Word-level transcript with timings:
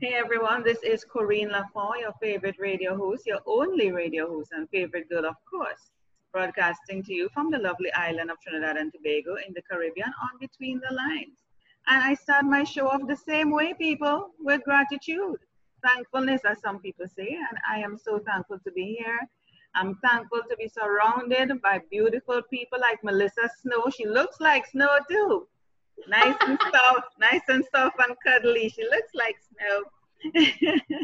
Hey 0.00 0.14
everyone, 0.14 0.62
this 0.64 0.82
is 0.82 1.04
Corinne 1.04 1.50
Lafont, 1.50 2.00
your 2.00 2.12
favorite 2.20 2.56
radio 2.58 2.96
host, 2.96 3.26
your 3.26 3.40
only 3.46 3.92
radio 3.92 4.28
host 4.28 4.50
and 4.52 4.68
favorite 4.70 5.08
girl, 5.08 5.26
of 5.26 5.36
course, 5.48 5.90
broadcasting 6.32 7.02
to 7.04 7.14
you 7.14 7.28
from 7.32 7.50
the 7.50 7.58
lovely 7.58 7.92
island 7.92 8.30
of 8.30 8.40
Trinidad 8.40 8.76
and 8.76 8.92
Tobago 8.92 9.36
in 9.46 9.54
the 9.54 9.62
Caribbean 9.62 10.12
on 10.22 10.38
Between 10.40 10.80
the 10.80 10.94
Lines. 10.94 11.38
And 11.86 12.02
I 12.02 12.14
start 12.14 12.44
my 12.44 12.64
show 12.64 12.88
off 12.88 13.06
the 13.06 13.16
same 13.16 13.50
way, 13.50 13.74
people, 13.74 14.30
with 14.40 14.64
gratitude, 14.64 15.38
thankfulness, 15.84 16.42
as 16.44 16.60
some 16.60 16.80
people 16.80 17.06
say. 17.08 17.28
And 17.28 17.58
I 17.70 17.78
am 17.78 17.96
so 17.96 18.18
thankful 18.20 18.58
to 18.64 18.72
be 18.72 18.96
here. 18.98 19.20
I'm 19.74 19.96
thankful 19.96 20.42
to 20.48 20.56
be 20.56 20.68
surrounded 20.68 21.60
by 21.62 21.80
beautiful 21.90 22.42
people 22.50 22.80
like 22.80 23.02
Melissa 23.04 23.48
Snow. 23.60 23.86
She 23.94 24.06
looks 24.06 24.40
like 24.40 24.66
snow 24.66 24.98
too 25.08 25.46
nice 26.08 26.36
and 26.40 26.58
soft, 26.72 27.08
nice 27.18 27.42
and 27.48 27.64
soft 27.74 27.96
and 28.00 28.16
cuddly. 28.26 28.68
She 28.68 28.82
looks 28.84 29.12
like 29.14 29.36
snow. 29.50 30.40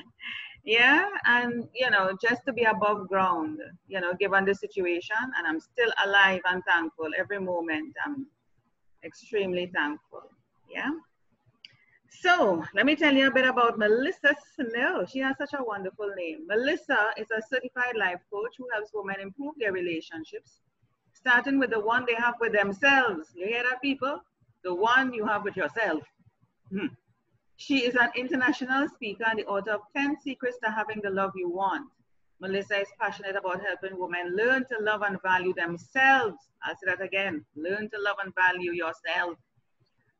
yeah, 0.64 1.08
and 1.26 1.68
you 1.74 1.90
know, 1.90 2.16
just 2.20 2.42
to 2.46 2.52
be 2.52 2.64
above 2.64 3.08
ground, 3.08 3.58
you 3.86 4.00
know, 4.00 4.14
given 4.14 4.44
the 4.44 4.54
situation, 4.54 5.16
and 5.36 5.46
I'm 5.46 5.60
still 5.60 5.90
alive 6.04 6.40
and 6.46 6.62
thankful 6.64 7.08
every 7.18 7.40
moment. 7.40 7.94
I'm 8.04 8.26
extremely 9.04 9.70
thankful. 9.74 10.30
Yeah. 10.70 10.90
So 12.10 12.64
let 12.74 12.84
me 12.86 12.96
tell 12.96 13.14
you 13.14 13.28
a 13.28 13.30
bit 13.30 13.46
about 13.46 13.78
Melissa 13.78 14.34
Snow. 14.56 15.04
She 15.06 15.20
has 15.20 15.36
such 15.38 15.52
a 15.52 15.62
wonderful 15.62 16.10
name. 16.16 16.46
Melissa 16.46 17.10
is 17.16 17.28
a 17.30 17.40
certified 17.40 17.96
life 17.96 18.20
coach 18.32 18.54
who 18.58 18.66
helps 18.72 18.90
women 18.92 19.16
improve 19.20 19.54
their 19.58 19.72
relationships, 19.72 20.60
starting 21.12 21.58
with 21.58 21.70
the 21.70 21.80
one 21.80 22.04
they 22.06 22.14
have 22.14 22.34
with 22.40 22.52
themselves. 22.52 23.28
You 23.34 23.46
hear 23.46 23.62
that, 23.62 23.80
people? 23.82 24.20
The 24.64 24.74
one 24.74 25.12
you 25.12 25.26
have 25.26 25.44
with 25.44 25.56
yourself. 25.56 26.02
Hmm. 26.70 26.86
She 27.56 27.84
is 27.84 27.96
an 27.96 28.10
international 28.16 28.88
speaker 28.88 29.24
and 29.28 29.38
the 29.38 29.46
author 29.46 29.72
of 29.72 29.80
10 29.96 30.16
Secrets 30.22 30.58
to 30.62 30.70
Having 30.70 31.00
the 31.02 31.10
Love 31.10 31.32
You 31.34 31.50
Want. 31.50 31.88
Melissa 32.40 32.80
is 32.80 32.88
passionate 33.00 33.34
about 33.34 33.60
helping 33.64 33.98
women 33.98 34.36
learn 34.36 34.64
to 34.70 34.78
love 34.80 35.02
and 35.02 35.20
value 35.22 35.52
themselves. 35.54 36.36
I'll 36.62 36.74
say 36.74 36.86
that 36.86 37.02
again 37.02 37.44
learn 37.56 37.90
to 37.90 38.00
love 38.00 38.16
and 38.24 38.32
value 38.34 38.72
yourself. 38.72 39.36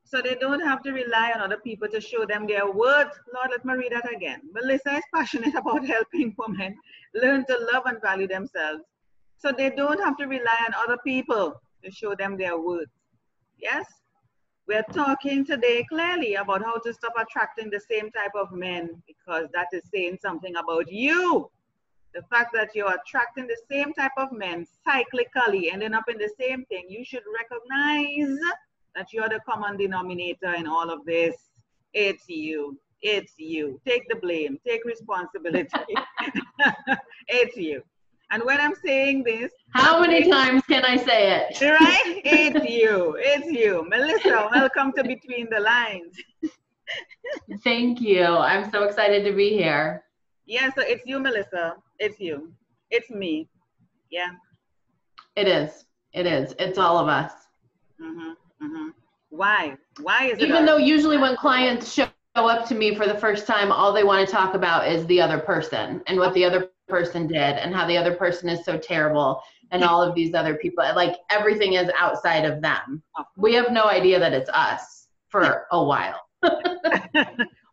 So 0.03 0.21
they 0.21 0.35
don't 0.35 0.59
have 0.59 0.81
to 0.83 0.91
rely 0.91 1.31
on 1.35 1.41
other 1.41 1.59
people 1.63 1.87
to 1.87 2.01
show 2.01 2.25
them 2.25 2.47
their 2.47 2.69
worth. 2.69 3.17
Lord, 3.33 3.51
let 3.51 3.63
me 3.63 3.73
read 3.75 3.93
that 3.93 4.11
again. 4.13 4.41
Melissa 4.51 4.97
is 4.97 5.03
passionate 5.13 5.55
about 5.61 5.85
helping 5.85 6.35
women 6.37 6.75
learn 7.13 7.45
to 7.45 7.57
love 7.71 7.83
and 7.85 8.01
value 8.01 8.27
themselves. 8.27 8.83
So 9.37 9.51
they 9.51 9.69
don't 9.69 10.03
have 10.03 10.17
to 10.17 10.25
rely 10.25 10.59
on 10.67 10.73
other 10.73 10.97
people 11.05 11.61
to 11.83 11.91
show 11.91 12.15
them 12.15 12.37
their 12.37 12.59
worth. 12.59 12.89
Yes? 13.57 13.85
We're 14.69 14.83
talking 14.93 15.43
today 15.43 15.83
clearly 15.89 16.35
about 16.35 16.63
how 16.63 16.77
to 16.77 16.93
stop 16.93 17.13
attracting 17.19 17.71
the 17.71 17.79
same 17.79 18.11
type 18.11 18.33
of 18.35 18.51
men 18.51 19.01
because 19.07 19.47
that 19.51 19.65
is 19.73 19.81
saying 19.91 20.19
something 20.21 20.55
about 20.57 20.91
you. 20.91 21.49
The 22.13 22.21
fact 22.29 22.53
that 22.53 22.75
you're 22.75 22.93
attracting 22.93 23.47
the 23.47 23.57
same 23.67 23.93
type 23.93 24.11
of 24.15 24.31
men 24.31 24.67
cyclically, 24.87 25.73
ending 25.73 25.95
up 25.95 26.03
in 26.07 26.19
the 26.19 26.29
same 26.39 26.65
thing, 26.65 26.85
you 26.87 27.03
should 27.03 27.23
recognize 27.41 28.37
that 28.95 29.11
you're 29.11 29.27
the 29.27 29.39
common 29.49 29.75
denominator 29.75 30.53
in 30.53 30.67
all 30.67 30.91
of 30.91 31.03
this. 31.03 31.35
It's 31.95 32.29
you. 32.29 32.77
It's 33.01 33.33
you. 33.39 33.81
Take 33.87 34.07
the 34.07 34.17
blame. 34.17 34.59
Take 34.67 34.85
responsibility. 34.85 35.69
it's 37.27 37.57
you. 37.57 37.81
And 38.31 38.43
when 38.43 38.61
I'm 38.61 38.75
saying 38.75 39.23
this, 39.23 39.51
how 39.73 39.99
many 40.01 40.29
times 40.29 40.61
can 40.69 40.85
I 40.85 40.97
say 40.97 41.35
it? 41.35 41.61
Right? 41.61 42.21
It's 42.23 42.69
you. 42.69 43.15
It's 43.19 43.51
you. 43.51 43.85
Melissa, 43.89 44.49
welcome 44.51 44.93
to 44.97 45.03
Between 45.03 45.47
the 45.49 45.59
Lines. 45.59 46.15
Thank 47.63 48.01
you. 48.01 48.23
I'm 48.23 48.69
so 48.69 48.83
excited 48.83 49.25
to 49.25 49.35
be 49.35 49.49
here. 49.49 50.03
Yeah, 50.45 50.69
so 50.75 50.81
it's 50.81 51.05
you, 51.07 51.19
Melissa. 51.19 51.75
It's 51.97 52.19
you. 52.19 52.53
It's 52.91 53.09
me. 53.09 53.49
Yeah. 54.11 54.31
It 55.35 55.47
is. 55.47 55.85
It 56.13 56.27
is. 56.27 56.53
It's 56.59 56.77
all 56.77 56.99
of 56.99 57.07
us. 57.07 57.31
Mm-hmm. 58.01 58.65
Mm-hmm. 58.65 58.89
Why? 59.29 59.75
Why 60.01 60.25
is 60.25 60.37
it? 60.37 60.43
Even 60.43 60.65
though 60.65 60.77
usually 60.77 61.17
when 61.17 61.35
clients 61.35 61.91
show 61.91 62.07
up 62.35 62.67
to 62.67 62.75
me 62.75 62.93
for 62.93 63.07
the 63.07 63.15
first 63.15 63.47
time, 63.47 63.71
all 63.71 63.91
they 63.91 64.03
want 64.03 64.27
to 64.27 64.31
talk 64.31 64.53
about 64.53 64.87
is 64.87 65.05
the 65.07 65.19
other 65.19 65.39
person 65.39 66.01
and 66.07 66.19
what 66.19 66.33
the 66.33 66.45
other 66.45 66.69
person 66.89 67.27
did 67.27 67.37
and 67.37 67.73
how 67.73 67.87
the 67.87 67.97
other 67.97 68.15
person 68.15 68.49
is 68.49 68.65
so 68.65 68.77
terrible 68.77 69.41
and 69.71 69.83
all 69.83 70.01
of 70.01 70.15
these 70.15 70.33
other 70.33 70.55
people 70.55 70.83
like 70.95 71.15
everything 71.29 71.73
is 71.73 71.89
outside 71.97 72.45
of 72.45 72.61
them. 72.61 73.03
We 73.37 73.53
have 73.53 73.71
no 73.71 73.85
idea 73.85 74.19
that 74.19 74.33
it's 74.33 74.49
us 74.49 75.07
for 75.29 75.67
a 75.71 75.83
while. 75.83 76.19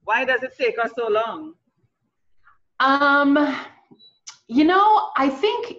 Why 0.04 0.24
does 0.24 0.42
it 0.42 0.52
take 0.58 0.78
us 0.78 0.90
so 0.96 1.08
long? 1.08 1.54
Um 2.78 3.56
you 4.48 4.64
know 4.64 5.10
i 5.16 5.28
think 5.28 5.78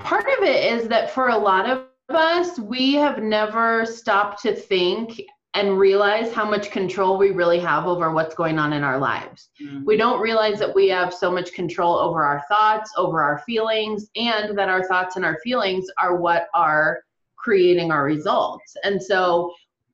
part 0.00 0.26
of 0.38 0.44
it 0.44 0.72
is 0.72 0.88
that 0.88 1.10
for 1.10 1.28
a 1.28 1.36
lot 1.36 1.68
of 1.68 1.84
us 2.08 2.58
we 2.58 2.94
have 2.94 3.22
never 3.22 3.86
stopped 3.86 4.42
to 4.42 4.54
think 4.54 5.22
and 5.54 5.78
realize 5.78 6.32
how 6.32 6.48
much 6.48 6.70
control 6.70 7.18
we 7.18 7.30
really 7.30 7.60
have 7.60 7.86
over 7.86 8.10
what's 8.12 8.34
going 8.34 8.58
on 8.58 8.72
in 8.72 8.82
our 8.82 8.98
lives. 8.98 9.50
Mm-hmm. 9.62 9.84
We 9.84 9.96
don't 9.98 10.20
realize 10.20 10.58
that 10.58 10.74
we 10.74 10.88
have 10.88 11.12
so 11.12 11.30
much 11.30 11.52
control 11.52 11.96
over 11.96 12.24
our 12.24 12.42
thoughts, 12.48 12.90
over 12.96 13.20
our 13.20 13.40
feelings, 13.40 14.08
and 14.16 14.56
that 14.56 14.70
our 14.70 14.84
thoughts 14.84 15.16
and 15.16 15.24
our 15.24 15.38
feelings 15.44 15.86
are 15.98 16.16
what 16.16 16.48
are 16.54 17.00
creating 17.36 17.90
our 17.90 18.04
results. 18.04 18.76
And 18.82 19.02
so, 19.02 19.52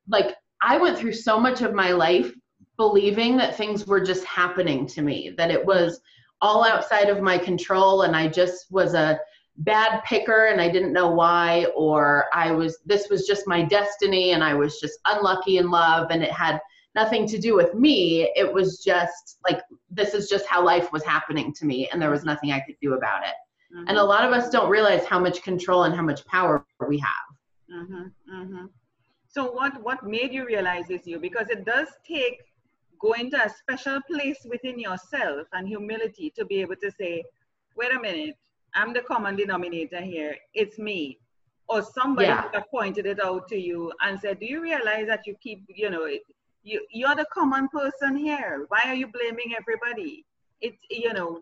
like, 0.08 0.36
I 0.62 0.78
went 0.78 0.96
through 0.96 1.14
so 1.14 1.41
much 1.41 1.60
of 1.62 1.75
my 1.75 1.90
life 1.90 2.32
believing 2.76 3.36
that 3.38 3.56
things 3.56 3.86
were 3.86 4.00
just 4.00 4.25
happening 4.25 4.86
to 4.86 5.02
me, 5.02 5.34
that 5.36 5.50
it 5.50 5.64
was 5.64 6.00
all 6.40 6.64
outside 6.64 7.08
of 7.08 7.20
my 7.20 7.36
control, 7.36 8.02
and 8.02 8.14
I 8.14 8.28
just 8.28 8.70
was 8.70 8.94
a 8.94 9.19
bad 9.58 10.02
picker 10.04 10.46
and 10.46 10.60
I 10.60 10.69
didn't 10.69 10.92
know 10.92 11.10
why, 11.10 11.66
or 11.76 12.26
I 12.32 12.52
was, 12.52 12.78
this 12.86 13.08
was 13.08 13.26
just 13.26 13.46
my 13.46 13.62
destiny 13.62 14.32
and 14.32 14.42
I 14.42 14.54
was 14.54 14.80
just 14.80 14.98
unlucky 15.04 15.58
in 15.58 15.70
love 15.70 16.08
and 16.10 16.22
it 16.22 16.30
had 16.30 16.60
nothing 16.94 17.26
to 17.26 17.38
do 17.38 17.54
with 17.54 17.74
me. 17.74 18.30
It 18.36 18.52
was 18.52 18.82
just 18.82 19.38
like, 19.48 19.60
this 19.91 20.14
is 20.14 20.28
just 20.28 20.46
how 20.46 20.64
life 20.64 20.92
was 20.92 21.04
happening 21.04 21.52
to 21.54 21.66
me 21.66 21.88
and 21.88 22.00
there 22.00 22.10
was 22.10 22.24
nothing 22.24 22.52
I 22.52 22.60
could 22.60 22.76
do 22.80 22.94
about 22.94 23.24
it. 23.24 23.34
Mm-hmm. 23.74 23.88
And 23.88 23.98
a 23.98 24.04
lot 24.04 24.24
of 24.24 24.32
us 24.32 24.48
don't 24.48 24.70
realize 24.70 25.04
how 25.04 25.19
much 25.19 25.42
control 25.42 25.84
and 25.84 25.94
how 25.94 26.02
much 26.02 26.25
power 26.26 26.64
we 26.88 26.98
have. 26.98 27.28
Mm-hmm. 27.72 28.34
Mm-hmm. 28.34 28.66
So 29.28 29.50
what, 29.50 29.82
what 29.82 30.04
made 30.04 30.32
you 30.32 30.46
realize 30.46 30.86
this 30.88 31.06
you? 31.06 31.19
Because 31.19 31.50
it 31.50 31.64
does 31.64 31.88
take 32.06 32.40
going 33.00 33.30
to 33.32 33.44
a 33.44 33.48
special 33.48 34.00
place 34.10 34.38
within 34.48 34.78
yourself 34.78 35.46
and 35.52 35.69
humility 35.69 36.32
to 36.36 36.44
be 36.44 36.60
able 36.60 36.76
to 36.76 36.90
say, 36.90 37.22
wait 37.76 37.94
a 37.94 38.00
minute, 38.00 38.36
I'm 38.75 38.93
the 38.93 39.01
common 39.01 39.37
denominator 39.37 40.01
here. 40.01 40.37
It's 40.55 40.79
me. 40.79 41.19
Or 41.69 41.83
somebody 41.83 42.29
yeah. 42.29 42.49
pointed 42.71 43.06
it 43.06 43.23
out 43.23 43.49
to 43.49 43.56
you 43.56 43.93
and 44.03 44.19
said, 44.19 44.41
Do 44.41 44.47
you 44.47 44.62
realize 44.62 45.06
that 45.06 45.27
you 45.27 45.34
keep, 45.43 45.65
you 45.69 45.91
know, 45.91 46.09
you, 46.62 46.87
you're 46.91 47.15
the 47.15 47.27
common 47.33 47.69
person 47.69 48.17
here. 48.17 48.67
Why 48.69 48.81
are 48.87 48.95
you 48.95 49.09
blaming 49.09 49.55
everybody? 49.59 50.25
It's, 50.61 50.83
you 50.91 51.12
know, 51.12 51.41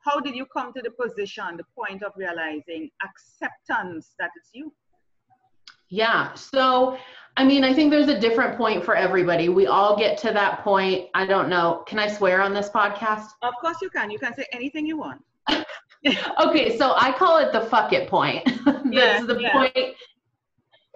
how 0.00 0.20
did 0.20 0.34
you 0.34 0.46
come 0.46 0.72
to 0.72 0.82
the 0.82 0.90
position, 0.90 1.56
the 1.56 1.64
point 1.76 2.02
of 2.02 2.12
realizing 2.16 2.90
acceptance 3.02 4.14
that 4.18 4.30
it's 4.36 4.50
you? 4.52 4.72
Yeah. 5.88 6.32
So, 6.34 6.96
I 7.36 7.44
mean, 7.44 7.64
I 7.64 7.74
think 7.74 7.90
there's 7.90 8.08
a 8.08 8.18
different 8.18 8.56
point 8.56 8.84
for 8.84 8.94
everybody. 8.94 9.48
We 9.48 9.66
all 9.66 9.96
get 9.96 10.18
to 10.18 10.32
that 10.32 10.62
point. 10.62 11.08
I 11.14 11.26
don't 11.26 11.48
know. 11.48 11.82
Can 11.86 11.98
I 11.98 12.08
swear 12.08 12.40
on 12.40 12.54
this 12.54 12.70
podcast? 12.70 13.28
Of 13.42 13.54
course 13.60 13.78
you 13.82 13.90
can. 13.90 14.10
You 14.10 14.18
can 14.18 14.34
say 14.34 14.46
anything 14.52 14.86
you 14.86 14.98
want. 14.98 15.22
okay, 16.40 16.78
so 16.78 16.94
I 16.96 17.12
call 17.12 17.38
it 17.38 17.52
the 17.52 17.62
fuck 17.62 17.92
it 17.92 18.08
point. 18.08 18.44
That's 18.64 18.84
yeah, 18.90 19.22
the 19.22 19.38
yeah. 19.40 19.52
point 19.52 19.96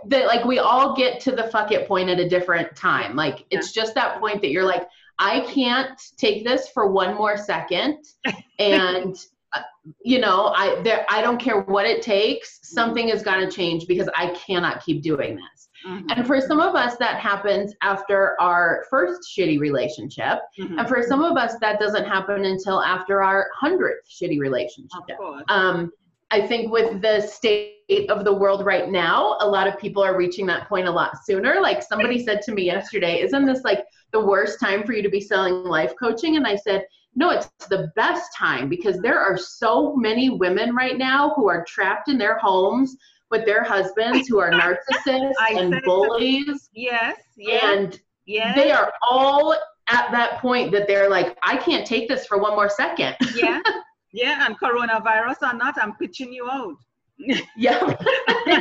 that 0.06 0.26
like 0.26 0.44
we 0.44 0.58
all 0.58 0.94
get 0.94 1.20
to 1.20 1.32
the 1.32 1.44
fuck 1.44 1.72
it 1.72 1.86
point 1.86 2.08
at 2.08 2.18
a 2.18 2.28
different 2.28 2.74
time. 2.76 3.16
Like 3.16 3.40
yeah. 3.40 3.58
it's 3.58 3.72
just 3.72 3.94
that 3.94 4.20
point 4.20 4.40
that 4.42 4.50
you're 4.50 4.64
like, 4.64 4.86
I 5.18 5.40
can't 5.40 6.00
take 6.16 6.44
this 6.44 6.68
for 6.68 6.90
one 6.90 7.14
more 7.14 7.36
second, 7.36 8.04
and 8.58 9.16
uh, 9.52 9.62
you 10.02 10.18
know, 10.18 10.52
I 10.54 10.80
there 10.82 11.04
I 11.08 11.20
don't 11.20 11.38
care 11.38 11.60
what 11.60 11.86
it 11.86 12.02
takes. 12.02 12.60
Something 12.62 13.10
is 13.10 13.22
gonna 13.22 13.50
change 13.50 13.86
because 13.86 14.08
I 14.16 14.28
cannot 14.30 14.84
keep 14.84 15.02
doing 15.02 15.36
this. 15.36 15.68
Mm-hmm. 15.86 16.10
And 16.10 16.26
for 16.26 16.40
some 16.40 16.60
of 16.60 16.74
us, 16.74 16.96
that 16.96 17.20
happens 17.20 17.74
after 17.82 18.40
our 18.40 18.84
first 18.88 19.22
shitty 19.36 19.58
relationship. 19.58 20.40
Mm-hmm. 20.58 20.78
And 20.78 20.88
for 20.88 21.02
some 21.02 21.22
of 21.22 21.36
us, 21.36 21.54
that 21.60 21.78
doesn't 21.78 22.06
happen 22.06 22.44
until 22.44 22.82
after 22.82 23.22
our 23.22 23.48
hundredth 23.54 24.08
shitty 24.08 24.38
relationship. 24.38 25.18
Um, 25.48 25.92
I 26.30 26.46
think 26.46 26.72
with 26.72 27.02
the 27.02 27.20
state 27.20 28.08
of 28.08 28.24
the 28.24 28.32
world 28.32 28.64
right 28.64 28.90
now, 28.90 29.36
a 29.40 29.46
lot 29.46 29.66
of 29.66 29.78
people 29.78 30.02
are 30.02 30.16
reaching 30.16 30.46
that 30.46 30.68
point 30.68 30.88
a 30.88 30.90
lot 30.90 31.18
sooner. 31.24 31.60
Like 31.60 31.82
somebody 31.82 32.24
said 32.24 32.40
to 32.42 32.52
me 32.52 32.64
yesterday, 32.64 33.20
Isn't 33.20 33.44
this 33.44 33.62
like 33.62 33.84
the 34.12 34.24
worst 34.24 34.58
time 34.58 34.84
for 34.84 34.94
you 34.94 35.02
to 35.02 35.10
be 35.10 35.20
selling 35.20 35.64
life 35.64 35.92
coaching? 36.00 36.36
And 36.36 36.46
I 36.46 36.56
said, 36.56 36.86
no, 37.16 37.30
it's 37.30 37.48
the 37.68 37.92
best 37.94 38.34
time 38.36 38.68
because 38.68 38.98
there 38.98 39.20
are 39.20 39.36
so 39.36 39.94
many 39.94 40.30
women 40.30 40.74
right 40.74 40.98
now 40.98 41.32
who 41.36 41.48
are 41.48 41.64
trapped 41.64 42.08
in 42.08 42.18
their 42.18 42.38
homes 42.38 42.96
with 43.34 43.44
their 43.44 43.64
husbands 43.64 44.28
who 44.28 44.38
are 44.38 44.50
narcissists 44.62 45.32
and 45.50 45.82
bullies. 45.84 46.70
Yes, 46.72 47.18
yes. 47.36 47.62
And 47.64 48.00
yes. 48.26 48.54
they 48.54 48.70
are 48.70 48.92
all 49.10 49.56
at 49.88 50.10
that 50.12 50.38
point 50.40 50.70
that 50.72 50.86
they're 50.86 51.10
like, 51.10 51.36
I 51.42 51.56
can't 51.56 51.84
take 51.86 52.08
this 52.08 52.26
for 52.26 52.38
one 52.38 52.54
more 52.54 52.70
second. 52.70 53.16
yeah. 53.34 53.60
Yeah. 54.16 54.46
And 54.46 54.56
coronavirus 54.60 55.42
or 55.42 55.54
not, 55.58 55.74
I'm 55.82 55.96
pitching 55.96 56.32
you 56.32 56.48
out. 56.48 56.76
yep. 57.18 58.00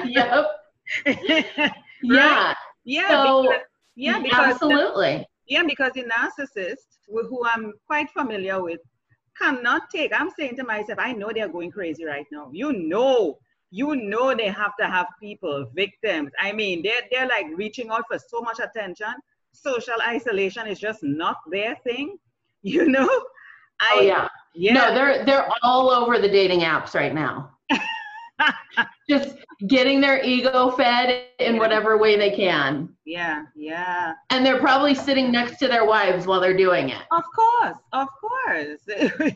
yep. 0.03 0.47
Yeah. 2.01 2.55
Yeah. 2.83 3.09
So, 3.09 3.43
because, 3.43 3.61
yeah. 3.95 4.19
Because 4.19 4.53
absolutely. 4.53 5.27
Yeah, 5.47 5.61
because 5.61 5.91
the 5.93 6.05
narcissist, 6.05 6.87
who 7.07 7.45
I'm 7.45 7.71
quite 7.85 8.09
familiar 8.09 8.63
with, 8.63 8.79
cannot 9.39 9.91
take. 9.91 10.11
I'm 10.19 10.31
saying 10.31 10.55
to 10.57 10.63
myself, 10.63 10.97
I 10.97 11.13
know 11.13 11.29
they're 11.31 11.47
going 11.47 11.69
crazy 11.69 12.03
right 12.03 12.25
now. 12.31 12.49
You 12.51 12.73
know, 12.73 13.37
you 13.73 13.95
know 13.95 14.35
they 14.35 14.49
have 14.49 14.77
to 14.79 14.85
have 14.85 15.07
people, 15.19 15.65
victims. 15.73 16.31
I 16.39 16.51
mean, 16.51 16.83
they're 16.83 17.01
they're 17.11 17.27
like 17.27 17.47
reaching 17.55 17.89
out 17.89 18.03
for 18.07 18.19
so 18.19 18.39
much 18.39 18.59
attention. 18.59 19.13
Social 19.51 19.95
isolation 20.07 20.67
is 20.67 20.79
just 20.79 21.01
not 21.01 21.37
their 21.51 21.75
thing. 21.83 22.17
You 22.65 22.87
know? 22.87 23.09
Oh, 23.09 23.25
I, 23.81 23.95
oh 23.95 24.01
yeah. 24.01 24.27
Yeah. 24.55 24.73
No, 24.73 24.93
they're 24.93 25.25
they're 25.25 25.49
all 25.63 25.89
over 25.89 26.17
the 26.17 26.29
dating 26.29 26.61
apps 26.61 26.93
right 26.93 27.13
now. 27.13 27.51
just 29.09 29.35
getting 29.67 29.99
their 29.99 30.23
ego 30.23 30.71
fed 30.71 31.25
in 31.39 31.57
whatever 31.57 31.97
way 31.97 32.15
they 32.15 32.31
can. 32.31 32.87
Yeah, 33.05 33.43
yeah. 33.53 34.13
And 34.29 34.45
they're 34.45 34.61
probably 34.61 34.95
sitting 34.95 35.29
next 35.29 35.57
to 35.57 35.67
their 35.67 35.83
wives 35.83 36.25
while 36.25 36.39
they're 36.39 36.55
doing 36.55 36.87
it. 36.87 37.01
Of 37.11 37.23
course, 37.35 37.77
of 37.91 38.07
course. 38.21 39.33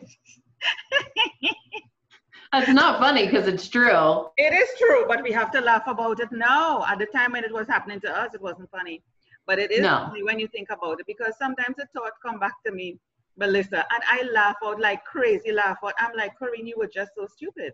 That's 2.52 2.70
not 2.70 2.98
funny 2.98 3.26
because 3.26 3.46
it's 3.46 3.68
true. 3.68 4.26
It 4.36 4.54
is 4.54 4.68
true, 4.78 5.04
but 5.06 5.22
we 5.22 5.32
have 5.32 5.50
to 5.52 5.60
laugh 5.60 5.86
about 5.86 6.20
it 6.20 6.30
now. 6.32 6.84
At 6.86 6.98
the 6.98 7.06
time 7.06 7.32
when 7.32 7.44
it 7.44 7.52
was 7.52 7.66
happening 7.66 8.00
to 8.00 8.10
us, 8.10 8.34
it 8.34 8.40
wasn't 8.40 8.70
funny. 8.70 9.02
But 9.46 9.58
it 9.58 9.70
is 9.70 9.80
no. 9.80 10.06
funny 10.06 10.22
when 10.22 10.38
you 10.38 10.48
think 10.48 10.68
about 10.70 11.00
it 11.00 11.06
because 11.06 11.34
sometimes 11.38 11.76
the 11.76 11.86
thought 11.94 12.12
come 12.24 12.38
back 12.38 12.54
to 12.66 12.72
me, 12.72 12.98
Melissa, 13.36 13.84
and 13.92 14.02
I 14.10 14.28
laugh 14.32 14.56
out 14.64 14.80
like 14.80 15.04
crazy 15.04 15.52
laugh 15.52 15.78
out. 15.84 15.94
I'm 15.98 16.16
like, 16.16 16.36
Corinne, 16.38 16.66
you 16.66 16.76
were 16.78 16.88
just 16.88 17.12
so 17.16 17.26
stupid 17.26 17.72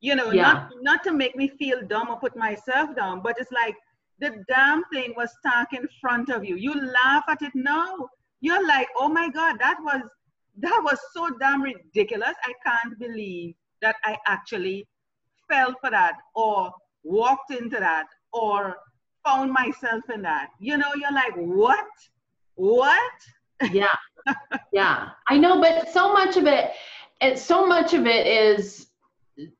you 0.00 0.14
know 0.14 0.30
yeah. 0.30 0.42
not 0.42 0.70
not 0.82 1.04
to 1.04 1.12
make 1.12 1.36
me 1.36 1.48
feel 1.58 1.80
dumb 1.82 2.08
or 2.08 2.18
put 2.18 2.36
myself 2.36 2.94
down 2.94 3.20
but 3.22 3.36
it's 3.38 3.52
like 3.52 3.76
the 4.18 4.30
damn 4.48 4.82
thing 4.92 5.14
was 5.16 5.30
stuck 5.38 5.72
in 5.72 5.88
front 6.00 6.28
of 6.28 6.44
you 6.44 6.56
you 6.56 6.74
laugh 6.74 7.24
at 7.28 7.40
it 7.42 7.52
now 7.54 8.08
you're 8.40 8.66
like 8.66 8.88
oh 8.96 9.08
my 9.08 9.28
god 9.30 9.56
that 9.58 9.78
was 9.82 10.02
that 10.58 10.80
was 10.84 10.98
so 11.12 11.28
damn 11.40 11.62
ridiculous 11.62 12.34
i 12.44 12.52
can't 12.64 12.98
believe 12.98 13.54
that 13.82 13.96
i 14.04 14.16
actually 14.26 14.86
fell 15.48 15.74
for 15.80 15.90
that 15.90 16.14
or 16.34 16.72
walked 17.04 17.52
into 17.52 17.76
that 17.78 18.06
or 18.32 18.76
found 19.24 19.52
myself 19.52 20.02
in 20.12 20.22
that. 20.22 20.48
You 20.58 20.76
know 20.76 20.90
you're 20.96 21.12
like 21.12 21.34
what? 21.34 21.86
What? 22.54 23.12
Yeah. 23.72 23.88
Yeah. 24.72 25.10
I 25.28 25.38
know 25.38 25.60
but 25.60 25.88
so 25.92 26.12
much 26.12 26.36
of 26.36 26.46
it 26.46 26.72
and 27.20 27.38
so 27.38 27.64
much 27.64 27.94
of 27.94 28.06
it 28.06 28.26
is 28.26 28.88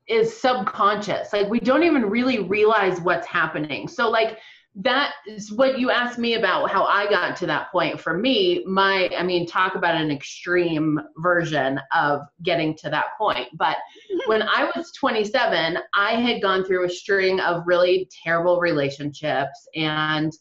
is 0.08 0.36
subconscious. 0.36 1.32
Like 1.32 1.48
we 1.48 1.60
don't 1.60 1.84
even 1.84 2.06
really 2.06 2.40
realize 2.40 3.00
what's 3.00 3.28
happening. 3.28 3.86
So 3.86 4.10
like 4.10 4.38
that 4.76 5.14
is 5.26 5.50
what 5.50 5.78
you 5.78 5.90
asked 5.90 6.18
me 6.18 6.34
about 6.34 6.70
how 6.70 6.84
I 6.84 7.08
got 7.08 7.34
to 7.36 7.46
that 7.46 7.72
point. 7.72 7.98
For 7.98 8.16
me, 8.16 8.62
my 8.66 9.10
I 9.16 9.22
mean, 9.22 9.46
talk 9.46 9.74
about 9.74 9.94
an 9.94 10.10
extreme 10.10 11.00
version 11.18 11.80
of 11.94 12.20
getting 12.42 12.76
to 12.78 12.90
that 12.90 13.16
point. 13.18 13.48
But 13.54 13.78
when 14.26 14.42
I 14.42 14.70
was 14.76 14.92
27, 14.92 15.78
I 15.94 16.12
had 16.12 16.42
gone 16.42 16.64
through 16.64 16.84
a 16.84 16.90
string 16.90 17.40
of 17.40 17.66
really 17.66 18.08
terrible 18.22 18.60
relationships 18.60 19.66
and 19.74 20.32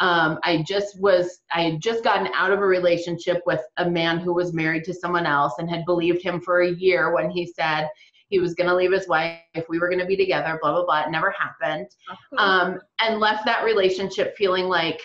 um, 0.00 0.40
I 0.42 0.64
just 0.66 1.00
was, 1.00 1.42
I 1.54 1.62
had 1.62 1.80
just 1.80 2.02
gotten 2.02 2.28
out 2.34 2.50
of 2.50 2.58
a 2.58 2.66
relationship 2.66 3.40
with 3.46 3.60
a 3.76 3.88
man 3.88 4.18
who 4.18 4.34
was 4.34 4.52
married 4.52 4.82
to 4.84 4.94
someone 4.94 5.26
else 5.26 5.54
and 5.58 5.70
had 5.70 5.84
believed 5.84 6.22
him 6.22 6.40
for 6.40 6.62
a 6.62 6.72
year 6.72 7.14
when 7.14 7.30
he 7.30 7.46
said, 7.46 7.88
he 8.32 8.40
was 8.40 8.54
going 8.54 8.66
to 8.66 8.74
leave 8.74 8.90
his 8.90 9.06
wife 9.06 9.38
if 9.52 9.68
we 9.68 9.78
were 9.78 9.88
going 9.88 10.00
to 10.00 10.06
be 10.06 10.16
together 10.16 10.58
blah 10.60 10.72
blah 10.72 10.84
blah 10.84 11.02
it 11.02 11.10
never 11.10 11.32
happened 11.38 11.86
um, 12.38 12.80
and 13.00 13.20
left 13.20 13.44
that 13.44 13.62
relationship 13.62 14.34
feeling 14.36 14.64
like 14.64 15.00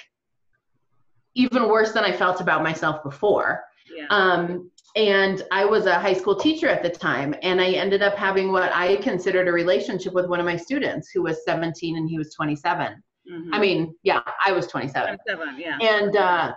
even 1.35 1.67
worse 1.67 1.91
than 1.91 2.05
i 2.05 2.11
felt 2.11 2.41
about 2.41 2.63
myself 2.63 3.03
before 3.03 3.61
yeah. 3.95 4.07
um, 4.09 4.71
and 4.95 5.43
i 5.51 5.65
was 5.65 5.85
a 5.85 5.99
high 5.99 6.13
school 6.13 6.35
teacher 6.35 6.69
at 6.69 6.81
the 6.81 6.89
time 6.89 7.35
and 7.43 7.61
i 7.61 7.69
ended 7.71 8.01
up 8.01 8.15
having 8.15 8.51
what 8.51 8.71
i 8.73 8.95
considered 8.97 9.47
a 9.47 9.51
relationship 9.51 10.13
with 10.13 10.27
one 10.27 10.39
of 10.39 10.45
my 10.45 10.55
students 10.55 11.11
who 11.13 11.21
was 11.21 11.43
17 11.43 11.97
and 11.97 12.09
he 12.09 12.17
was 12.17 12.33
27 12.33 13.03
mm-hmm. 13.29 13.53
i 13.53 13.59
mean 13.59 13.93
yeah 14.03 14.21
i 14.45 14.53
was 14.53 14.67
27 14.67 15.17
27 15.25 15.59
yeah 15.59 15.77
and 15.81 16.15
uh, 16.15 16.53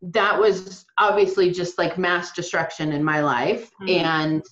that 0.00 0.38
was 0.38 0.86
obviously 0.98 1.50
just 1.50 1.76
like 1.76 1.98
mass 1.98 2.32
destruction 2.32 2.92
in 2.92 3.04
my 3.04 3.20
life 3.20 3.70
mm-hmm. 3.82 4.04
and 4.04 4.42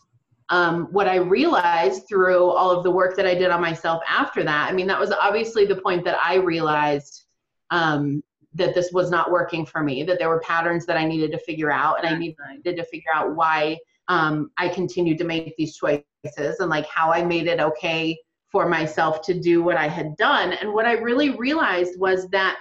um, 0.53 0.89
what 0.93 1.09
I 1.09 1.17
realized 1.17 2.07
through 2.07 2.45
all 2.45 2.71
of 2.71 2.85
the 2.85 2.91
work 2.91 3.17
that 3.17 3.27
I 3.27 3.35
did 3.35 3.51
on 3.51 3.63
myself 3.63 4.03
after 4.07 4.45
that, 4.45 4.71
I 4.71 4.75
mean, 4.75 4.87
that 4.87 5.01
was 5.01 5.11
obviously 5.11 5.65
the 5.65 5.77
point 5.77 6.05
that 6.05 6.19
I 6.23 6.35
realized 6.35 7.25
um, 7.71 8.23
that 8.53 8.75
this 8.75 8.93
was 8.93 9.11
not 9.11 9.31
working 9.31 9.65
for 9.65 9.83
me, 9.83 10.03
that 10.03 10.19
there 10.19 10.29
were 10.29 10.41
patterns 10.41 10.85
that 10.85 10.99
I 10.99 11.07
needed 11.07 11.33
to 11.33 11.39
figure 11.39 11.73
out, 11.73 12.05
and 12.05 12.07
I 12.07 12.19
needed 12.19 12.77
to 12.77 12.85
figure 12.85 13.11
out 13.15 13.35
why 13.35 13.79
um, 14.09 14.51
I 14.59 14.69
continued 14.69 15.17
to 15.19 15.25
make 15.25 15.57
these 15.57 15.75
choices 15.75 16.05
and 16.61 16.69
like 16.69 16.87
how 16.87 17.11
I 17.11 17.25
made 17.25 17.47
it 17.47 17.59
okay 17.59 18.19
for 18.51 18.69
myself 18.69 19.23
to 19.23 19.41
do 19.41 19.63
what 19.63 19.79
I 19.79 19.89
had 19.89 20.15
done. 20.17 20.53
And 20.53 20.75
what 20.75 20.85
I 20.85 20.93
really 20.93 21.31
realized 21.31 21.99
was 21.99 22.29
that 22.29 22.59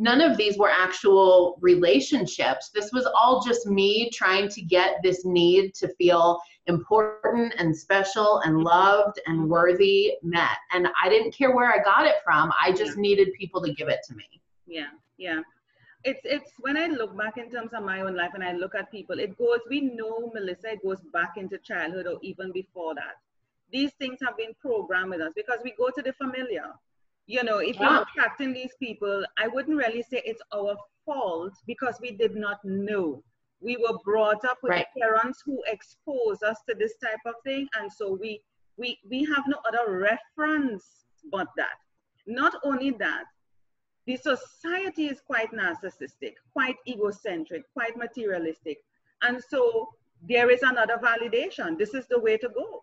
none 0.00 0.22
of 0.22 0.38
these 0.38 0.56
were 0.56 0.70
actual 0.70 1.58
relationships. 1.60 2.70
This 2.74 2.90
was 2.90 3.06
all 3.14 3.42
just 3.42 3.66
me 3.66 4.08
trying 4.10 4.48
to 4.48 4.62
get 4.62 4.96
this 5.02 5.26
need 5.26 5.74
to 5.74 5.88
feel 5.96 6.40
important 6.66 7.54
and 7.58 7.76
special 7.76 8.38
and 8.38 8.64
loved 8.64 9.20
and 9.26 9.48
worthy 9.48 10.14
met. 10.22 10.56
And 10.72 10.88
I 11.02 11.10
didn't 11.10 11.34
care 11.34 11.54
where 11.54 11.70
I 11.70 11.82
got 11.84 12.06
it 12.06 12.16
from. 12.24 12.50
I 12.64 12.72
just 12.72 12.96
yeah. 12.96 13.02
needed 13.02 13.34
people 13.34 13.62
to 13.62 13.74
give 13.74 13.88
it 13.88 14.00
to 14.08 14.14
me. 14.14 14.24
Yeah, 14.66 14.88
yeah. 15.18 15.40
It's 16.02 16.22
it's 16.24 16.50
when 16.58 16.78
I 16.78 16.86
look 16.86 17.14
back 17.14 17.36
in 17.36 17.50
terms 17.50 17.74
of 17.74 17.84
my 17.84 18.00
own 18.00 18.16
life 18.16 18.30
and 18.32 18.42
I 18.42 18.52
look 18.52 18.74
at 18.74 18.90
people, 18.90 19.20
it 19.20 19.36
goes, 19.36 19.58
we 19.68 19.82
know 19.82 20.30
Melissa, 20.32 20.72
it 20.72 20.82
goes 20.82 21.00
back 21.12 21.32
into 21.36 21.58
childhood 21.58 22.06
or 22.06 22.18
even 22.22 22.52
before 22.52 22.94
that. 22.94 23.16
These 23.70 23.92
things 23.98 24.18
have 24.24 24.38
been 24.38 24.54
programmed 24.62 25.10
with 25.10 25.20
us 25.20 25.32
because 25.36 25.58
we 25.62 25.74
go 25.76 25.90
to 25.90 26.02
the 26.02 26.14
familiar 26.14 26.72
you 27.30 27.44
know, 27.44 27.58
if 27.58 27.78
we're 27.78 28.02
attracting 28.02 28.52
these 28.52 28.74
people, 28.80 29.24
I 29.38 29.46
wouldn't 29.46 29.76
really 29.76 30.02
say 30.02 30.20
it's 30.24 30.42
our 30.52 30.76
fault 31.06 31.52
because 31.64 31.96
we 32.00 32.10
did 32.10 32.34
not 32.34 32.58
know. 32.64 33.22
We 33.60 33.76
were 33.76 33.98
brought 34.04 34.44
up 34.44 34.58
with 34.64 34.70
right. 34.70 34.86
parents 35.00 35.40
who 35.46 35.62
exposed 35.68 36.42
us 36.42 36.58
to 36.68 36.74
this 36.74 36.94
type 37.02 37.20
of 37.24 37.34
thing, 37.44 37.68
and 37.78 37.90
so 37.92 38.18
we 38.20 38.40
we 38.76 38.98
we 39.08 39.24
have 39.26 39.44
no 39.46 39.58
other 39.68 39.98
reference 39.98 40.84
but 41.30 41.46
that. 41.56 41.78
Not 42.26 42.54
only 42.64 42.90
that, 42.98 43.24
the 44.06 44.16
society 44.16 45.06
is 45.06 45.20
quite 45.24 45.52
narcissistic, 45.52 46.34
quite 46.52 46.76
egocentric, 46.88 47.62
quite 47.74 47.96
materialistic, 47.96 48.78
and 49.22 49.40
so 49.50 49.88
there 50.28 50.50
is 50.50 50.62
another 50.62 50.96
validation. 50.96 51.78
This 51.78 51.94
is 51.94 52.08
the 52.08 52.18
way 52.18 52.38
to 52.38 52.48
go. 52.48 52.82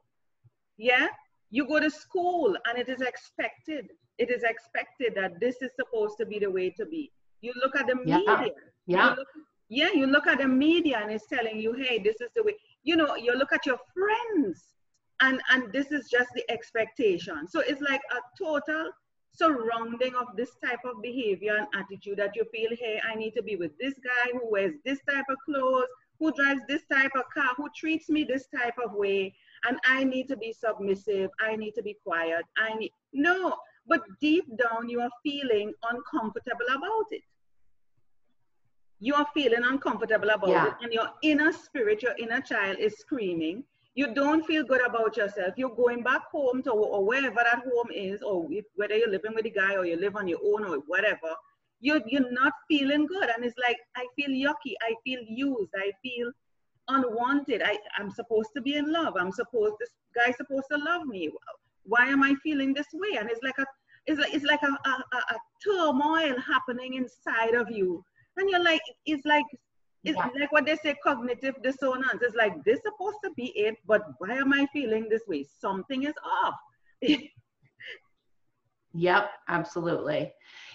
Yeah, 0.78 1.08
you 1.50 1.68
go 1.68 1.82
to 1.82 1.90
school 1.90 2.56
and 2.66 2.78
it 2.78 2.88
is 2.88 3.02
expected 3.02 3.90
it 4.18 4.32
is 4.32 4.44
expected 4.44 5.14
that 5.16 5.40
this 5.40 5.62
is 5.62 5.72
supposed 5.76 6.18
to 6.18 6.26
be 6.26 6.40
the 6.40 6.50
way 6.50 6.70
to 6.72 6.86
be. 6.86 7.12
You 7.42 7.54
look 7.62 7.76
at 7.76 7.88
the 7.88 7.98
yeah. 8.06 8.18
media. 8.18 8.52
Yeah. 8.88 9.10
You 9.10 9.16
look, 9.16 9.28
yeah, 9.70 9.90
you 9.94 10.08
look 10.08 10.28
at 10.28 10.40
the 10.40 10.48
media 10.48 11.00
and 11.02 11.12
it's 11.12 11.28
telling 11.28 11.60
you, 11.60 11.74
hey, 11.74 12.00
this 12.00 12.22
is 12.22 12.30
the 12.36 12.44
way. 12.44 12.56
You 12.84 12.96
know, 12.96 13.16
you 13.16 13.36
look 13.36 13.52
at 13.52 13.66
your 13.66 13.80
friends 13.94 14.74
and 15.22 15.42
and 15.52 15.72
this 15.72 15.92
is 15.92 16.10
just 16.10 16.30
the 16.36 16.50
expectation. 16.50 17.48
So 17.48 17.60
it's 17.60 17.82
like 17.82 18.02
a 18.12 18.44
total 18.44 18.92
surrounding 19.32 20.16
of 20.16 20.36
this 20.36 20.52
type 20.66 20.80
of 20.86 21.02
behavior 21.02 21.58
and 21.58 21.68
attitude 21.76 22.18
that 22.18 22.36
you 22.36 22.46
feel, 22.52 22.70
hey, 22.80 23.00
I 23.08 23.16
need 23.16 23.34
to 23.36 23.44
be 23.44 23.56
with 23.56 23.72
this 23.80 23.94
guy 24.04 24.32
who 24.32 24.50
wears 24.50 24.74
this 24.84 25.00
type 25.08 25.26
of 25.30 25.38
clothes, 25.46 25.86
who 26.20 26.32
drives 26.34 26.62
this 26.68 26.84
type 26.92 27.12
of 27.16 27.24
car, 27.34 27.54
who 27.56 27.68
treats 27.76 28.10
me 28.10 28.24
this 28.24 28.48
type 28.48 28.74
of 28.84 28.94
way, 28.94 29.36
and 29.68 29.78
I 29.86 30.04
need 30.04 30.28
to 30.30 30.38
be 30.38 30.54
submissive. 30.54 31.30
I 31.40 31.56
need 31.56 31.74
to 31.76 31.84
be 31.84 31.98
quiet. 32.04 32.46
I 32.58 32.74
need 32.76 32.92
no 33.14 33.56
but 33.88 34.02
deep 34.22 34.46
down 34.58 34.90
you 34.90 35.02
are 35.02 35.10
feeling 35.24 35.74
uncomfortable 35.90 36.66
about 36.76 37.06
it. 37.12 37.24
You 39.00 39.14
are 39.16 39.28
feeling 39.34 39.64
uncomfortable 39.64 40.30
about 40.30 40.50
yeah. 40.50 40.68
it, 40.68 40.74
and 40.82 40.92
your 40.94 41.10
inner 41.22 41.52
spirit, 41.52 42.02
your 42.02 42.16
inner 42.18 42.42
child 42.42 42.78
is 42.80 42.98
screaming. 42.98 43.64
You 43.94 44.14
don't 44.14 44.46
feel 44.46 44.64
good 44.64 44.86
about 44.86 45.18
yourself. 45.18 45.54
You're 45.56 45.76
going 45.76 46.04
back 46.04 46.24
home 46.32 46.62
to 46.64 46.72
or 46.72 47.06
wherever 47.06 47.36
that 47.36 47.64
home 47.64 47.90
is, 47.94 48.22
or 48.22 48.48
if, 48.52 48.66
whether 48.76 48.96
you're 48.96 49.10
living 49.10 49.34
with 49.36 49.46
a 49.46 49.50
guy 49.50 49.76
or 49.76 49.86
you 49.86 49.98
live 49.98 50.16
on 50.16 50.28
your 50.28 50.40
own 50.44 50.66
or 50.66 50.78
whatever. 50.88 51.34
You're, 51.80 52.02
you're 52.08 52.32
not 52.32 52.54
feeling 52.68 53.06
good, 53.06 53.30
and 53.30 53.46
it's 53.46 53.58
like 53.68 53.78
I 53.96 54.08
feel 54.16 54.30
yucky. 54.30 54.74
I 54.82 54.96
feel 55.04 55.20
used. 55.28 55.72
I 55.76 55.92
feel 56.02 56.32
unwanted. 56.88 57.62
I, 57.64 57.78
I'm 57.98 58.10
supposed 58.10 58.50
to 58.56 58.62
be 58.62 58.78
in 58.78 58.92
love. 58.92 59.16
I'm 59.20 59.32
supposed 59.32 59.76
this 59.80 59.92
guy's 60.16 60.38
supposed 60.38 60.66
to 60.72 60.78
love 60.78 61.06
me 61.06 61.30
why 61.88 62.08
am 62.08 62.24
I 62.24 62.36
feeling 62.44 62.74
this 62.74 62.88
way? 62.94 63.18
And 63.18 63.30
it's 63.30 63.42
like 63.44 63.58
a 63.58 63.66
it's 64.06 64.20
like 64.20 64.34
it's 64.34 64.46
like 64.46 64.62
a, 64.64 64.90
a, 64.90 65.18
a 65.18 65.38
turmoil 65.64 66.36
happening 66.40 66.94
inside 66.94 67.56
of 67.56 67.70
you. 67.70 68.04
And 68.38 68.50
you're 68.50 68.64
like, 68.64 68.82
it's 69.06 69.26
like 69.26 69.46
it's 70.04 70.18
yeah. 70.18 70.30
like 70.40 70.52
what 70.52 70.66
they 70.66 70.76
say 70.78 70.96
cognitive 71.04 71.56
dissonance. 71.64 72.22
It's 72.22 72.36
like 72.36 72.64
this 72.64 72.80
supposed 72.84 73.18
to 73.24 73.32
be 73.36 73.48
it, 73.56 73.76
but 73.86 74.04
why 74.20 74.38
am 74.38 74.54
I 74.54 74.68
feeling 74.72 75.08
this 75.10 75.24
way? 75.28 75.46
Something 75.60 76.04
is 76.04 76.14
off. 76.44 76.56
yep, 78.94 79.30
absolutely. 79.50 80.32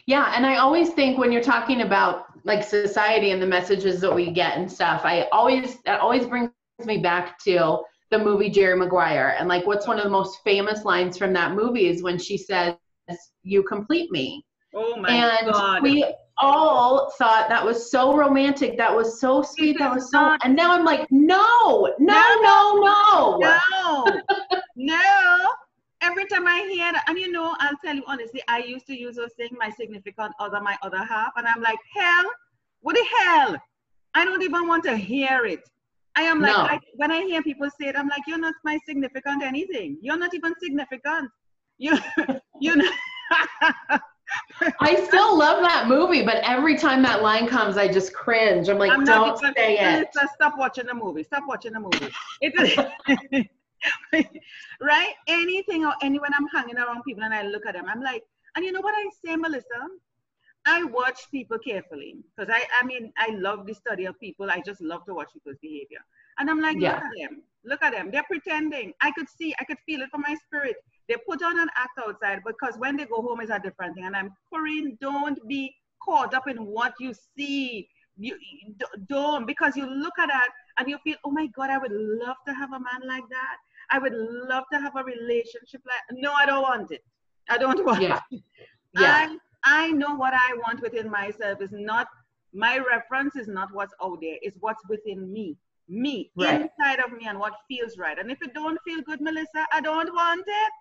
Yeah, 0.07 0.33
and 0.37 0.45
I 0.45 0.57
always 0.57 0.91
think 0.91 1.19
when 1.19 1.31
you're 1.31 1.43
talking 1.43 1.83
about 1.83 2.27
like 2.45 2.65
society 2.65 3.31
and 3.31 3.41
the 3.41 3.47
messages 3.47 4.01
that 4.01 4.15
we 4.15 4.31
get 4.31 4.59
and 4.59 4.71
stuff, 4.71 5.03
I 5.05 5.29
always 5.33 5.81
that 5.85 6.01
always 6.01 6.27
brings 6.27 6.51
me 6.85 6.99
back 6.99 7.39
to 7.45 7.83
the 8.13 8.19
movie 8.19 8.51
Jerry 8.51 8.77
Maguire. 8.77 9.35
And 9.39 9.49
like 9.49 9.67
what's 9.67 9.89
one 9.89 9.99
of 9.99 10.05
the 10.05 10.11
most 10.11 10.41
famous 10.45 10.85
lines 10.85 11.19
from 11.19 11.33
that 11.33 11.55
movie 11.55 11.89
is 11.89 12.03
when 12.03 12.19
she 12.19 12.39
says, 12.39 12.75
You 13.43 13.65
complete 13.65 14.13
me. 14.13 14.45
Oh 14.75 14.97
my 14.97 15.11
and 15.11 15.53
God. 15.53 15.83
we 15.83 16.05
all 16.39 17.11
thought 17.19 17.49
that 17.49 17.65
was 17.65 17.91
so 17.91 18.17
romantic. 18.17 18.77
That 18.77 18.95
was 18.95 19.21
so 19.21 19.43
sweet. 19.43 19.79
That 19.79 19.95
was 19.95 20.11
so 20.11 20.37
and 20.43 20.55
now 20.55 20.73
I'm 20.73 20.85
like, 20.85 21.07
no, 21.11 21.95
no, 21.99 22.41
no, 22.43 22.81
no. 22.81 23.39
No. 23.39 24.21
no. 24.77 25.51
Every 26.01 26.27
time 26.27 26.49
I 26.49 26.67
hear 26.69 26.93
that, 26.93 27.05
and 27.07 27.19
you 27.19 27.31
know, 27.31 27.55
I'll 27.61 27.77
tell 27.85 27.95
you 27.95 28.03
honestly, 28.07 28.43
I 28.49 28.59
used 28.59 28.87
to 28.89 28.99
use 28.99 29.17
those 29.17 29.33
things, 29.37 29.57
my 29.59 29.71
significant 29.71 30.33
other, 30.41 30.61
my 30.61 30.77
other 30.83 30.99
half, 31.05 31.33
and 31.37 31.47
I'm 31.47 31.63
like, 31.63 31.79
hell, 31.95 32.25
what 32.81 32.97
the 32.97 33.05
hell? 33.19 33.57
I 34.15 34.25
don't 34.25 34.43
even 34.43 34.67
want 34.67 34.83
to 34.85 34.97
hear 34.97 35.47
it. 35.47 35.69
I 36.15 36.23
am 36.23 36.41
like, 36.41 36.53
no. 36.53 36.63
I, 36.63 36.79
when 36.97 37.11
I 37.11 37.23
hear 37.23 37.43
people 37.43 37.69
say 37.81 37.89
it, 37.89 37.97
I'm 37.97 38.09
like, 38.09 38.23
you're 38.27 38.39
not 38.39 38.55
my 38.65 38.79
significant 38.87 39.43
anything. 39.43 39.99
You're 40.01 40.19
not 40.19 40.35
even 40.35 40.55
significant. 40.63 41.31
You, 41.79 41.99
you 42.61 42.77
know. 42.77 42.91
I 44.81 44.95
still 45.07 45.37
love 45.37 45.63
that 45.63 45.89
movie, 45.89 46.23
but 46.23 46.37
every 46.45 46.77
time 46.77 47.03
that 47.03 47.23
line 47.23 47.49
comes, 47.49 47.77
I 47.77 47.89
just 47.89 48.15
cringe. 48.15 48.69
I'm 48.69 48.79
like, 48.79 48.93
I'm 48.93 49.05
don't 49.05 49.37
even, 49.43 49.55
say 49.55 49.79
it. 49.79 50.09
Stop 50.35 50.55
watching 50.59 50.87
the 50.87 50.95
movie. 50.95 51.25
Stop 51.25 51.45
watching 51.49 51.73
the 51.73 51.81
movie. 51.81 52.09
It, 52.41 53.49
right? 54.81 55.15
Anything 55.27 55.85
or 55.85 55.95
anyone 56.03 56.31
I'm 56.35 56.47
hanging 56.55 56.79
around 56.79 57.03
people 57.03 57.25
and 57.25 57.35
I 57.35 57.43
look 57.43 57.67
at 57.67 57.75
them, 57.75 57.87
I'm 57.89 58.03
like, 58.03 58.23
and 58.55 58.65
you 58.65 58.71
know 58.71 58.81
what 58.81 58.95
I 58.95 59.09
say, 59.25 59.35
Melissa? 59.35 59.67
I 60.67 60.85
watch 60.85 61.31
people 61.31 61.59
carefully 61.59 62.17
because 62.37 62.53
I, 62.55 62.63
I 62.81 62.85
mean, 62.87 63.13
I 63.17 63.31
love 63.35 63.67
the 63.67 63.75
study 63.75 64.05
of 64.05 64.19
people. 64.21 64.51
I 64.51 64.61
just 64.65 64.81
love 64.81 65.05
to 65.07 65.15
watch 65.15 65.33
people's 65.33 65.57
behavior. 65.61 65.99
And 66.39 66.49
I'm 66.49 66.61
like, 66.61 66.79
yeah. 66.79 66.95
look 66.95 67.03
at 67.03 67.11
them. 67.19 67.43
Look 67.65 67.83
at 67.83 67.93
them. 67.93 68.11
They're 68.11 68.25
pretending. 68.25 68.93
I 69.01 69.11
could 69.13 69.29
see, 69.29 69.55
I 69.61 69.65
could 69.65 69.79
feel 69.87 70.01
it 70.01 70.11
from 70.11 70.23
my 70.23 70.37
spirit. 70.47 70.77
They 71.09 71.17
put 71.29 71.43
on 71.43 71.59
an 71.59 71.69
act 71.77 71.99
outside 71.99 72.41
because 72.47 72.77
when 72.79 72.97
they 72.97 73.07
go 73.07 73.23
home 73.23 73.41
it's 73.41 73.51
a 73.51 73.59
different 73.59 73.97
thing. 73.97 74.05
And 74.05 74.17
I'm, 74.17 74.31
Corinne, 74.53 74.97
don't 75.01 75.39
be 75.49 75.75
caught 76.03 76.33
up 76.35 76.49
in 76.49 76.65
what 76.65 76.95
you 77.01 77.13
see. 77.37 77.89
You 78.17 78.37
don't 79.09 79.47
because 79.47 79.77
you 79.77 79.87
look 79.87 80.13
at 80.19 80.29
that 80.29 80.49
and 80.79 80.89
you 80.89 80.99
feel, 81.03 81.17
oh 81.25 81.31
my 81.31 81.47
God, 81.47 81.71
I 81.71 81.79
would 81.79 81.93
love 81.93 82.37
to 82.47 82.55
have 82.55 82.71
a 82.73 82.79
man 82.79 83.07
like 83.07 83.25
that. 83.31 83.57
I 83.91 83.99
would 83.99 84.13
love 84.15 84.65
to 84.73 84.79
have 84.79 84.95
a 84.97 85.03
relationship 85.03 85.83
like. 85.87 86.21
No, 86.21 86.33
I 86.33 86.47
don't 86.47 86.63
want 86.63 86.91
it. 86.93 87.03
I 87.49 87.59
don't 87.59 87.85
want 87.87 88.03
yeah. 88.03 88.21
it. 88.31 88.43
Yeah. 88.99 89.29
I, 89.31 89.37
I 89.65 89.91
know 89.93 90.15
what 90.15 90.35
I 90.35 90.55
want 90.67 90.81
within 90.83 91.11
myself 91.11 91.61
is 91.61 91.71
not 91.73 92.09
my 92.53 92.79
reference 92.79 93.37
is 93.37 93.49
not 93.49 93.69
what's 93.73 93.95
out 94.03 94.19
there, 94.21 94.37
it's 94.43 94.57
what's 94.61 94.83
within 94.89 95.33
me. 95.33 95.57
Me, 95.89 96.31
right. 96.37 96.63
inside 96.63 97.01
of 97.05 97.13
me, 97.13 97.27
and 97.27 97.39
what 97.39 97.53
feels 97.69 97.99
right. 97.99 98.19
And 98.19 98.31
if 98.31 98.41
it 98.41 98.55
don't 98.55 98.79
feel 98.85 99.03
good, 99.03 99.21
Melissa, 99.21 99.67
I 99.73 99.81
don't 99.81 100.13
want 100.15 100.45
it. 100.47 100.73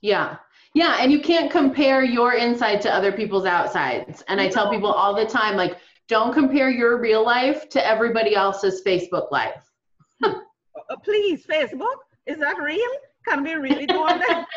Yeah. 0.00 0.36
Yeah. 0.74 0.96
And 0.98 1.12
you 1.12 1.20
can't 1.20 1.50
compare 1.50 2.02
your 2.02 2.34
inside 2.34 2.80
to 2.82 2.92
other 2.92 3.12
people's 3.12 3.44
outsides. 3.44 4.24
And 4.28 4.40
I 4.40 4.48
tell 4.48 4.70
people 4.70 4.90
all 4.90 5.14
the 5.14 5.26
time, 5.26 5.56
like, 5.56 5.78
don't 6.08 6.32
compare 6.32 6.70
your 6.70 7.00
real 7.00 7.24
life 7.24 7.68
to 7.70 7.86
everybody 7.86 8.34
else's 8.34 8.82
Facebook 8.84 9.30
life. 9.30 9.70
uh, 10.24 10.32
please, 11.04 11.44
Facebook, 11.44 11.96
is 12.26 12.38
that 12.38 12.56
real? 12.58 12.90
Can 13.28 13.42
we 13.42 13.54
really 13.54 13.86
do 13.86 14.06
that? 14.06 14.48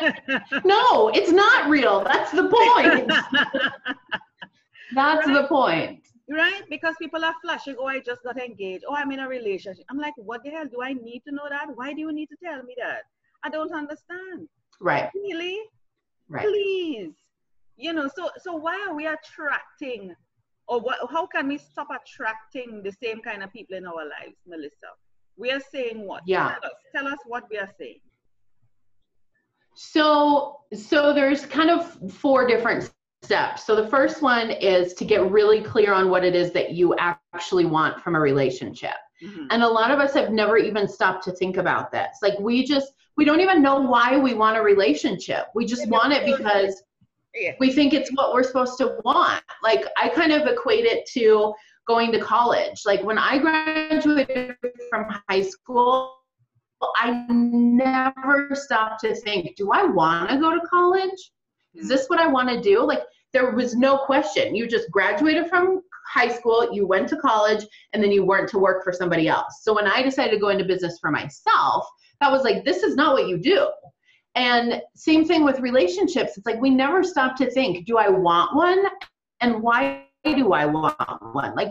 no, 0.64 1.08
it's 1.08 1.30
not 1.30 1.68
real. 1.68 2.02
That's 2.04 2.30
the 2.30 2.48
point. 2.48 3.08
That's 4.94 5.26
right? 5.26 5.42
the 5.42 5.46
point. 5.48 6.06
Right? 6.30 6.62
Because 6.70 6.94
people 7.00 7.24
are 7.24 7.34
flashing, 7.42 7.76
oh, 7.78 7.86
I 7.86 8.00
just 8.00 8.22
got 8.22 8.38
engaged. 8.38 8.84
Oh, 8.88 8.94
I'm 8.94 9.10
in 9.12 9.20
a 9.20 9.28
relationship. 9.28 9.84
I'm 9.90 9.98
like, 9.98 10.14
what 10.16 10.42
the 10.44 10.50
hell? 10.50 10.66
Do 10.70 10.82
I 10.82 10.92
need 10.92 11.22
to 11.26 11.34
know 11.34 11.48
that? 11.48 11.66
Why 11.74 11.92
do 11.92 12.00
you 12.00 12.12
need 12.12 12.28
to 12.28 12.36
tell 12.42 12.62
me 12.62 12.74
that? 12.78 13.02
I 13.42 13.50
don't 13.50 13.72
understand. 13.74 14.48
Right. 14.80 15.10
Really? 15.14 15.58
Right. 16.28 16.46
Please. 16.46 17.12
You 17.76 17.92
know, 17.92 18.08
so 18.14 18.30
so 18.38 18.54
why 18.54 18.84
are 18.86 18.94
we 18.94 19.06
attracting 19.06 20.14
or 20.68 20.80
what, 20.80 20.98
how 21.10 21.26
can 21.26 21.48
we 21.48 21.58
stop 21.58 21.88
attracting 21.90 22.82
the 22.82 22.92
same 22.92 23.20
kind 23.20 23.42
of 23.42 23.52
people 23.52 23.76
in 23.76 23.86
our 23.86 24.04
lives, 24.04 24.36
Melissa? 24.46 24.92
We 25.36 25.50
are 25.50 25.60
saying 25.72 26.06
what? 26.06 26.22
Yeah. 26.26 26.54
Tell 26.54 26.70
us, 26.70 26.76
tell 26.94 27.08
us 27.08 27.18
what 27.26 27.44
we 27.50 27.58
are 27.58 27.68
saying. 27.78 28.00
So, 29.74 30.60
so 30.74 31.12
there's 31.12 31.46
kind 31.46 31.70
of 31.70 32.12
four 32.12 32.46
different 32.46 32.90
steps. 33.22 33.64
So 33.64 33.76
the 33.76 33.88
first 33.88 34.22
one 34.22 34.50
is 34.50 34.94
to 34.94 35.04
get 35.04 35.30
really 35.30 35.62
clear 35.62 35.92
on 35.92 36.10
what 36.10 36.24
it 36.24 36.34
is 36.34 36.52
that 36.52 36.72
you 36.72 36.96
actually 36.98 37.64
want 37.64 38.00
from 38.02 38.16
a 38.16 38.20
relationship. 38.20 38.96
Mm-hmm. 39.22 39.46
And 39.50 39.62
a 39.62 39.68
lot 39.68 39.90
of 39.90 40.00
us 40.00 40.14
have 40.14 40.30
never 40.30 40.56
even 40.56 40.88
stopped 40.88 41.24
to 41.24 41.32
think 41.32 41.56
about 41.56 41.92
this. 41.92 42.18
Like 42.22 42.38
we 42.40 42.64
just 42.64 42.92
we 43.16 43.24
don't 43.24 43.40
even 43.40 43.62
know 43.62 43.80
why 43.80 44.18
we 44.18 44.34
want 44.34 44.56
a 44.56 44.62
relationship. 44.62 45.46
We 45.54 45.66
just 45.66 45.86
want 45.88 46.12
it 46.12 46.24
because 46.24 46.82
we 47.60 47.72
think 47.72 47.92
it's 47.92 48.10
what 48.14 48.32
we're 48.32 48.42
supposed 48.42 48.78
to 48.78 48.98
want. 49.04 49.42
Like 49.62 49.84
I 49.96 50.08
kind 50.08 50.32
of 50.32 50.46
equate 50.46 50.84
it 50.84 51.06
to 51.10 51.54
going 51.86 52.10
to 52.12 52.20
college. 52.20 52.82
Like 52.84 53.02
when 53.02 53.18
I 53.18 53.38
graduated 53.38 54.56
from 54.90 55.06
high 55.28 55.42
school, 55.42 56.21
I 56.96 57.26
never 57.28 58.48
stopped 58.54 59.00
to 59.00 59.14
think, 59.14 59.56
do 59.56 59.70
I 59.72 59.84
want 59.84 60.30
to 60.30 60.38
go 60.38 60.52
to 60.52 60.60
college? 60.66 61.32
Is 61.74 61.88
this 61.88 62.08
what 62.08 62.18
I 62.18 62.26
want 62.26 62.48
to 62.48 62.60
do? 62.60 62.84
Like 62.84 63.02
there 63.32 63.50
was 63.52 63.74
no 63.74 63.98
question. 63.98 64.54
You 64.54 64.66
just 64.66 64.90
graduated 64.90 65.48
from 65.48 65.82
high 66.06 66.28
school, 66.28 66.68
you 66.72 66.86
went 66.86 67.08
to 67.08 67.16
college, 67.16 67.64
and 67.92 68.02
then 68.02 68.10
you 68.10 68.24
weren't 68.24 68.48
to 68.50 68.58
work 68.58 68.84
for 68.84 68.92
somebody 68.92 69.28
else. 69.28 69.60
So 69.62 69.74
when 69.74 69.86
I 69.86 70.02
decided 70.02 70.32
to 70.32 70.38
go 70.38 70.48
into 70.48 70.64
business 70.64 70.98
for 71.00 71.10
myself, 71.10 71.86
that 72.20 72.30
was 72.30 72.42
like, 72.42 72.64
this 72.64 72.82
is 72.82 72.96
not 72.96 73.14
what 73.14 73.28
you 73.28 73.38
do. 73.38 73.70
And 74.34 74.82
same 74.94 75.24
thing 75.24 75.44
with 75.44 75.60
relationships. 75.60 76.36
It's 76.36 76.46
like 76.46 76.60
we 76.60 76.70
never 76.70 77.02
stop 77.02 77.36
to 77.36 77.50
think, 77.50 77.86
do 77.86 77.98
I 77.98 78.08
want 78.08 78.54
one? 78.54 78.84
And 79.40 79.62
why 79.62 80.06
do 80.24 80.52
I 80.52 80.66
want 80.66 80.96
one? 81.34 81.54
Like, 81.54 81.68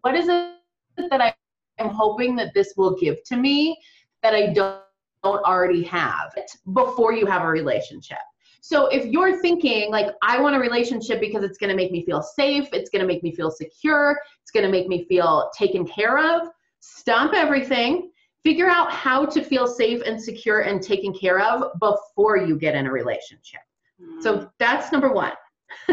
what 0.00 0.14
is 0.14 0.28
it 0.28 1.10
that 1.10 1.20
I 1.20 1.34
am 1.78 1.90
hoping 1.90 2.36
that 2.36 2.52
this 2.54 2.74
will 2.76 2.96
give 2.96 3.22
to 3.24 3.36
me 3.36 3.78
that 4.24 4.34
I 4.34 4.52
don't, 4.52 4.80
don't 5.22 5.44
already 5.44 5.84
have 5.84 6.34
before 6.72 7.12
you 7.12 7.26
have 7.26 7.42
a 7.42 7.48
relationship? 7.48 8.18
So 8.60 8.86
if 8.86 9.04
you're 9.04 9.40
thinking 9.40 9.90
like 9.90 10.06
I 10.22 10.40
want 10.40 10.56
a 10.56 10.58
relationship 10.58 11.20
because 11.20 11.44
it's 11.44 11.58
going 11.58 11.68
to 11.70 11.76
make 11.76 11.92
me 11.92 12.04
feel 12.04 12.22
safe, 12.22 12.66
it's 12.72 12.88
going 12.88 13.02
to 13.02 13.06
make 13.06 13.22
me 13.22 13.30
feel 13.30 13.50
secure, 13.50 14.18
it's 14.42 14.50
going 14.50 14.64
to 14.64 14.72
make 14.72 14.88
me 14.88 15.04
feel 15.04 15.50
taken 15.56 15.86
care 15.86 16.18
of, 16.18 16.48
stop 16.80 17.34
everything, 17.34 18.10
figure 18.42 18.68
out 18.68 18.90
how 18.90 19.26
to 19.26 19.42
feel 19.42 19.66
safe 19.66 20.00
and 20.06 20.20
secure 20.20 20.60
and 20.60 20.82
taken 20.82 21.12
care 21.12 21.40
of 21.40 21.78
before 21.78 22.38
you 22.38 22.56
get 22.56 22.74
in 22.74 22.86
a 22.86 22.90
relationship. 22.90 23.60
Mm. 24.02 24.22
So 24.22 24.50
that's 24.58 24.90
number 24.90 25.12
1. 25.12 25.32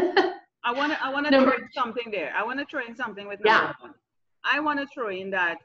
I 0.63 0.71
want 0.71 0.93
to 0.93 1.03
I 1.03 1.09
want 1.09 1.25
to 1.27 1.41
throw 1.41 1.51
in 1.51 1.67
something 1.73 2.11
there. 2.11 2.33
I 2.37 2.43
want 2.43 2.59
to 2.59 2.65
throw 2.65 2.85
in 2.85 2.95
something 2.95 3.27
with 3.27 3.41
yeah. 3.43 3.73
One. 3.79 3.93
I 4.45 4.59
want 4.59 4.79
to 4.79 4.87
throw 4.93 5.09
in 5.09 5.29
that 5.31 5.57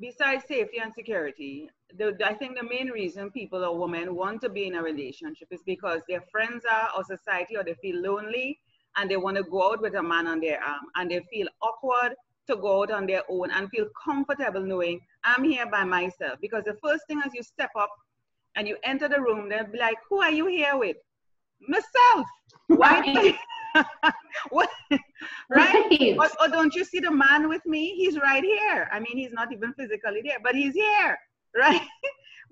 besides 0.00 0.44
safety 0.46 0.78
and 0.78 0.94
security, 0.94 1.68
the, 1.96 2.16
I 2.24 2.34
think 2.34 2.58
the 2.58 2.68
main 2.68 2.88
reason 2.88 3.30
people 3.30 3.64
or 3.64 3.78
women 3.78 4.14
want 4.14 4.40
to 4.42 4.48
be 4.48 4.66
in 4.66 4.74
a 4.74 4.82
relationship 4.82 5.48
is 5.50 5.60
because 5.64 6.02
their 6.08 6.22
friends 6.30 6.64
are 6.70 6.90
or 6.96 7.04
society 7.04 7.56
or 7.56 7.64
they 7.64 7.74
feel 7.74 8.00
lonely 8.02 8.58
and 8.96 9.10
they 9.10 9.16
want 9.16 9.36
to 9.36 9.44
go 9.44 9.72
out 9.72 9.80
with 9.80 9.94
a 9.94 10.02
man 10.02 10.26
on 10.26 10.40
their 10.40 10.62
arm 10.62 10.82
and 10.96 11.10
they 11.10 11.20
feel 11.30 11.46
awkward 11.62 12.14
to 12.48 12.56
go 12.56 12.82
out 12.82 12.90
on 12.90 13.06
their 13.06 13.22
own 13.28 13.50
and 13.50 13.68
feel 13.70 13.86
comfortable 14.04 14.60
knowing 14.60 15.00
I'm 15.24 15.44
here 15.44 15.66
by 15.70 15.84
myself. 15.84 16.38
Because 16.40 16.64
the 16.64 16.76
first 16.82 17.02
thing 17.06 17.20
as 17.24 17.32
you 17.34 17.42
step 17.42 17.70
up 17.78 17.90
and 18.56 18.66
you 18.66 18.76
enter 18.82 19.08
the 19.08 19.20
room, 19.20 19.48
they'll 19.48 19.66
be 19.66 19.78
like, 19.78 19.98
Who 20.08 20.20
are 20.20 20.30
you 20.30 20.46
here 20.46 20.76
with? 20.76 20.96
Myself. 21.60 22.26
Why? 22.68 23.38
what? 24.50 24.70
right? 25.50 26.16
Or, 26.18 26.28
or, 26.40 26.48
don't 26.48 26.74
you 26.74 26.84
see 26.84 27.00
the 27.00 27.10
man 27.10 27.48
with 27.48 27.64
me? 27.66 27.94
He's 27.96 28.18
right 28.18 28.42
here. 28.42 28.88
I 28.92 29.00
mean, 29.00 29.16
he's 29.16 29.32
not 29.32 29.52
even 29.52 29.72
physically 29.74 30.22
there, 30.24 30.38
but 30.42 30.54
he's 30.54 30.74
here, 30.74 31.18
right? 31.64 31.82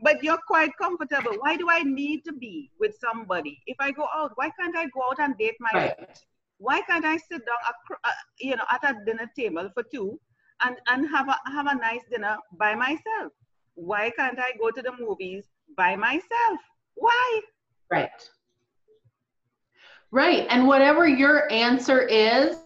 but 0.00 0.22
you're 0.22 0.40
quite 0.46 0.70
comfortable. 0.80 1.32
Why 1.40 1.56
do 1.56 1.68
I 1.70 1.82
need 1.82 2.24
to 2.24 2.32
be 2.32 2.70
with 2.78 2.96
somebody? 3.00 3.60
If 3.66 3.76
I 3.80 3.90
go 3.90 4.06
out, 4.14 4.32
why 4.34 4.50
can't 4.58 4.76
I 4.76 4.84
go 4.86 5.02
out 5.10 5.18
and 5.18 5.36
date 5.38 5.56
my 5.60 5.70
right. 5.72 6.22
Why 6.58 6.80
can't 6.82 7.04
I 7.04 7.18
sit 7.18 7.42
down, 7.44 7.96
you 8.40 8.56
know, 8.56 8.64
at 8.70 8.82
a 8.82 9.04
dinner 9.04 9.30
table 9.36 9.70
for 9.74 9.82
two 9.82 10.18
and, 10.64 10.76
and 10.88 11.08
have 11.10 11.28
a 11.28 11.36
have 11.50 11.66
a 11.66 11.74
nice 11.74 12.00
dinner 12.10 12.36
by 12.58 12.74
myself? 12.74 13.32
Why 13.74 14.10
can't 14.10 14.38
I 14.38 14.52
go 14.58 14.70
to 14.70 14.82
the 14.82 14.92
movies 14.98 15.44
by 15.76 15.96
myself? 15.96 16.60
Why? 16.94 17.40
Right. 17.90 18.30
Right. 20.10 20.46
And 20.48 20.66
whatever 20.66 21.06
your 21.06 21.50
answer 21.52 22.00
is, 22.00 22.56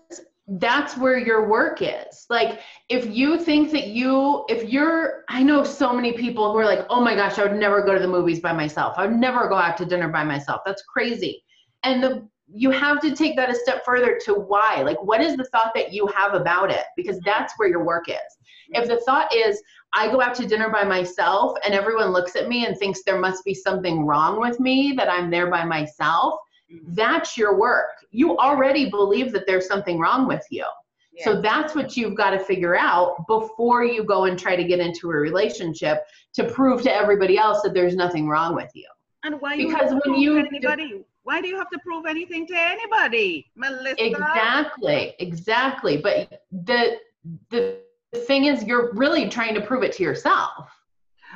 that's 0.59 0.97
where 0.97 1.16
your 1.16 1.49
work 1.49 1.80
is. 1.80 2.26
Like 2.28 2.61
if 2.88 3.07
you 3.07 3.38
think 3.38 3.71
that 3.71 3.88
you 3.88 4.45
if 4.49 4.69
you're 4.69 5.25
I 5.28 5.45
know 5.45 5.62
so 5.62 5.92
many 5.92 6.12
people 6.12 6.52
who 6.52 6.59
are 6.59 6.64
like, 6.64 6.87
"Oh 6.90 7.00
my 7.00 7.14
gosh, 7.14 7.38
I 7.38 7.45
would 7.45 7.57
never 7.57 7.83
go 7.83 7.95
to 7.95 8.00
the 8.00 8.09
movies 8.09 8.40
by 8.40 8.52
myself. 8.52 8.95
I 8.97 9.07
would 9.07 9.16
never 9.16 9.49
go 9.49 9.54
out 9.54 9.76
to 9.76 9.85
dinner 9.85 10.09
by 10.09 10.25
myself." 10.25 10.62
That's 10.66 10.83
crazy. 10.83 11.45
And 11.85 12.02
the 12.02 12.28
you 12.52 12.71
have 12.73 13.00
to 13.00 13.14
take 13.14 13.37
that 13.37 13.49
a 13.49 13.54
step 13.54 13.85
further 13.85 14.19
to 14.25 14.35
why. 14.35 14.83
Like 14.83 15.00
what 15.04 15.21
is 15.21 15.37
the 15.37 15.45
thought 15.45 15.71
that 15.76 15.92
you 15.92 16.09
have 16.09 16.35
about 16.35 16.73
it? 16.73 16.85
Because 16.97 17.21
that's 17.21 17.54
where 17.57 17.69
your 17.69 17.85
work 17.85 18.09
is. 18.09 18.16
If 18.71 18.88
the 18.88 19.00
thought 19.07 19.33
is 19.35 19.62
I 19.92 20.09
go 20.09 20.21
out 20.21 20.35
to 20.37 20.47
dinner 20.47 20.69
by 20.69 20.83
myself 20.83 21.57
and 21.64 21.75
everyone 21.75 22.11
looks 22.11 22.35
at 22.35 22.49
me 22.49 22.66
and 22.66 22.76
thinks 22.76 23.02
there 23.04 23.21
must 23.21 23.45
be 23.45 23.54
something 23.54 24.04
wrong 24.04 24.40
with 24.40 24.59
me 24.59 24.95
that 24.97 25.09
I'm 25.09 25.30
there 25.30 25.49
by 25.49 25.64
myself, 25.64 26.40
Mm-hmm. 26.73 26.95
that's 26.95 27.37
your 27.37 27.59
work. 27.59 28.00
You 28.11 28.37
already 28.38 28.90
believe 28.90 29.33
that 29.33 29.47
there's 29.47 29.67
something 29.67 29.99
wrong 29.99 30.26
with 30.26 30.45
you. 30.50 30.67
Yeah. 31.12 31.25
So 31.25 31.40
that's 31.40 31.75
what 31.75 31.97
you've 31.97 32.14
got 32.14 32.31
to 32.31 32.38
figure 32.38 32.76
out 32.76 33.26
before 33.26 33.85
you 33.85 34.05
go 34.05 34.25
and 34.25 34.38
try 34.38 34.57
to 34.57 34.64
get 34.64 34.81
into 34.81 35.11
a 35.11 35.14
relationship 35.14 36.05
to 36.35 36.45
prove 36.45 36.83
to 36.83 36.95
everybody 36.95 37.37
else 37.37 37.62
that 37.62 37.75
there's 37.75 37.97
nothing 37.97 38.29
wrong 38.29 38.55
with 38.55 38.71
you. 38.75 38.87
And 39.25 39.40
why 39.40 39.57
because 39.57 39.93
when 40.05 40.14
you 40.19 40.38
anybody, 40.38 41.05
why 41.25 41.43
do 41.43 41.49
you 41.49 41.59
have 41.59 41.69
to 41.71 41.79
prove 41.81 42.07
anything 42.07 42.47
to 42.47 42.55
anybody, 42.57 43.50
Melissa? 43.55 44.07
Exactly, 44.07 45.14
exactly. 45.19 45.97
But 45.99 46.45
the 46.50 46.99
the 47.50 47.79
thing 48.26 48.45
is, 48.45 48.64
you're 48.64 48.93
really 48.95 49.29
trying 49.29 49.55
to 49.55 49.61
prove 49.61 49.83
it 49.83 49.93
to 49.93 50.02
yourself 50.02 50.71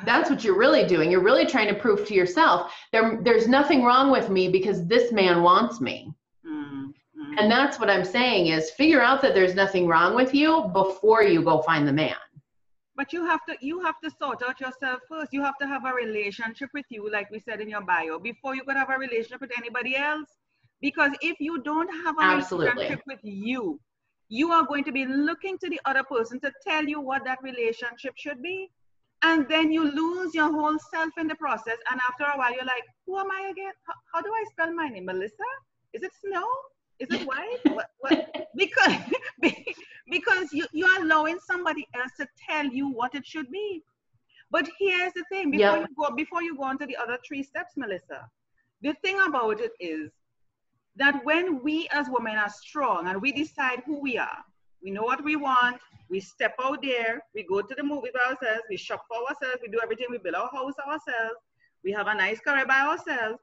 that's 0.03 0.29
what 0.29 0.43
you're 0.43 0.57
really 0.57 0.85
doing 0.85 1.09
you're 1.09 1.23
really 1.23 1.45
trying 1.45 1.69
to 1.69 1.73
prove 1.73 2.05
to 2.05 2.13
yourself 2.13 2.73
there, 2.91 3.21
there's 3.23 3.47
nothing 3.47 3.81
wrong 3.81 4.11
with 4.11 4.29
me 4.29 4.49
because 4.49 4.85
this 4.87 5.13
man 5.13 5.41
wants 5.41 5.79
me. 5.79 6.13
And 7.37 7.51
that's 7.51 7.79
what 7.79 7.89
i'm 7.89 8.05
saying 8.05 8.47
is 8.47 8.71
figure 8.71 9.01
out 9.01 9.21
that 9.21 9.33
there's 9.33 9.55
nothing 9.55 9.87
wrong 9.87 10.15
with 10.15 10.33
you 10.33 10.69
before 10.73 11.23
you 11.23 11.41
go 11.41 11.61
find 11.61 11.87
the 11.87 11.93
man 11.93 12.15
but 12.95 13.11
you 13.11 13.25
have 13.25 13.39
to 13.47 13.55
you 13.61 13.81
have 13.81 13.99
to 14.03 14.09
sort 14.09 14.41
out 14.43 14.59
yourself 14.59 14.99
first 15.09 15.33
you 15.33 15.41
have 15.41 15.57
to 15.57 15.67
have 15.67 15.85
a 15.85 15.93
relationship 15.93 16.69
with 16.73 16.85
you 16.89 17.09
like 17.11 17.29
we 17.31 17.39
said 17.39 17.61
in 17.61 17.69
your 17.69 17.81
bio 17.81 18.19
before 18.19 18.55
you 18.55 18.63
could 18.63 18.77
have 18.77 18.89
a 18.89 18.97
relationship 18.97 19.41
with 19.41 19.51
anybody 19.57 19.95
else 19.95 20.29
because 20.81 21.11
if 21.21 21.39
you 21.39 21.61
don't 21.63 21.89
have 22.03 22.17
a 22.17 22.23
Absolutely. 22.23 22.69
relationship 22.69 23.01
with 23.07 23.19
you 23.23 23.79
you 24.27 24.51
are 24.51 24.65
going 24.65 24.83
to 24.83 24.91
be 24.91 25.05
looking 25.05 25.57
to 25.57 25.69
the 25.69 25.79
other 25.85 26.03
person 26.03 26.39
to 26.39 26.51
tell 26.67 26.83
you 26.83 26.99
what 26.99 27.23
that 27.23 27.37
relationship 27.43 28.13
should 28.17 28.41
be 28.41 28.69
and 29.25 29.47
then 29.49 29.71
you 29.71 29.91
lose 29.91 30.35
your 30.35 30.51
whole 30.51 30.77
self 30.91 31.11
in 31.17 31.27
the 31.27 31.35
process. 31.35 31.77
And 31.91 31.99
after 32.07 32.25
a 32.25 32.37
while, 32.37 32.53
you're 32.53 32.65
like, 32.65 32.83
who 33.05 33.17
am 33.17 33.31
I 33.31 33.49
again? 33.51 33.71
How, 33.87 33.93
how 34.13 34.21
do 34.21 34.31
I 34.31 34.43
spell 34.51 34.73
my 34.73 34.87
name? 34.87 35.05
Melissa? 35.05 35.49
Is 35.93 36.03
it 36.03 36.11
Snow? 36.21 36.47
Is 36.99 37.07
it 37.11 37.27
white? 37.27 37.59
what, 37.75 37.87
what? 37.99 38.47
Because, 38.55 38.95
because 40.09 40.53
you, 40.53 40.65
you're 40.71 41.01
allowing 41.01 41.39
somebody 41.45 41.87
else 41.95 42.11
to 42.19 42.27
tell 42.49 42.65
you 42.65 42.89
what 42.89 43.15
it 43.15 43.25
should 43.25 43.51
be. 43.51 43.83
But 44.51 44.69
here's 44.79 45.13
the 45.13 45.25
thing 45.31 45.51
before, 45.51 45.77
yep. 45.77 45.89
you 45.89 45.95
go, 45.97 46.15
before 46.15 46.41
you 46.41 46.55
go 46.55 46.63
on 46.63 46.77
to 46.77 46.85
the 46.85 46.95
other 46.95 47.17
three 47.27 47.43
steps, 47.43 47.73
Melissa, 47.75 48.29
the 48.81 48.93
thing 49.03 49.19
about 49.19 49.59
it 49.59 49.71
is 49.79 50.11
that 50.95 51.25
when 51.25 51.61
we 51.63 51.89
as 51.91 52.07
women 52.09 52.37
are 52.37 52.49
strong 52.49 53.07
and 53.07 53.21
we 53.21 53.31
decide 53.31 53.81
who 53.85 53.99
we 53.99 54.17
are, 54.17 54.43
we 54.81 54.91
know 54.91 55.03
what 55.03 55.23
we 55.23 55.35
want, 55.35 55.77
we 56.09 56.19
step 56.19 56.55
out 56.63 56.81
there, 56.83 57.21
we 57.33 57.43
go 57.43 57.61
to 57.61 57.75
the 57.75 57.83
movie 57.83 58.11
by 58.13 58.31
ourselves, 58.31 58.61
we 58.69 58.77
shop 58.77 59.03
for 59.07 59.17
ourselves, 59.27 59.59
we 59.61 59.69
do 59.69 59.79
everything, 59.81 60.07
we 60.09 60.19
build 60.19 60.35
our 60.35 60.49
house 60.51 60.75
ourselves, 60.87 61.35
we 61.83 61.91
have 61.91 62.07
a 62.07 62.13
nice 62.13 62.39
car 62.39 62.65
by 62.65 62.81
ourselves. 62.81 63.39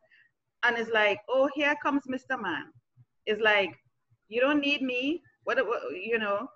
And 0.64 0.78
it's 0.78 0.90
like, 0.90 1.18
oh, 1.28 1.50
here 1.54 1.75
comes 1.82 2.02
Mr. 2.09 2.40
Man. 2.40 2.66
It's 3.26 3.41
like, 3.41 3.71
you 4.29 4.41
don't 4.41 4.61
need 4.61 4.83
me. 4.83 5.23
What, 5.45 5.59
you 5.93 6.19
know, 6.19 6.47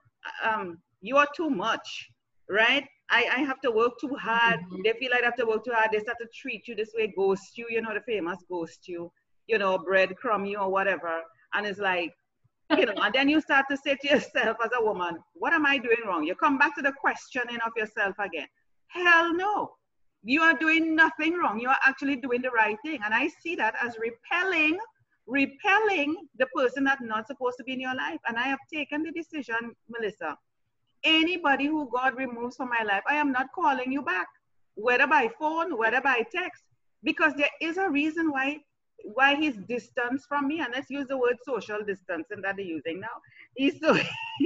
um, 0.43 0.79
you 1.01 1.17
are 1.17 1.29
too 1.37 1.51
much, 1.51 2.09
right? 2.49 2.85
I, 3.11 3.29
I 3.37 3.41
have 3.41 3.61
to 3.61 3.71
work 3.71 3.93
too 4.01 4.15
hard. 4.15 4.61
Mm-hmm. 4.61 4.83
They 4.85 4.93
feel 4.99 5.11
like 5.11 5.23
I 5.23 5.27
have 5.27 5.37
to 5.37 5.47
work 5.47 5.65
too 5.65 5.73
hard. 5.73 5.91
They 5.93 6.01
start 6.01 6.19
to 6.21 6.29
treat 6.35 6.67
you 6.67 6.75
this 6.75 6.93
way, 6.97 7.13
ghost 7.17 7.57
you, 7.57 7.67
you 7.71 7.81
know, 7.83 7.95
the 7.95 8.01
famous 8.01 8.39
ghost 8.51 8.89
you, 8.89 9.11
you 9.47 9.59
know, 9.59 9.79
breadcrumb 9.79 10.49
you 10.49 10.59
or 10.59 10.71
whatever. 10.71 11.21
And 11.55 11.67
it's 11.67 11.79
like, 11.79 12.13
you 12.77 12.87
know, 12.87 12.95
and 12.97 13.15
then 13.15 13.29
you 13.29 13.41
start 13.41 13.67
to 13.71 13.77
say 13.77 13.97
to 14.01 14.09
yourself 14.09 14.57
as 14.65 14.71
a 14.77 14.83
woman, 14.83 15.19
what 15.35 15.53
am 15.53 15.67
I 15.67 15.79
doing 15.79 15.99
wrong? 16.07 16.25
You 16.25 16.35
come 16.35 16.59
back 16.59 16.75
to 16.77 16.83
the 16.83 16.93
questioning 17.01 17.59
of 17.65 17.73
yourself 17.77 18.17
again. 18.19 18.49
Hell 18.89 19.33
no. 19.35 19.71
You 20.25 20.43
are 20.43 20.55
doing 20.55 20.97
nothing 20.97 21.35
wrong. 21.35 21.61
You 21.61 21.69
are 21.69 21.79
actually 21.87 22.17
doing 22.17 22.43
the 22.43 22.51
right 22.51 22.77
thing. 22.85 22.99
And 23.05 23.15
I 23.15 23.29
see 23.41 23.55
that 23.57 23.75
as 23.81 23.97
repelling, 24.01 24.79
repelling 25.27 26.17
the 26.39 26.47
person 26.55 26.85
that's 26.85 27.03
not 27.03 27.27
supposed 27.27 27.57
to 27.59 27.65
be 27.65 27.73
in 27.73 27.81
your 27.81 27.95
life. 27.95 28.21
And 28.29 28.37
I 28.37 28.45
have 28.45 28.61
taken 28.73 29.03
the 29.03 29.13
decision, 29.13 29.75
Melissa. 29.89 30.37
Anybody 31.05 31.67
who 31.67 31.89
God 31.93 32.17
removes 32.17 32.57
from 32.57 32.71
my 32.71 32.85
life, 32.85 33.03
I 33.09 33.15
am 33.15 33.33
not 33.33 33.53
calling 33.55 33.93
you 33.93 34.03
back, 34.03 34.29
whether 34.75 35.07
by 35.07 35.31
phone, 35.39 35.77
whether 35.77 36.01
by 36.01 36.25
text, 36.35 36.63
because 37.03 37.35
there 37.35 37.51
is 37.61 37.77
a 37.77 37.89
reason 37.89 38.31
why 38.31 38.61
why 39.15 39.37
he's 39.37 39.57
distanced 39.69 40.27
from 40.27 40.49
me, 40.49 40.61
and 40.61 40.73
let's 40.75 40.91
use 40.91 41.07
the 41.07 41.17
word 41.17 41.37
social 41.45 41.79
distancing 41.87 42.41
that 42.43 42.57
they're 42.57 42.65
using 42.65 42.99
now. 42.99 43.21
He's 43.55 43.79
so 43.79 43.97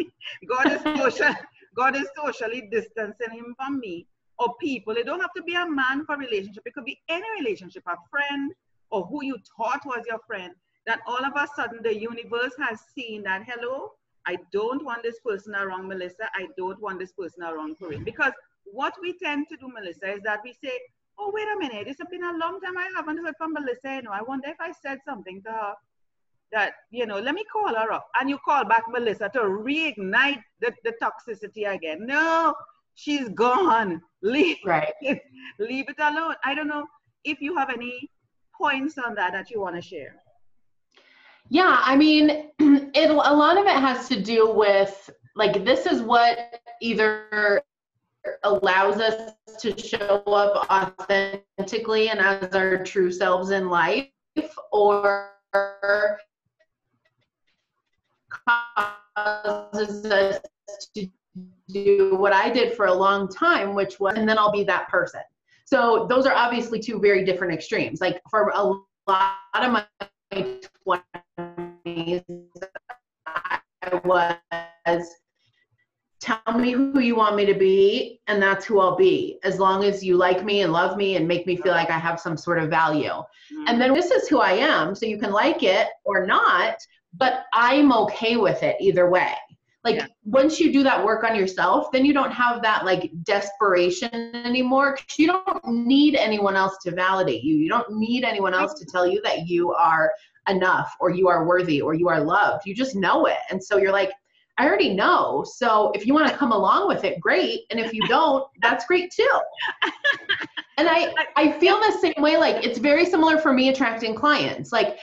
God 0.49 0.73
is 0.73 0.83
social, 0.83 1.35
God 1.75 1.97
is 1.97 2.09
socially 2.17 2.69
distancing 2.71 3.31
him 3.31 3.55
from 3.57 3.79
me 3.79 4.07
or 4.39 4.55
people. 4.61 4.95
It 4.97 5.07
don't 5.07 5.21
have 5.21 5.33
to 5.37 5.43
be 5.43 5.55
a 5.55 5.69
man 5.69 6.05
for 6.05 6.17
relationship. 6.17 6.65
It 6.67 6.75
could 6.75 6.85
be 6.85 7.01
any 7.09 7.27
relationship, 7.39 7.85
a 7.87 7.97
friend 8.11 8.53
or 8.91 9.07
who 9.07 9.25
you 9.25 9.37
thought 9.57 9.81
was 9.87 10.05
your 10.07 10.19
friend. 10.27 10.53
That 10.87 11.01
all 11.07 11.25
of 11.25 11.33
a 11.37 11.47
sudden 11.55 11.81
the 11.83 11.95
universe 11.95 12.55
has 12.59 12.81
seen 12.95 13.23
that 13.25 13.45
hello, 13.47 13.93
I 14.27 14.37
don't 14.53 14.85
want 14.85 15.03
this 15.03 15.19
person 15.21 15.55
around 15.55 15.89
Melissa. 15.89 16.29
I 16.35 16.49
don't 16.57 16.81
want 16.81 16.99
this 16.99 17.13
person 17.13 17.43
around 17.43 17.79
Corinne. 17.79 18.05
Because 18.05 18.33
what 18.65 18.95
we 19.01 19.17
tend 19.19 19.49
to 19.49 19.57
do, 19.57 19.69
Melissa, 19.69 20.15
is 20.15 20.21
that 20.25 20.41
we 20.45 20.55
say, 20.63 20.73
oh, 21.19 21.31
wait 21.35 21.47
a 21.55 21.59
minute, 21.59 21.87
it's 21.87 22.01
been 22.11 22.25
a 22.25 22.37
long 22.37 22.61
time 22.61 22.77
I 22.79 22.91
haven't 22.97 23.19
heard 23.19 23.35
from 23.37 23.53
Melissa. 23.53 23.97
You 23.97 24.03
know, 24.03 24.11
I 24.13 24.23
wonder 24.23 24.49
if 24.49 24.57
I 24.61 24.73
said 24.73 24.99
something 25.05 25.43
to 25.43 25.51
her 25.51 25.75
that, 26.53 26.73
you 26.91 27.07
know, 27.07 27.19
let 27.19 27.35
me 27.35 27.45
call 27.53 27.75
her 27.75 27.93
up. 27.93 28.09
And 28.21 28.29
you 28.29 28.39
call 28.45 28.65
back 28.65 28.85
Melissa 28.89 29.31
to 29.35 29.41
reignite 29.41 30.43
the, 30.61 30.73
the 30.85 30.95
toxicity 31.03 31.73
again. 31.73 32.07
No, 32.07 32.55
she's 32.95 33.29
gone. 33.31 34.01
Leave, 34.23 34.59
right. 34.67 34.93
it, 35.01 35.23
leave 35.59 35.89
it 35.89 35.97
alone. 35.99 36.35
I 36.45 36.55
don't 36.55 36.69
know 36.69 36.85
if 37.25 37.41
you 37.41 37.57
have 37.57 37.71
any 37.71 38.11
points 38.55 38.99
on 38.99 39.15
that 39.15 39.33
that 39.33 39.51
you 39.51 39.61
want 39.61 39.77
to 39.77 39.83
share. 39.83 40.15
Yeah, 41.51 41.81
I 41.85 41.97
mean, 41.97 42.31
it, 42.95 43.11
a 43.11 43.13
lot 43.13 43.59
of 43.59 43.67
it 43.67 43.77
has 43.77 44.09
to 44.09 44.21
do 44.21 44.53
with 44.53 45.11
like 45.35 45.65
this 45.65 45.85
is 45.85 46.01
what 46.01 46.39
either 46.81 47.63
allows 48.45 49.01
us 49.01 49.33
to 49.59 49.77
show 49.77 50.23
up 50.27 50.71
authentically 50.71 52.09
and 52.09 52.21
as 52.21 52.55
our 52.55 52.85
true 52.85 53.11
selves 53.11 53.51
in 53.51 53.69
life 53.69 54.09
or 54.71 55.33
causes 59.17 60.05
us 60.07 60.39
to 60.95 61.09
do 61.69 62.15
what 62.17 62.33
I 62.33 62.51
did 62.51 62.75
for 62.75 62.87
a 62.87 62.95
long 62.95 63.29
time, 63.29 63.75
which 63.75 63.99
was, 63.99 64.15
and 64.17 64.29
then 64.29 64.39
I'll 64.39 64.53
be 64.53 64.65
that 64.65 64.89
person. 64.89 65.21
So 65.65 66.07
those 66.09 66.27
are 66.27 66.35
obviously 66.35 66.79
two 66.79 67.01
very 67.01 67.25
different 67.25 67.55
extremes. 67.55 68.01
Like 68.01 68.21
for 68.31 68.53
a 68.55 68.63
lot 68.63 69.35
of 69.55 69.73
my 69.73 69.85
20s, 70.33 72.25
I 73.27 73.61
was 74.05 75.07
tell 76.21 76.59
me 76.59 76.73
who 76.73 77.01
you 77.01 77.17
want 77.17 77.35
me 77.35 77.47
to 77.47 77.55
be 77.55 78.21
and 78.27 78.43
that's 78.43 78.67
who 78.67 78.79
i'll 78.79 78.97
be. 78.97 79.39
As 79.43 79.59
long 79.59 79.85
as 79.85 80.05
you 80.05 80.17
like 80.17 80.45
me 80.45 80.61
and 80.61 80.73
love 80.73 80.97
me 80.97 81.17
and 81.17 81.27
make 81.27 81.47
me 81.47 81.57
feel 81.57 81.73
like 81.73 81.91
i 81.91 81.99
have 81.99 82.21
some 82.21 82.37
sort 82.37 82.59
of 82.59 82.69
value. 82.69 83.09
Mm-hmm. 83.09 83.65
and 83.67 83.81
then 83.81 83.95
this 83.95 84.11
is 84.11 84.29
who 84.29 84.39
i 84.39 84.53
am 84.53 84.95
so 84.95 85.07
you 85.07 85.19
can 85.19 85.33
like 85.33 85.63
it 85.63 85.89
or 86.05 86.27
not 86.27 86.77
but 87.15 87.45
i'm 87.55 87.93
okay 87.93 88.37
with 88.37 88.63
it 88.63 88.77
either 88.81 89.09
way 89.09 89.35
like 89.85 89.97
yeah. 89.97 90.07
once 90.25 90.61
you 90.61 90.73
do 90.73 90.83
that 90.83 91.05
work 91.05 91.25
on 91.25 91.35
yourself 91.35 91.91
then 91.93 92.05
you 92.05 92.13
don't 92.13 92.33
have 92.33 92.63
that 92.63 92.85
like 92.85 93.11
desperation 93.23 94.35
anymore 94.45 94.97
because 94.97 95.19
you 95.19 95.27
don't 95.27 95.65
need 95.67 96.15
anyone 96.15 96.57
else 96.57 96.77
to 96.83 96.91
validate 96.91 97.43
you 97.43 97.57
you 97.57 97.69
don't 97.69 97.91
need 97.93 98.25
anyone 98.25 98.55
else 98.55 98.75
to 98.79 98.85
tell 98.85 99.07
you 99.07 99.21
that 99.23 99.47
you 99.47 99.73
are 99.73 100.13
enough 100.49 100.95
or 101.01 101.11
you 101.11 101.29
are 101.29 101.47
worthy 101.47 101.81
or 101.81 101.95
you 101.95 102.09
are 102.09 102.21
loved 102.21 102.67
you 102.67 102.75
just 102.75 102.95
know 102.95 103.27
it 103.27 103.39
and 103.51 103.63
so 103.63 103.77
you're 103.77 103.93
like 103.93 104.11
I 104.59 104.67
already 104.67 104.93
know. 104.93 105.43
So 105.57 105.91
if 105.95 106.07
you 106.07 106.13
want 106.13 106.29
to 106.29 106.37
come 106.37 106.53
along 106.53 106.87
with 106.87 107.03
it, 107.05 107.19
great. 107.19 107.61
And 107.71 107.81
if 107.81 107.95
you 107.95 108.07
don't, 108.09 108.45
that's 108.61 108.85
great 108.85 109.11
too. 109.11 109.41
And 110.77 110.89
I, 110.89 111.13
I 111.37 111.53
feel 111.61 111.79
the 111.79 111.99
same 112.01 112.23
way. 112.23 112.39
Like 112.39 112.65
it's 112.65 112.79
very 112.79 113.05
similar 113.05 113.37
for 113.37 113.53
me 113.53 113.69
attracting 113.69 114.15
clients. 114.15 114.73
Like 114.73 114.99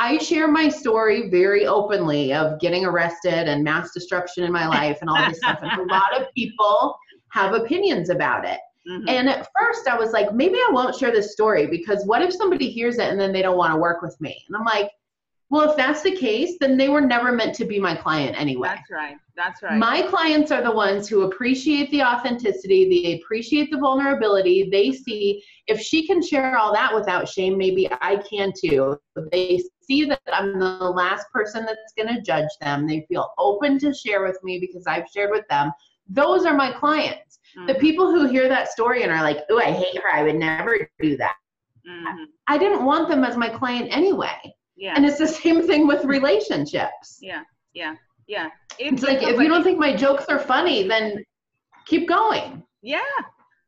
I 0.00 0.16
share 0.16 0.48
my 0.48 0.70
story 0.70 1.28
very 1.28 1.66
openly 1.66 2.32
of 2.32 2.58
getting 2.58 2.86
arrested 2.86 3.48
and 3.48 3.62
mass 3.62 3.92
destruction 3.92 4.44
in 4.44 4.50
my 4.50 4.66
life 4.78 4.98
and 5.02 5.10
all 5.10 5.28
this 5.28 5.36
stuff. 5.36 5.58
And 5.60 5.78
a 5.78 5.94
lot 5.94 6.18
of 6.18 6.26
people 6.34 6.96
have 7.32 7.52
opinions 7.52 8.08
about 8.08 8.46
it. 8.46 8.58
Mm-hmm. 8.90 9.08
And 9.08 9.28
at 9.28 9.46
first 9.58 9.86
I 9.86 9.98
was 9.98 10.12
like, 10.12 10.32
maybe 10.32 10.54
I 10.54 10.70
won't 10.72 10.96
share 10.96 11.12
this 11.12 11.32
story 11.32 11.66
because 11.66 12.02
what 12.06 12.22
if 12.22 12.32
somebody 12.32 12.70
hears 12.70 12.96
it 12.96 13.10
and 13.10 13.20
then 13.20 13.30
they 13.30 13.42
don't 13.42 13.58
want 13.58 13.74
to 13.74 13.78
work 13.78 14.00
with 14.00 14.18
me? 14.22 14.42
And 14.48 14.56
I'm 14.56 14.64
like, 14.64 14.90
well, 15.50 15.68
if 15.68 15.76
that's 15.76 16.02
the 16.02 16.12
case, 16.14 16.56
then 16.60 16.76
they 16.76 16.88
were 16.88 17.00
never 17.00 17.32
meant 17.32 17.56
to 17.56 17.64
be 17.64 17.80
my 17.80 17.96
client 17.96 18.40
anyway. 18.40 18.68
That's 18.68 18.90
right. 18.90 19.16
That's 19.34 19.62
right. 19.64 19.76
My 19.76 20.02
clients 20.02 20.52
are 20.52 20.62
the 20.62 20.70
ones 20.70 21.08
who 21.08 21.22
appreciate 21.22 21.90
the 21.90 22.04
authenticity, 22.04 22.88
they 22.88 23.20
appreciate 23.20 23.68
the 23.72 23.78
vulnerability. 23.78 24.68
They 24.70 24.92
see 24.92 25.42
if 25.66 25.80
she 25.80 26.06
can 26.06 26.22
share 26.22 26.56
all 26.56 26.72
that 26.74 26.94
without 26.94 27.28
shame, 27.28 27.58
maybe 27.58 27.90
I 28.00 28.16
can 28.18 28.52
too. 28.56 28.96
They 29.32 29.60
see 29.82 30.04
that 30.04 30.20
I'm 30.32 30.60
the 30.60 30.88
last 30.88 31.26
person 31.32 31.66
that's 31.66 31.92
going 31.96 32.14
to 32.14 32.22
judge 32.22 32.50
them. 32.60 32.86
They 32.86 33.04
feel 33.08 33.32
open 33.36 33.80
to 33.80 33.92
share 33.92 34.22
with 34.22 34.38
me 34.44 34.60
because 34.60 34.86
I've 34.86 35.08
shared 35.12 35.32
with 35.32 35.48
them. 35.48 35.72
Those 36.08 36.46
are 36.46 36.54
my 36.54 36.70
clients. 36.70 37.40
Mm-hmm. 37.58 37.66
The 37.66 37.74
people 37.74 38.08
who 38.08 38.28
hear 38.28 38.48
that 38.48 38.68
story 38.68 39.02
and 39.02 39.10
are 39.10 39.22
like, 39.22 39.38
oh, 39.50 39.58
I 39.58 39.72
hate 39.72 40.00
her. 40.00 40.12
I 40.12 40.22
would 40.22 40.36
never 40.36 40.88
do 41.00 41.16
that. 41.16 41.34
Mm-hmm. 41.88 42.24
I 42.46 42.56
didn't 42.56 42.84
want 42.84 43.08
them 43.08 43.24
as 43.24 43.36
my 43.36 43.48
client 43.48 43.88
anyway. 43.90 44.54
Yeah. 44.80 44.94
And 44.96 45.04
it's 45.04 45.18
the 45.18 45.28
same 45.42 45.64
thing 45.66 45.86
with 45.86 46.04
relationships. 46.04 47.18
Yeah. 47.20 47.42
Yeah. 47.74 47.94
Yeah. 48.26 48.48
If 48.78 48.94
it's 48.94 49.02
like 49.02 49.22
if 49.22 49.38
you 49.38 49.48
don't 49.48 49.62
think 49.62 49.78
my 49.78 49.94
jokes 49.94 50.24
are 50.28 50.38
funny, 50.38 50.88
then 50.88 51.22
keep 51.86 52.08
going. 52.08 52.64
Yeah. 52.82 53.00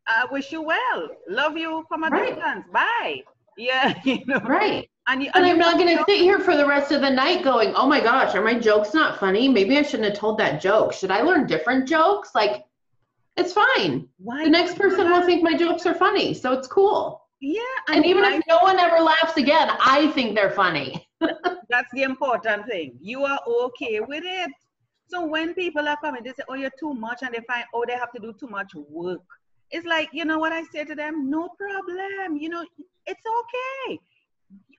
I 0.09 0.27
wish 0.33 0.51
you 0.51 0.63
well. 0.63 1.09
Love 1.29 1.57
you 1.57 1.85
from 1.89 2.03
a 2.03 2.09
right. 2.09 2.35
distance. 2.35 2.65
Bye. 2.73 3.23
Yeah. 3.57 3.95
You 4.05 4.25
know? 4.27 4.39
Right. 4.39 4.89
And, 5.09 5.23
you, 5.23 5.31
and, 5.35 5.45
and 5.45 5.53
I'm 5.53 5.59
not 5.59 5.79
going 5.79 5.97
to 5.97 6.05
sit 6.09 6.21
here 6.21 6.39
for 6.39 6.57
the 6.57 6.67
rest 6.67 6.93
of 6.93 7.01
the 7.01 7.11
night 7.11 7.43
going, 7.43 7.75
oh 7.75 7.89
my 7.89 8.01
gosh, 8.01 8.35
are 8.37 8.43
my 8.43 8.59
jokes 8.59 8.95
not 8.95 9.19
funny? 9.19 9.49
Maybe 9.49 9.77
I 9.77 9.83
shouldn't 9.83 10.09
have 10.09 10.19
told 10.19 10.39
that 10.39 10.61
joke. 10.61 10.93
Should 10.93 11.11
I 11.11 11.23
learn 11.23 11.47
different 11.47 11.89
jokes? 11.89 12.31
Like, 12.37 12.65
it's 13.37 13.53
fine. 13.53 14.09
Why 14.19 14.45
the 14.45 14.51
next 14.51 14.77
person 14.77 15.11
will 15.11 15.27
think 15.27 15.43
my 15.43 15.57
jokes 15.57 15.87
are 15.87 15.95
funny, 15.95 16.35
so 16.35 16.53
it's 16.53 16.69
cool. 16.69 17.22
Yeah. 17.43 17.61
And, 17.89 17.97
and 17.97 18.07
even 18.07 18.25
I, 18.25 18.37
if 18.37 18.45
no 18.49 18.61
one 18.61 18.79
ever 18.79 19.01
laughs 19.01 19.37
again, 19.37 19.69
I 19.81 20.13
think 20.13 20.37
they're 20.37 20.53
funny. 20.53 21.09
that's 21.69 21.91
the 21.93 22.05
important 22.05 22.67
thing. 22.67 22.97
You 23.01 23.25
are 23.25 23.41
okay 23.65 23.99
with 23.99 24.23
it. 24.25 24.53
So 25.09 25.27
when 25.27 25.53
people 25.53 25.89
are 25.89 25.99
coming, 26.01 26.23
they 26.23 26.31
say, 26.31 26.45
oh, 26.49 26.55
you're 26.55 26.71
too 26.79 26.95
much, 26.95 27.19
and 27.23 27.35
they 27.35 27.41
find, 27.49 27.65
oh, 27.75 27.85
they 27.87 27.95
have 27.95 28.13
to 28.13 28.21
do 28.21 28.33
too 28.39 28.47
much 28.47 28.73
work. 28.75 29.21
It's 29.73 29.85
like, 29.85 30.09
you 30.13 30.25
know 30.25 30.39
what 30.39 30.53
I 30.53 30.63
say 30.73 30.85
to 30.85 30.95
them? 30.95 31.29
No 31.29 31.49
problem. 31.59 32.37
You 32.37 32.49
know, 32.49 32.65
it's 33.07 33.25
okay. 33.41 33.99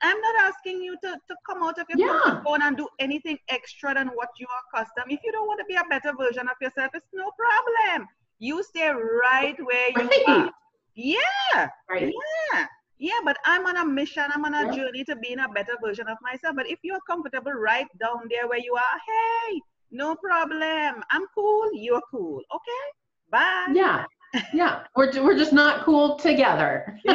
I'm 0.02 0.22
not 0.22 0.36
asking 0.44 0.82
you 0.82 0.96
to, 1.04 1.18
to 1.28 1.36
come 1.48 1.64
out 1.64 1.78
of 1.80 1.88
your 1.90 2.08
yeah. 2.08 2.42
phone 2.44 2.62
and 2.62 2.78
do 2.78 2.88
anything 3.00 3.38
extra 3.50 3.94
than 3.94 4.08
what 4.10 4.30
you 4.40 4.48
are 4.48 4.80
accustomed. 4.80 5.12
If 5.12 5.20
you 5.24 5.34
don't 5.34 5.48
want 5.48 5.60
to 5.60 5.66
be 5.66 5.76
a 5.76 5.84
better 5.90 6.16
version 6.18 6.48
of 6.48 6.56
yourself, 6.62 6.92
it's 6.94 7.08
no 7.14 7.30
problem. 7.38 8.08
You 8.40 8.64
stay 8.64 8.90
right 8.90 9.56
where 9.60 9.90
you 9.90 10.08
right. 10.08 10.24
are. 10.28 10.52
Yeah. 10.96 11.70
Right. 11.90 12.14
Yeah. 12.54 12.66
Yeah, 13.00 13.20
but 13.26 13.38
I'm 13.46 13.66
on 13.66 13.78
a 13.78 13.86
mission. 13.86 14.24
I'm 14.34 14.46
on 14.46 14.54
a 14.54 14.66
yeah. 14.66 14.72
journey 14.72 15.04
to 15.06 15.16
being 15.18 15.40
a 15.40 15.50
better 15.50 15.76
version 15.84 16.08
of 16.08 16.18
myself. 16.22 16.56
But 16.56 16.70
if 16.70 16.80
you're 16.84 17.02
comfortable 17.06 17.52
right 17.52 17.88
down 18.00 18.30
there 18.30 18.48
where 18.48 18.60
you 18.60 18.76
are, 18.76 19.00
hey, 19.08 19.60
no 19.92 20.16
problem. 20.16 21.04
I'm 21.12 21.26
cool. 21.36 21.70
You're 21.74 22.02
cool. 22.10 22.42
Okay. 22.54 22.86
Bye. 23.30 23.74
Yeah. 23.74 24.06
Yeah. 24.54 24.84
We're, 24.96 25.12
we're 25.22 25.38
just 25.38 25.54
not 25.54 25.84
cool 25.84 26.16
together. 26.16 26.98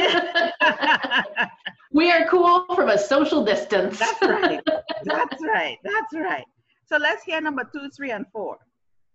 we 1.93 2.11
are 2.11 2.27
cool 2.29 2.67
from 2.75 2.91
a 2.91 2.99
social 2.99 3.45
distance. 3.45 3.99
That's 3.99 4.23
right. 4.23 4.61
That's 5.05 5.43
right. 5.43 5.79
That's 5.85 6.14
right. 6.14 6.45
So 6.87 6.97
let's 6.97 7.25
hear 7.25 7.41
number 7.41 7.69
two, 7.73 7.88
three, 7.97 8.11
and 8.11 8.27
four. 8.33 8.59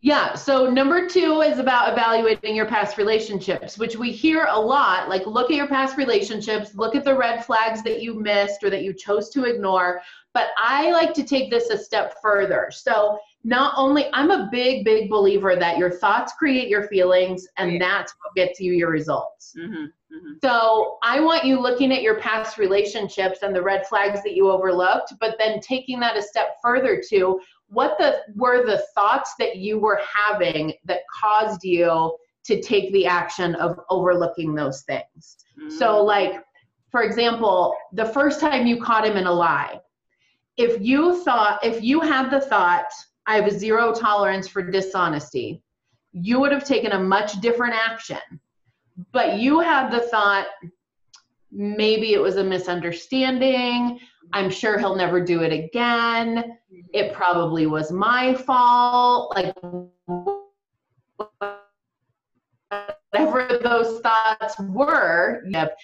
Yeah. 0.04 0.34
So 0.36 0.70
number 0.70 1.08
two 1.08 1.40
is 1.44 1.60
about 1.60 1.94
evaluating 1.94 2.58
your 2.58 2.66
past 2.66 2.98
relationships, 2.98 3.78
which 3.78 3.96
we 3.96 4.12
hear 4.12 4.48
a 4.52 4.60
lot. 4.60 5.08
Like, 5.08 5.26
look 5.26 5.50
at 5.50 5.56
your 5.56 5.68
past 5.68 5.96
relationships, 5.96 6.76
look 6.76 6.94
at 6.94 7.06
the 7.06 7.16
red 7.16 7.46
flags 7.46 7.82
that 7.84 8.02
you 8.02 8.14
missed 8.20 8.66
or 8.66 8.70
that 8.70 8.84
you 8.84 8.94
chose 8.94 9.30
to 9.30 9.46
ignore. 9.46 10.02
But 10.34 10.48
I 10.58 10.92
like 10.92 11.14
to 11.14 11.24
take 11.24 11.50
this 11.50 11.70
a 11.70 11.78
step 11.78 12.16
further. 12.22 12.70
So, 12.70 13.18
not 13.46 13.74
only, 13.78 14.08
I'm 14.14 14.32
a 14.32 14.50
big, 14.52 14.84
big 14.84 15.10
believer 15.10 15.56
that 15.56 15.78
your 15.78 15.92
thoughts 15.92 16.34
create 16.34 16.70
your 16.70 16.88
feelings, 16.88 17.46
and 17.58 17.80
that's 17.80 18.14
what 18.22 18.34
gets 18.36 18.60
you 18.60 18.72
your 18.72 18.90
results. 18.90 19.54
Mm-hmm, 19.58 19.74
mm-hmm. 19.74 20.34
So, 20.42 20.98
I 21.04 21.20
want 21.20 21.44
you 21.46 21.62
looking 21.62 21.94
at 21.94 22.02
your 22.02 22.20
past 22.20 22.58
relationships 22.58 23.40
and 23.44 23.56
the 23.56 23.62
red 23.62 23.86
flags 23.86 24.24
that 24.24 24.34
you 24.34 24.50
overlooked, 24.50 25.14
but 25.20 25.36
then 25.38 25.60
taking 25.60 26.00
that 26.00 26.18
a 26.18 26.22
step 26.22 26.58
further 26.62 27.02
to 27.10 27.40
what 27.70 27.98
the 27.98 28.20
were 28.36 28.66
the 28.66 28.84
thoughts 28.94 29.34
that 29.40 29.58
you 29.58 29.80
were 29.80 30.00
having 30.02 30.74
that 30.86 31.02
caused 31.14 31.64
you 31.64 32.16
to 32.46 32.62
take 32.62 32.92
the 32.92 33.06
action 33.06 33.56
of 33.56 33.80
overlooking 33.90 34.54
those 34.54 34.82
things 34.82 35.38
mm-hmm. 35.60 35.70
so 35.70 36.04
like 36.04 36.44
for 36.92 37.04
example 37.04 37.76
the 37.94 38.06
first 38.06 38.40
time 38.40 38.68
you 38.68 38.82
caught 38.82 39.06
him 39.06 39.18
in 39.18 39.26
a 39.26 39.32
lie 39.32 39.80
if 40.58 40.82
you 40.82 41.24
thought 41.24 41.64
if 41.64 41.82
you 41.82 42.00
had 42.00 42.30
the 42.30 42.42
thought 42.42 42.92
i 43.26 43.36
have 43.36 43.48
a 43.48 43.52
zero 43.52 43.94
tolerance 43.94 44.48
for 44.48 44.62
dishonesty 44.62 45.62
you 46.12 46.40
would 46.40 46.52
have 46.52 46.64
taken 46.64 46.92
a 46.92 47.00
much 47.00 47.40
different 47.42 47.74
action 47.74 48.20
but 49.12 49.40
you 49.40 49.60
had 49.60 49.90
the 49.90 50.02
thought 50.02 50.46
maybe 51.52 52.14
it 52.14 52.22
was 52.22 52.38
a 52.38 52.44
misunderstanding 52.44 54.00
I'm 54.34 54.50
sure 54.50 54.78
he'll 54.78 54.96
never 54.96 55.24
do 55.24 55.42
it 55.42 55.54
again. 55.54 56.38
Mm-hmm. 56.38 56.80
It 56.94 57.14
probably 57.14 57.68
was 57.68 57.92
my 57.92 58.34
fault. 58.34 59.36
Like, 59.36 59.56
whatever 63.12 63.60
those 63.62 64.02
thoughts 64.02 64.56
were, 64.60 65.44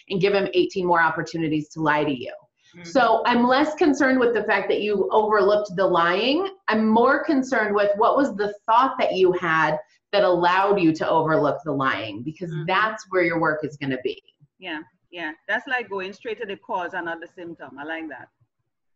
and 0.10 0.22
give 0.22 0.34
him 0.34 0.48
18 0.54 0.86
more 0.86 1.02
opportunities 1.02 1.70
to 1.70 1.82
lie 1.82 2.04
to 2.04 2.12
you. 2.12 2.34
Mm-hmm. 2.76 2.88
So 2.88 3.24
I'm 3.26 3.48
less 3.48 3.76
concerned 3.76 4.20
with 4.20 4.34
the 4.34 4.44
fact 4.44 4.68
that 4.70 4.82
you 4.82 5.10
overlooked 5.12 5.76
the 5.76 5.86
lying. 5.86 6.50
I'm 6.68 6.88
more 6.88 7.24
concerned 7.24 7.76
with 7.76 7.92
what 7.98 8.16
was 8.16 8.36
the 8.36 8.54
thought 8.66 8.96
that 9.00 9.16
you 9.16 9.32
had 9.34 9.78
that 10.12 10.24
allowed 10.24 10.80
you 10.80 10.92
to 10.94 11.08
overlook 11.08 11.60
the 11.64 11.72
lying 11.72 12.24
because 12.24 12.50
mm-hmm. 12.50 12.66
that's 12.68 13.06
where 13.10 13.24
your 13.24 13.40
work 13.40 13.64
is 13.64 13.78
going 13.78 13.92
to 13.92 14.00
be. 14.04 14.22
Yeah, 14.60 14.82
yeah. 15.12 15.34
That's 15.48 15.68
like 15.68 15.90
going 15.90 16.14
straight 16.14 16.40
to 16.42 16.48
the 16.48 16.58
cause 16.58 16.94
and 16.94 17.06
not 17.06 17.22
the 17.22 17.28
symptom. 17.28 17.78
I 17.80 17.84
like 17.84 18.10
that. 18.10 18.30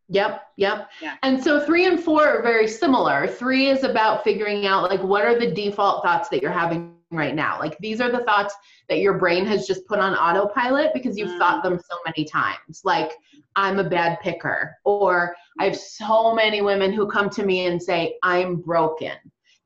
Yep, 0.10 0.42
yep. 0.58 0.90
Yeah. 1.02 1.16
And 1.24 1.42
so 1.42 1.66
three 1.66 1.86
and 1.86 2.00
four 2.00 2.28
are 2.28 2.42
very 2.42 2.68
similar. 2.68 3.28
Three 3.28 3.68
is 3.68 3.84
about 3.84 4.24
figuring 4.24 4.66
out 4.66 4.90
like 4.90 5.02
what 5.02 5.24
are 5.24 5.40
the 5.40 5.52
default 5.52 6.04
thoughts 6.04 6.30
that 6.30 6.42
you're 6.42 6.52
having 6.52 6.96
right 7.12 7.36
now. 7.36 7.60
Like 7.60 7.78
these 7.80 8.02
are 8.02 8.12
the 8.12 8.24
thoughts 8.24 8.56
that 8.90 9.00
your 9.00 9.18
brain 9.18 9.46
has 9.46 9.66
just 9.66 9.86
put 9.88 10.00
on 10.00 10.14
autopilot 10.16 10.92
because 10.94 11.18
you've 11.18 11.30
mm. 11.30 11.40
thought 11.40 11.64
them 11.64 11.80
so 11.80 11.98
many 12.06 12.26
times. 12.26 12.82
Like 12.84 13.14
I'm 13.56 13.80
a 13.80 13.84
bad 13.84 14.20
picker 14.20 14.76
or 14.84 15.36
I 15.60 15.66
have 15.66 15.78
so 15.78 16.34
many 16.34 16.62
women 16.62 16.92
who 16.92 17.08
come 17.08 17.30
to 17.32 17.46
me 17.46 17.68
and 17.68 17.82
say 17.82 18.18
I'm 18.24 18.58
broken. 18.58 19.16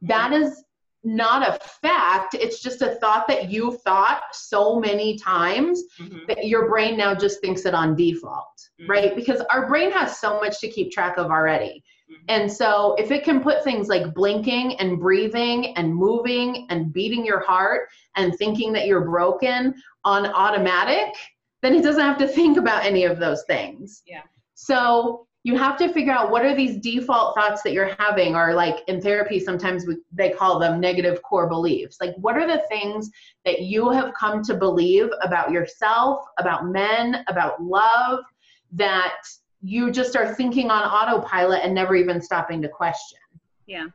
That 0.02 0.34
is 0.34 0.64
not 1.04 1.48
a 1.48 1.60
fact. 1.82 2.34
It's 2.34 2.62
just 2.62 2.82
a 2.82 2.96
thought 2.96 3.28
that 3.28 3.50
you 3.50 3.78
thought 3.84 4.24
so 4.34 4.80
many 4.80 5.18
times 5.18 5.84
mm-hmm. 6.00 6.20
that 6.28 6.48
your 6.48 6.68
brain 6.70 6.98
now 6.98 7.14
just 7.14 7.40
thinks 7.42 7.66
it 7.66 7.74
on 7.74 7.96
default, 7.96 8.46
mm-hmm. 8.80 8.90
right? 8.90 9.16
Because 9.16 9.42
our 9.52 9.68
brain 9.68 9.92
has 9.92 10.20
so 10.20 10.40
much 10.40 10.60
to 10.60 10.70
keep 10.70 10.92
track 10.92 11.18
of 11.18 11.28
already. 11.28 11.84
Mm-hmm. 12.12 12.24
And 12.30 12.52
so 12.52 12.96
if 12.98 13.12
it 13.12 13.24
can 13.24 13.42
put 13.42 13.64
things 13.64 13.88
like 13.88 14.14
blinking 14.14 14.80
and 14.80 15.00
breathing 15.00 15.76
and 15.78 15.94
moving 15.94 16.68
and 16.70 16.92
beating 16.92 17.26
your 17.26 17.40
heart 17.40 17.90
and 18.16 18.36
thinking 18.38 18.74
that 18.74 18.88
you're 18.88 19.06
broken 19.06 19.76
on 20.04 20.26
automatic, 20.26 21.14
then 21.62 21.76
it 21.76 21.84
doesn't 21.84 22.02
have 22.02 22.18
to 22.18 22.28
think 22.28 22.58
about 22.58 22.86
any 22.86 23.04
of 23.04 23.20
those 23.20 23.44
things. 23.46 24.02
Yeah. 24.06 24.22
So 24.56 25.27
you 25.48 25.56
have 25.56 25.78
to 25.78 25.88
figure 25.94 26.12
out 26.12 26.30
what 26.30 26.44
are 26.44 26.54
these 26.54 26.76
default 26.76 27.34
thoughts 27.34 27.62
that 27.62 27.72
you're 27.72 27.96
having 28.00 28.36
or 28.36 28.54
like 28.54 28.80
in 28.90 29.00
therapy 29.00 29.40
sometimes 29.40 29.88
we, 29.88 29.96
they 30.12 30.30
call 30.30 30.60
them 30.60 30.78
negative 30.82 31.22
core 31.24 31.48
beliefs. 31.48 32.00
Like 32.02 32.14
what 32.18 32.36
are 32.36 32.46
the 32.46 32.64
things 32.68 33.10
that 33.46 33.62
you 33.62 33.90
have 33.90 34.14
come 34.14 34.44
to 34.44 34.56
believe 34.56 35.08
about 35.22 35.50
yourself 35.50 36.26
about 36.38 36.68
men 36.68 37.24
about 37.30 37.64
love 37.64 38.26
that 38.74 39.22
you 39.62 39.90
just 39.90 40.18
are 40.18 40.36
thinking 40.36 40.70
on 40.70 40.84
autopilot 40.84 41.62
and 41.64 41.74
never 41.74 41.96
even 41.96 42.22
stopping 42.22 42.62
to 42.64 42.68
question? 42.68 43.20
Yeah 43.68 43.86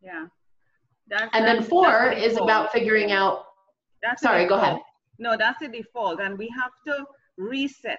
yeah. 0.00 0.26
That's, 1.08 1.28
and 1.32 1.44
then 1.44 1.60
four 1.60 2.12
is 2.12 2.36
about 2.36 2.70
figuring 2.70 3.10
out 3.10 3.46
that's 4.00 4.22
sorry 4.22 4.46
go 4.46 4.54
ahead. 4.54 4.78
no 5.18 5.36
that's 5.36 5.58
the 5.58 5.66
default. 5.66 6.20
And 6.20 6.38
we 6.38 6.48
have 6.56 6.70
to 6.86 7.04
reset 7.36 7.98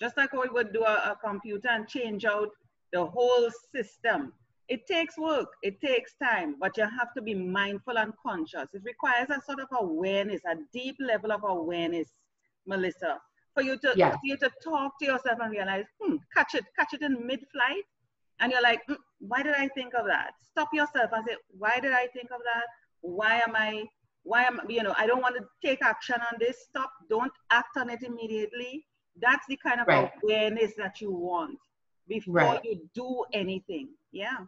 just 0.00 0.16
like 0.16 0.30
how 0.32 0.42
we 0.42 0.48
would 0.48 0.72
do 0.72 0.82
a, 0.82 1.12
a 1.12 1.18
computer 1.22 1.68
and 1.68 1.86
change 1.86 2.24
out 2.24 2.48
the 2.92 3.04
whole 3.04 3.50
system. 3.74 4.32
It 4.68 4.86
takes 4.86 5.18
work, 5.18 5.48
it 5.62 5.80
takes 5.80 6.14
time, 6.22 6.54
but 6.60 6.76
you 6.76 6.84
have 6.84 7.12
to 7.16 7.22
be 7.22 7.34
mindful 7.34 7.98
and 7.98 8.12
conscious. 8.24 8.68
It 8.72 8.82
requires 8.84 9.28
a 9.28 9.40
sort 9.44 9.60
of 9.60 9.68
awareness, 9.72 10.40
a 10.46 10.56
deep 10.72 10.96
level 11.00 11.32
of 11.32 11.42
awareness, 11.44 12.08
Melissa, 12.66 13.18
for 13.52 13.62
you 13.62 13.76
to, 13.78 13.92
yeah. 13.96 14.12
for 14.12 14.20
you 14.22 14.36
to 14.36 14.50
talk 14.62 14.92
to 15.00 15.06
yourself 15.06 15.38
and 15.42 15.50
realize, 15.50 15.86
hmm, 16.00 16.16
catch 16.34 16.54
it, 16.54 16.64
catch 16.78 16.94
it 16.94 17.02
in 17.02 17.26
mid-flight, 17.26 17.82
and 18.38 18.52
you're 18.52 18.62
like, 18.62 18.80
hmm, 18.86 18.94
why 19.18 19.42
did 19.42 19.54
I 19.54 19.68
think 19.68 19.92
of 19.94 20.06
that? 20.06 20.34
Stop 20.48 20.68
yourself 20.72 21.10
and 21.12 21.24
say, 21.26 21.36
why 21.58 21.80
did 21.80 21.92
I 21.92 22.06
think 22.14 22.30
of 22.30 22.40
that? 22.44 22.66
Why 23.00 23.40
am 23.46 23.56
I, 23.56 23.86
why 24.22 24.44
am, 24.44 24.60
you 24.68 24.84
know, 24.84 24.94
I 24.96 25.08
don't 25.08 25.20
want 25.20 25.34
to 25.36 25.44
take 25.66 25.82
action 25.82 26.16
on 26.16 26.38
this. 26.38 26.56
Stop, 26.68 26.92
don't 27.08 27.32
act 27.50 27.76
on 27.76 27.90
it 27.90 28.04
immediately 28.04 28.86
that's 29.20 29.46
the 29.48 29.56
kind 29.56 29.80
of 29.80 29.86
right. 29.86 30.10
awareness 30.22 30.72
that 30.76 31.00
you 31.00 31.12
want. 31.12 31.58
before 32.08 32.34
Right. 32.34 32.64
you 32.64 32.88
do 32.92 33.24
anything. 33.32 33.90
Yeah. 34.10 34.38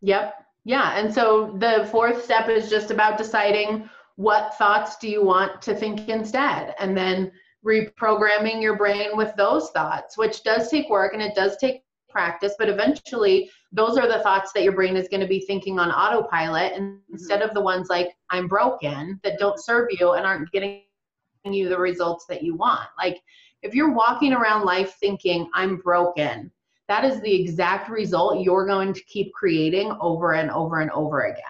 Yep. 0.00 0.34
Yeah. 0.64 0.98
And 0.98 1.12
so 1.12 1.54
the 1.58 1.86
fourth 1.90 2.24
step 2.24 2.48
is 2.48 2.70
just 2.70 2.90
about 2.90 3.18
deciding 3.18 3.88
what 4.16 4.54
thoughts 4.54 4.96
do 4.96 5.08
you 5.08 5.22
want 5.22 5.60
to 5.62 5.74
think 5.74 6.08
instead 6.08 6.74
and 6.78 6.96
then 6.96 7.30
reprogramming 7.64 8.62
your 8.62 8.76
brain 8.76 9.14
with 9.14 9.34
those 9.36 9.70
thoughts, 9.70 10.16
which 10.16 10.42
does 10.42 10.70
take 10.70 10.88
work 10.88 11.12
and 11.12 11.22
it 11.22 11.34
does 11.34 11.56
take 11.58 11.82
practice, 12.08 12.54
but 12.58 12.68
eventually 12.70 13.50
those 13.72 13.98
are 13.98 14.08
the 14.08 14.20
thoughts 14.20 14.52
that 14.54 14.62
your 14.62 14.72
brain 14.72 14.96
is 14.96 15.08
going 15.08 15.20
to 15.20 15.26
be 15.26 15.40
thinking 15.40 15.78
on 15.78 15.90
autopilot 15.90 16.72
and 16.72 16.94
mm-hmm. 16.94 17.12
instead 17.12 17.42
of 17.42 17.52
the 17.52 17.60
ones 17.60 17.88
like 17.90 18.08
I'm 18.30 18.48
broken 18.48 19.20
that 19.22 19.38
don't 19.38 19.62
serve 19.62 19.88
you 19.90 20.12
and 20.12 20.24
aren't 20.24 20.50
getting 20.50 20.82
you 21.44 21.68
the 21.68 21.78
results 21.78 22.24
that 22.28 22.42
you 22.42 22.56
want. 22.56 22.88
Like 22.98 23.20
if 23.66 23.74
you're 23.74 23.92
walking 23.92 24.32
around 24.32 24.64
life 24.64 24.94
thinking 25.00 25.50
I'm 25.52 25.76
broken, 25.76 26.50
that 26.88 27.04
is 27.04 27.20
the 27.20 27.34
exact 27.34 27.90
result 27.90 28.42
you're 28.42 28.66
going 28.66 28.92
to 28.92 29.02
keep 29.04 29.32
creating 29.32 29.96
over 30.00 30.34
and 30.34 30.50
over 30.50 30.80
and 30.80 30.90
over 30.92 31.22
again. 31.22 31.42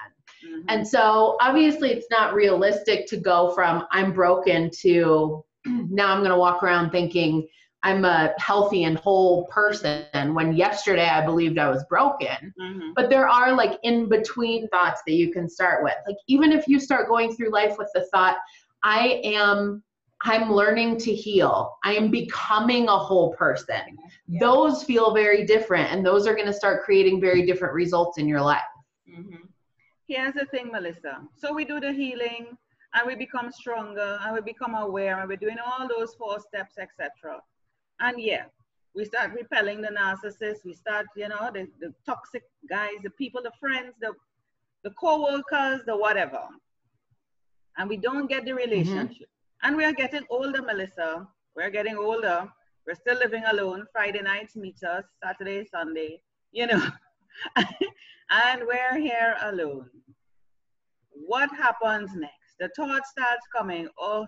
Mhm. 0.44 0.64
And 0.68 0.88
so 0.88 1.36
obviously 1.40 1.92
it's 1.92 2.06
not 2.10 2.34
realistic 2.34 3.06
to 3.08 3.18
go 3.18 3.50
from 3.50 3.86
I'm 3.90 4.12
broken 4.12 4.70
to 4.80 5.44
now 5.66 6.12
I'm 6.12 6.20
going 6.20 6.30
to 6.30 6.38
walk 6.38 6.62
around 6.62 6.90
thinking 6.90 7.46
I'm 7.82 8.04
a 8.06 8.32
healthy 8.38 8.84
and 8.84 8.98
whole 8.98 9.44
person 9.46 10.34
when 10.34 10.56
yesterday 10.56 11.08
I 11.08 11.24
believed 11.24 11.58
I 11.58 11.68
was 11.68 11.84
broken. 11.84 12.54
Mhm. 12.58 12.92
But 12.96 13.10
there 13.10 13.28
are 13.28 13.52
like 13.54 13.78
in 13.82 14.08
between 14.08 14.68
thoughts 14.68 15.02
that 15.06 15.12
you 15.12 15.30
can 15.32 15.48
start 15.50 15.84
with. 15.84 15.96
Like 16.06 16.16
even 16.28 16.50
if 16.50 16.66
you 16.66 16.80
start 16.80 17.08
going 17.08 17.34
through 17.34 17.50
life 17.50 17.76
with 17.76 17.90
the 17.94 18.06
thought 18.06 18.38
I 18.82 19.20
am 19.22 19.82
I'm 20.22 20.50
learning 20.50 20.98
to 20.98 21.14
heal. 21.14 21.76
I 21.84 21.94
am 21.94 22.10
becoming 22.10 22.88
a 22.88 22.96
whole 22.96 23.34
person. 23.34 23.98
Yeah. 24.26 24.40
Those 24.40 24.82
feel 24.82 25.14
very 25.14 25.44
different 25.44 25.92
and 25.92 26.04
those 26.04 26.26
are 26.26 26.34
going 26.34 26.46
to 26.46 26.52
start 26.52 26.84
creating 26.84 27.20
very 27.20 27.44
different 27.44 27.74
results 27.74 28.18
in 28.18 28.26
your 28.26 28.40
life. 28.40 28.62
Mhm. 29.08 29.48
Here's 30.06 30.34
the 30.34 30.46
thing, 30.46 30.70
Melissa. 30.72 31.26
So 31.36 31.52
we 31.52 31.64
do 31.64 31.80
the 31.80 31.92
healing 31.92 32.56
and 32.94 33.06
we 33.06 33.14
become 33.14 33.50
stronger 33.52 34.18
and 34.22 34.34
we 34.34 34.40
become 34.40 34.74
aware 34.74 35.18
and 35.18 35.28
we're 35.28 35.36
doing 35.36 35.58
all 35.58 35.86
those 35.88 36.14
four 36.14 36.40
steps, 36.40 36.78
etc. 36.78 37.42
And 38.00 38.18
yeah, 38.20 38.44
we 38.94 39.04
start 39.04 39.32
repelling 39.32 39.82
the 39.82 39.88
narcissists. 39.88 40.64
We 40.64 40.72
start, 40.72 41.06
you 41.16 41.28
know, 41.28 41.50
the, 41.52 41.68
the 41.80 41.92
toxic 42.06 42.44
guys, 42.68 42.98
the 43.02 43.10
people, 43.10 43.42
the 43.42 43.52
friends, 43.60 43.94
the 44.00 44.12
the 44.84 44.90
co-workers, 44.92 45.80
the 45.84 45.96
whatever. 45.96 46.42
And 47.76 47.88
we 47.88 47.96
don't 47.96 48.28
get 48.28 48.44
the 48.44 48.52
relationship. 48.54 49.28
And 49.62 49.76
we 49.76 49.84
are 49.84 49.92
getting 49.92 50.24
older, 50.30 50.62
Melissa. 50.62 51.26
We're 51.54 51.70
getting 51.70 51.96
older. 51.96 52.48
We're 52.86 52.94
still 52.94 53.16
living 53.16 53.44
alone. 53.46 53.86
Friday 53.92 54.22
nights 54.22 54.54
meet 54.56 54.82
us, 54.82 55.04
Saturday, 55.22 55.66
Sunday, 55.70 56.20
you 56.52 56.66
know. 56.66 56.86
and 57.56 58.62
we're 58.66 58.98
here 58.98 59.36
alone. 59.42 59.88
What 61.10 61.50
happens 61.50 62.10
next? 62.14 62.56
The 62.60 62.68
thought 62.76 63.06
starts 63.06 63.46
coming, 63.54 63.88
oh, 63.98 64.26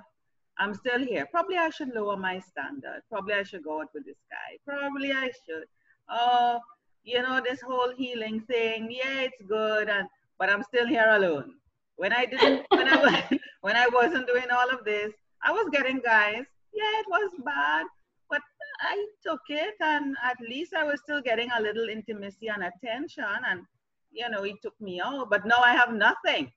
I'm 0.58 0.74
still 0.74 0.98
here. 0.98 1.26
Probably 1.30 1.56
I 1.56 1.70
should 1.70 1.94
lower 1.94 2.16
my 2.16 2.40
standard. 2.40 3.02
Probably 3.08 3.34
I 3.34 3.42
should 3.44 3.62
go 3.62 3.80
out 3.80 3.88
with 3.94 4.04
this 4.06 4.18
guy. 4.30 4.58
Probably 4.66 5.12
I 5.12 5.30
should. 5.46 5.64
Oh, 6.08 6.58
you 7.04 7.22
know, 7.22 7.40
this 7.44 7.60
whole 7.60 7.92
healing 7.96 8.40
thing, 8.40 8.90
yeah, 8.90 9.20
it's 9.20 9.40
good, 9.48 9.88
and 9.88 10.08
but 10.38 10.50
I'm 10.50 10.62
still 10.62 10.86
here 10.86 11.06
alone. 11.10 11.54
When 11.98 12.12
I 12.12 12.24
didn't, 12.24 12.64
when 12.70 12.88
I 12.88 12.96
was, 12.96 13.38
when 13.60 13.76
I 13.76 13.86
wasn't 13.92 14.26
doing 14.26 14.50
all 14.50 14.70
of 14.70 14.84
this, 14.84 15.12
I 15.44 15.52
was 15.52 15.68
getting 15.70 16.00
guys. 16.00 16.44
Yeah, 16.72 16.92
it 17.00 17.06
was 17.08 17.30
bad, 17.44 17.86
but 18.30 18.40
I 18.80 19.06
took 19.26 19.40
it, 19.48 19.74
and 19.80 20.16
at 20.24 20.36
least 20.40 20.74
I 20.74 20.84
was 20.84 21.00
still 21.00 21.20
getting 21.20 21.50
a 21.56 21.60
little 21.60 21.88
intimacy 21.88 22.48
and 22.48 22.64
attention, 22.64 23.24
and 23.46 23.62
you 24.10 24.28
know, 24.30 24.42
he 24.42 24.54
took 24.62 24.80
me 24.80 25.00
out. 25.00 25.28
But 25.28 25.44
now 25.44 25.58
I 25.58 25.72
have 25.72 25.92
nothing. 25.92 26.52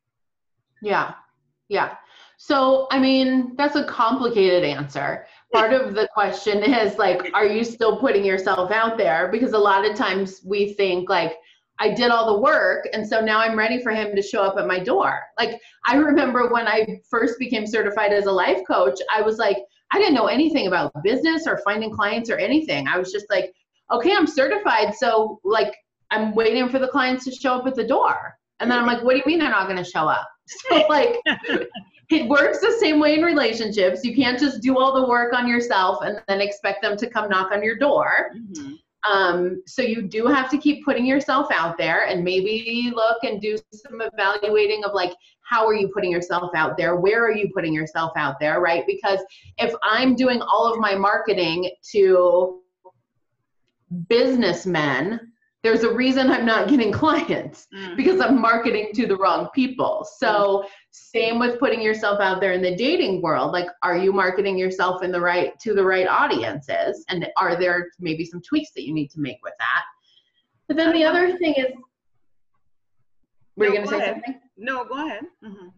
Yeah. 0.82 1.14
Yeah. 1.70 1.96
So, 2.38 2.88
I 2.92 3.00
mean, 3.00 3.56
that's 3.56 3.78
a 3.78 3.86
complicated 3.86 4.64
answer. 4.64 5.26
Part 5.54 5.74
of 5.74 5.94
the 5.94 6.10
question 6.14 6.64
is 6.64 6.98
like, 6.98 7.32
are 7.34 7.46
you 7.46 7.64
still 7.64 7.98
putting 7.98 8.26
yourself 8.26 8.72
out 8.72 8.98
there? 8.98 9.30
Because 9.32 9.54
a 9.54 9.58
lot 9.58 9.90
of 9.90 9.96
times 9.96 10.42
we 10.44 10.74
think 10.74 11.10
like, 11.10 11.38
I 11.82 11.90
did 11.90 12.12
all 12.12 12.36
the 12.36 12.40
work 12.40 12.88
and 12.94 13.08
so 13.08 13.20
now 13.22 13.40
I'm 13.40 13.58
ready 13.58 13.82
for 13.82 13.92
him 13.92 14.16
to 14.16 14.22
show 14.22 14.44
up 14.44 14.56
at 14.60 14.68
my 14.68 14.78
door. 14.78 15.20
Like, 15.40 15.60
I 15.88 15.96
remember 15.96 16.48
when 16.54 16.68
I 16.68 17.02
first 17.10 17.40
became 17.40 17.66
certified 17.66 18.14
as 18.14 18.28
a 18.28 18.32
life 18.32 18.60
coach, 18.68 19.00
I 19.14 19.24
was 19.24 19.40
like, 19.40 19.58
I 19.92 19.98
didn't 19.98 20.14
know 20.14 20.28
anything 20.28 20.68
about 20.68 20.94
business 21.04 21.48
or 21.48 21.60
finding 21.66 21.92
clients 21.92 22.30
or 22.30 22.38
anything. 22.38 22.88
I 22.88 23.00
was 23.00 23.12
just 23.12 23.26
like, 23.32 23.52
okay, 23.92 24.16
I'm 24.16 24.28
certified. 24.28 24.94
So, 24.94 25.40
like, 25.44 25.74
I'm 26.12 26.36
waiting 26.36 26.70
for 26.70 26.78
the 26.78 26.88
clients 26.88 27.26
to 27.26 27.32
show 27.32 27.56
up 27.56 27.66
at 27.66 27.74
the 27.74 27.84
door. 27.84 28.38
And 28.60 28.70
then 28.70 28.78
I'm 28.78 28.86
like, 28.86 29.04
what 29.04 29.14
do 29.14 29.18
you 29.18 29.24
mean 29.26 29.40
they're 29.40 29.50
not 29.50 29.66
going 29.68 29.84
to 29.84 29.90
show 29.90 30.08
up? 30.08 30.28
So, 30.70 30.86
like, 30.90 31.16
it 32.10 32.28
works 32.28 32.60
the 32.60 32.76
same 32.80 33.00
way 33.00 33.16
in 33.16 33.24
relationships. 33.24 34.04
You 34.04 34.14
can't 34.16 34.38
just 34.38 34.62
do 34.62 34.78
all 34.78 34.94
the 34.94 35.08
work 35.08 35.34
on 35.34 35.48
yourself 35.48 36.04
and 36.04 36.22
then 36.28 36.42
expect 36.42 36.82
them 36.82 36.98
to 36.98 37.10
come 37.10 37.30
knock 37.30 37.52
on 37.52 37.64
your 37.64 37.78
door. 37.78 38.32
Mhm. 38.36 38.78
Um, 39.10 39.64
so 39.66 39.82
you 39.82 40.04
do 40.04 40.28
have 40.28 40.50
to 40.52 40.58
keep 40.58 40.86
putting 40.86 41.06
yourself 41.06 41.52
out 41.52 41.78
there 41.78 42.06
and 42.06 42.24
maybe 42.24 42.92
look 42.94 43.24
and 43.24 43.42
do 43.42 43.58
some 43.74 44.02
evaluating 44.02 44.84
of 44.84 44.94
like, 44.94 45.14
how 45.42 45.66
are 45.66 45.74
you 45.74 45.90
putting 45.94 46.12
yourself 46.12 46.52
out 46.56 46.78
there? 46.78 46.96
Where 46.96 47.26
are 47.26 47.36
you 47.36 47.50
putting 47.54 47.74
yourself 47.74 48.12
out 48.16 48.40
there? 48.40 48.62
Right? 48.62 48.84
Because 48.88 49.20
if 49.58 49.74
I'm 49.84 50.16
doing 50.16 50.42
all 50.42 50.72
of 50.72 50.80
my 50.80 50.96
marketing 50.96 51.70
to 51.92 52.62
businessmen, 54.08 55.20
there's 55.64 55.84
a 55.84 55.94
reason 55.94 56.32
I'm 56.32 56.46
not 56.46 56.70
getting 56.70 56.92
clients 57.02 57.68
Mhm. 57.74 57.98
because 57.98 58.20
I'm 58.20 58.40
marketing 58.40 58.92
to 58.96 59.06
the 59.08 59.16
wrong 59.16 59.50
people. 59.54 60.08
So 60.18 60.66
same 60.92 61.40
with 61.40 61.60
putting 61.60 61.82
yourself 61.82 62.20
out 62.20 62.42
there 62.42 62.52
in 62.52 62.62
the 62.62 62.76
dating 62.76 63.22
world. 63.22 63.52
Like, 63.52 63.68
are 63.82 63.98
you 63.98 64.12
marketing 64.12 64.58
yourself 64.58 65.04
in 65.04 65.12
the 65.12 65.20
right 65.20 65.58
to 65.60 65.74
the 65.74 65.84
right 65.84 66.08
audiences? 66.08 67.06
And 67.10 67.28
are 67.38 67.58
there 67.58 67.90
maybe 68.00 68.26
some 68.26 68.42
tweaks 68.42 68.72
that 68.76 68.86
you 68.86 68.94
need 68.94 69.10
to 69.12 69.20
make 69.20 69.38
with 69.42 69.54
that? 69.60 69.84
But 70.68 70.78
then 70.78 70.94
the 70.94 71.06
other 71.06 71.38
thing 71.38 71.54
is, 71.56 71.68
were 73.56 73.68
you 73.68 73.74
gonna 73.76 73.86
go 73.86 73.92
say 73.92 73.98
ahead. 73.98 74.16
something? 74.16 74.42
No, 74.58 74.84
go 74.86 75.06
ahead. 75.06 75.24
Mhm. 75.44 75.72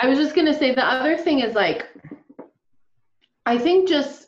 I 0.00 0.08
was 0.08 0.18
just 0.18 0.34
gonna 0.34 0.54
say 0.54 0.74
the 0.74 0.84
other 0.84 1.16
thing 1.16 1.40
is 1.40 1.54
like, 1.54 1.86
I 3.46 3.58
think 3.58 3.88
just 3.88 4.27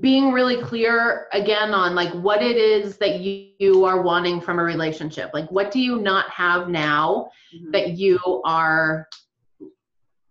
being 0.00 0.32
really 0.32 0.60
clear 0.60 1.26
again 1.32 1.72
on 1.72 1.94
like 1.94 2.12
what 2.12 2.42
it 2.42 2.56
is 2.56 2.96
that 2.98 3.20
you, 3.20 3.48
you 3.58 3.84
are 3.84 4.02
wanting 4.02 4.40
from 4.40 4.58
a 4.58 4.62
relationship. 4.62 5.30
Like, 5.32 5.50
what 5.50 5.70
do 5.70 5.80
you 5.80 6.00
not 6.00 6.30
have 6.30 6.68
now 6.68 7.30
Mhm. 7.54 7.72
that 7.72 7.96
you 7.96 8.18
are 8.44 9.08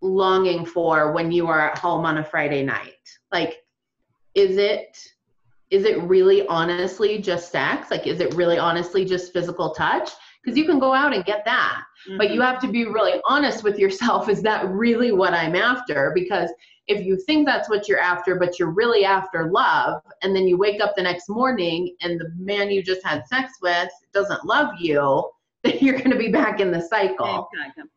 longing 0.01 0.65
for 0.65 1.11
when 1.11 1.31
you 1.31 1.47
are 1.47 1.59
at 1.59 1.77
home 1.77 2.05
on 2.05 2.17
a 2.17 2.23
Friday 2.23 2.63
night? 2.63 2.93
Like, 3.31 3.63
is 4.35 4.57
it 4.57 4.97
is 5.69 5.83
it 5.83 6.01
really 6.03 6.47
honestly 6.47 7.19
just 7.19 7.51
sex? 7.51 7.91
Like, 7.91 8.07
is 8.07 8.21
it 8.21 8.33
really 8.35 8.57
honestly 8.57 9.03
just 9.03 9.33
physical 9.33 9.71
touch? 9.71 10.11
Because 10.47 10.57
you 10.57 10.63
can 10.63 10.79
go 10.79 10.93
out 10.93 11.13
and 11.13 11.25
get 11.25 11.43
that 11.43 11.83
but 12.17 12.31
you 12.31 12.39
Mhm. 12.39 12.45
have 12.45 12.61
to 12.61 12.69
be 12.69 12.85
really 12.85 13.19
honest 13.25 13.65
with 13.65 13.77
yourself 13.77 14.29
is 14.29 14.41
that 14.43 14.65
really 14.69 15.11
what 15.11 15.33
i'm 15.33 15.57
after 15.57 16.13
because 16.15 16.49
if 16.87 17.05
you 17.05 17.17
think 17.17 17.45
that's 17.45 17.69
what 17.69 17.89
you're 17.89 17.99
after 17.99 18.39
but 18.39 18.57
you're 18.57 18.71
really 18.71 19.03
after 19.03 19.51
love 19.51 20.01
and 20.21 20.33
then 20.33 20.47
you 20.47 20.57
wake 20.57 20.79
up 20.79 20.95
the 20.95 21.01
next 21.03 21.27
morning 21.27 21.93
and 21.99 22.17
the 22.17 22.29
man 22.37 22.71
you 22.71 22.81
just 22.81 23.05
had 23.05 23.27
sex 23.27 23.51
with 23.61 23.89
doesn't 24.13 24.45
love 24.45 24.69
you 24.79 25.29
then 25.65 25.77
you're 25.81 25.97
going 25.97 26.11
to 26.11 26.17
be 26.17 26.31
back 26.31 26.61
in 26.61 26.71
the 26.71 26.81
cycle 26.81 27.49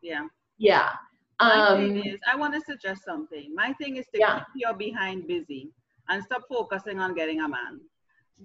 Yeah. 0.03 0.27
yeah 0.59 0.91
My 1.39 1.55
um 1.55 1.79
thing 1.95 2.05
is, 2.05 2.19
I 2.33 2.35
want 2.35 2.53
to 2.55 2.61
suggest 2.71 3.05
something. 3.05 3.55
My 3.55 3.73
thing 3.75 3.97
is 3.97 4.07
to 4.13 4.19
Yeah. 4.19 4.35
keep 4.39 4.49
your 4.63 4.75
behind 4.75 5.29
busy 5.29 5.71
and 6.09 6.19
stop 6.25 6.43
focusing 6.49 6.99
on 6.99 7.15
getting 7.15 7.39
a 7.43 7.49
man. 7.57 7.75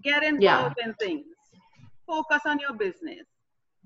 Get 0.03 0.21
Yeah. 0.21 0.29
involved 0.33 0.77
in 0.85 0.93
things. 1.05 1.35
Focus 2.05 2.41
on 2.45 2.59
your 2.59 2.73
business. 2.73 3.25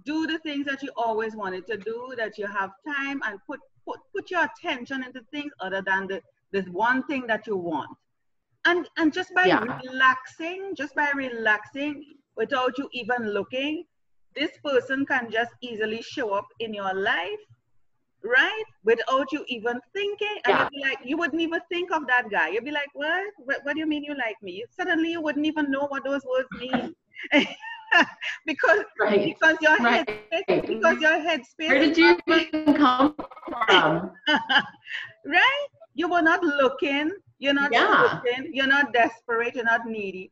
Do 0.06 0.28
the 0.28 0.40
things 0.40 0.66
that 0.66 0.82
you 0.84 0.92
always 0.96 1.36
wanted 1.36 1.68
to 1.68 1.78
do, 1.78 2.14
that 2.18 2.38
you 2.38 2.48
have 2.48 2.72
time, 2.88 3.22
and 3.26 3.40
put 3.48 3.60
put 3.86 4.00
put 4.16 4.32
your 4.32 4.46
attention 4.46 5.04
into 5.04 5.22
things 5.32 5.52
other 5.60 5.82
than 5.82 6.08
the 6.08 6.22
this 6.52 6.66
one 6.68 7.04
thing 7.04 7.28
that 7.28 7.48
you 7.48 7.58
want. 7.58 7.90
And 8.66 8.88
and 8.98 9.14
just 9.14 9.34
by 9.36 9.46
Yeah. 9.48 9.80
relaxing, 9.84 10.76
just 10.76 10.96
by 10.96 11.12
relaxing 11.16 12.04
without 12.36 12.78
you 12.78 12.90
even 12.94 13.30
looking, 13.34 13.86
this 14.36 14.52
person 14.64 15.06
can 15.06 15.30
just 15.32 15.54
easily 15.62 16.02
show 16.02 16.34
up 16.34 16.48
in 16.60 16.74
your 16.74 16.94
life 16.94 17.40
right? 18.24 18.64
Without 18.84 19.32
you 19.32 19.46
even 19.48 19.80
thinking, 19.94 20.38
and 20.46 20.54
Yeah. 20.56 20.64
you'd 20.64 20.72
be 20.72 20.82
like, 20.82 21.00
you 21.06 21.18
wouldn't 21.18 21.42
even 21.42 21.62
think 21.70 21.92
of 21.92 22.06
that 22.08 22.30
guy. 22.30 22.50
You'd 22.50 22.66
be 22.66 22.72
like, 22.72 22.90
what? 22.94 23.34
What, 23.38 23.60
what 23.64 23.74
do 23.74 23.80
you 23.80 23.88
mean 23.88 24.04
you 24.04 24.16
like 24.16 24.36
me? 24.42 24.66
Suddenly, 24.78 25.12
you 25.12 25.22
wouldn't 25.22 25.46
even 25.46 25.72
know 25.72 25.88
what 25.88 26.04
those 26.04 26.26
words 26.26 26.48
mean, 26.60 26.94
because 28.46 28.84
right 29.00 29.24
because 29.26 29.58
your 29.62 29.78
head 29.78 30.08
right 30.32 30.68
because 30.68 31.00
your 31.02 31.20
head 31.20 31.46
space. 31.46 31.70
where 31.70 31.80
did 31.80 31.98
you 31.98 32.18
even 32.28 32.76
come 32.76 33.16
from 33.48 34.12
right? 35.26 35.68
You 35.96 36.10
were 36.10 36.22
not 36.22 36.44
looking. 36.44 37.12
You're 37.40 37.54
not 37.54 37.72
Yeah. 37.74 38.20
looking. 38.24 38.52
You're 38.54 38.68
not 38.68 38.94
desperate. 38.94 39.56
You're 39.56 39.66
not 39.66 39.86
needy. 39.86 40.32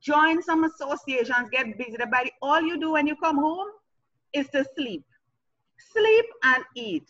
join 0.00 0.40
some 0.42 0.64
associations, 0.64 1.48
get 1.50 1.76
busy. 1.78 1.96
By 2.10 2.30
all 2.42 2.60
you 2.62 2.78
do 2.78 2.92
when 2.92 3.06
you 3.06 3.16
come 3.16 3.36
home 3.38 3.68
is 4.32 4.48
to 4.50 4.64
sleep, 4.76 5.04
sleep 5.92 6.24
and 6.44 6.64
eat. 6.74 7.04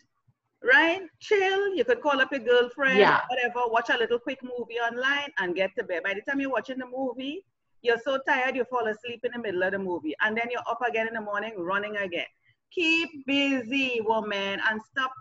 Right? 0.63 1.03
Chill. 1.21 1.75
You 1.77 1.85
could 1.85 2.01
call 2.01 2.21
up 2.21 2.33
a 2.33 2.39
girlfriend, 2.39 2.99
yeah. 2.99 3.21
whatever, 3.29 3.61
watch 3.69 3.91
a 3.91 3.99
little 3.99 4.19
quick 4.19 4.39
movie 4.43 4.79
online 4.81 5.31
and 5.39 5.55
get 5.55 5.71
to 5.79 5.85
bed. 5.85 6.03
By 6.03 6.15
the 6.15 6.23
time 6.23 6.41
you're 6.41 6.51
watching 6.51 6.79
the 6.79 6.87
movie, 6.87 7.45
you're 7.83 7.99
so 7.99 8.19
tired 8.27 8.57
you 8.57 8.65
fall 8.65 8.87
asleep 8.87 9.21
in 9.25 9.33
the 9.33 9.39
middle 9.39 9.63
of 9.63 9.73
the 9.73 9.79
movie. 9.79 10.15
And 10.23 10.37
then 10.37 10.49
you're 10.51 10.61
up 10.69 10.81
again 10.87 11.09
in 11.09 11.15
the 11.15 11.21
morning 11.21 11.55
running 11.57 11.97
again. 11.97 12.27
Keep 12.73 13.27
busy, 13.27 14.01
woman, 14.05 14.61
and 14.69 14.81
stop 14.91 15.13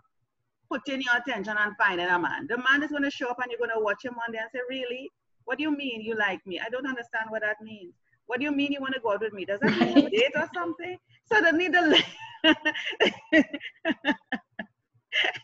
putting 0.70 1.02
your 1.02 1.16
attention 1.18 1.58
on 1.58 1.76
finding 1.78 2.08
a 2.08 2.20
man. 2.20 2.48
The 2.48 2.58
man 2.58 2.84
is 2.84 2.90
going 2.92 3.04
to 3.04 3.12
show 3.12 3.30
up 3.30 3.38
and 3.42 3.52
you're 3.52 3.60
going 3.60 3.78
to 3.78 3.84
watch 3.84 4.04
him 4.04 4.16
one 4.16 4.32
day 4.32 4.40
and 4.40 4.50
say, 4.54 4.62
Really? 4.70 5.12
What 5.46 5.58
do 5.60 5.64
you 5.64 5.76
mean 5.76 6.02
you 6.02 6.16
like 6.18 6.46
me? 6.48 6.60
I 6.60 6.70
don't 6.70 6.88
understand 6.88 7.26
what 7.30 7.44
that 7.44 7.58
means. 7.62 7.94
What 8.26 8.40
do 8.40 8.46
you 8.46 8.52
mean 8.52 8.72
you 8.72 8.82
want 8.82 8.96
to 8.96 9.00
go 9.00 9.14
out 9.14 9.22
with 9.22 9.34
me? 9.34 9.46
Does 9.46 9.60
that 9.60 9.80
mean 9.80 10.06
a 10.06 10.10
date 10.10 10.32
or 10.36 10.50
something? 10.54 10.98
Suddenly 11.32 11.68
the 11.68 12.04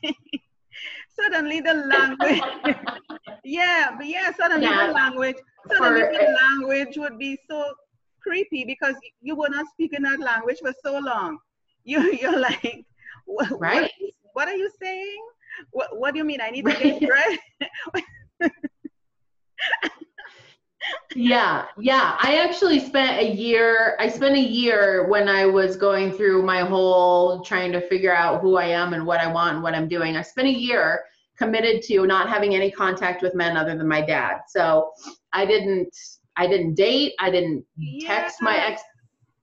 suddenly 1.19 1.61
the 1.61 1.73
language 1.73 2.41
yeah, 3.43 3.91
but 3.97 4.07
yeah, 4.07 4.31
suddenly 4.35 4.67
yeah. 4.67 4.87
the 4.87 4.93
language 4.93 5.35
suddenly 5.69 6.01
For, 6.01 6.11
the 6.13 6.37
language 6.41 6.97
would 6.97 7.17
be 7.17 7.37
so 7.49 7.73
creepy 8.21 8.63
because 8.65 8.95
you 9.21 9.35
were 9.35 9.49
not 9.49 9.65
speaking 9.73 10.03
that 10.03 10.19
language 10.19 10.57
for 10.61 10.73
so 10.83 10.99
long. 10.99 11.37
You 11.83 12.13
you're 12.21 12.39
like 12.39 12.85
what, 13.25 13.59
right. 13.59 13.81
what, 13.81 13.91
what 14.33 14.47
are 14.47 14.55
you 14.55 14.69
saying? 14.81 15.19
What, 15.71 15.99
what 15.99 16.13
do 16.13 16.19
you 16.19 16.23
mean? 16.23 16.41
I 16.41 16.49
need 16.49 16.65
to 16.65 16.73
get 16.73 17.01
bread? 17.01 17.39
yeah, 21.15 21.65
yeah. 21.77 22.17
I 22.19 22.39
actually 22.39 22.79
spent 22.79 23.19
a 23.19 23.33
year, 23.33 23.95
I 23.99 24.09
spent 24.09 24.35
a 24.35 24.39
year 24.39 25.07
when 25.07 25.27
I 25.27 25.45
was 25.45 25.75
going 25.75 26.11
through 26.11 26.43
my 26.43 26.61
whole 26.61 27.41
trying 27.41 27.71
to 27.73 27.81
figure 27.81 28.13
out 28.13 28.41
who 28.41 28.57
I 28.57 28.65
am 28.65 28.93
and 28.93 29.05
what 29.05 29.19
I 29.19 29.31
want 29.31 29.55
and 29.55 29.63
what 29.63 29.75
I'm 29.75 29.87
doing. 29.87 30.17
I 30.17 30.21
spent 30.21 30.47
a 30.47 30.51
year 30.51 31.01
committed 31.37 31.81
to 31.83 32.05
not 32.05 32.29
having 32.29 32.55
any 32.55 32.71
contact 32.71 33.21
with 33.21 33.35
men 33.35 33.57
other 33.57 33.75
than 33.75 33.87
my 33.87 34.01
dad. 34.01 34.41
So 34.47 34.91
I 35.33 35.45
didn't 35.45 35.95
I 36.37 36.47
didn't 36.47 36.75
date, 36.75 37.13
I 37.19 37.29
didn't 37.29 37.65
text 38.01 38.37
yeah. 38.41 38.45
my 38.45 38.57
ex 38.57 38.81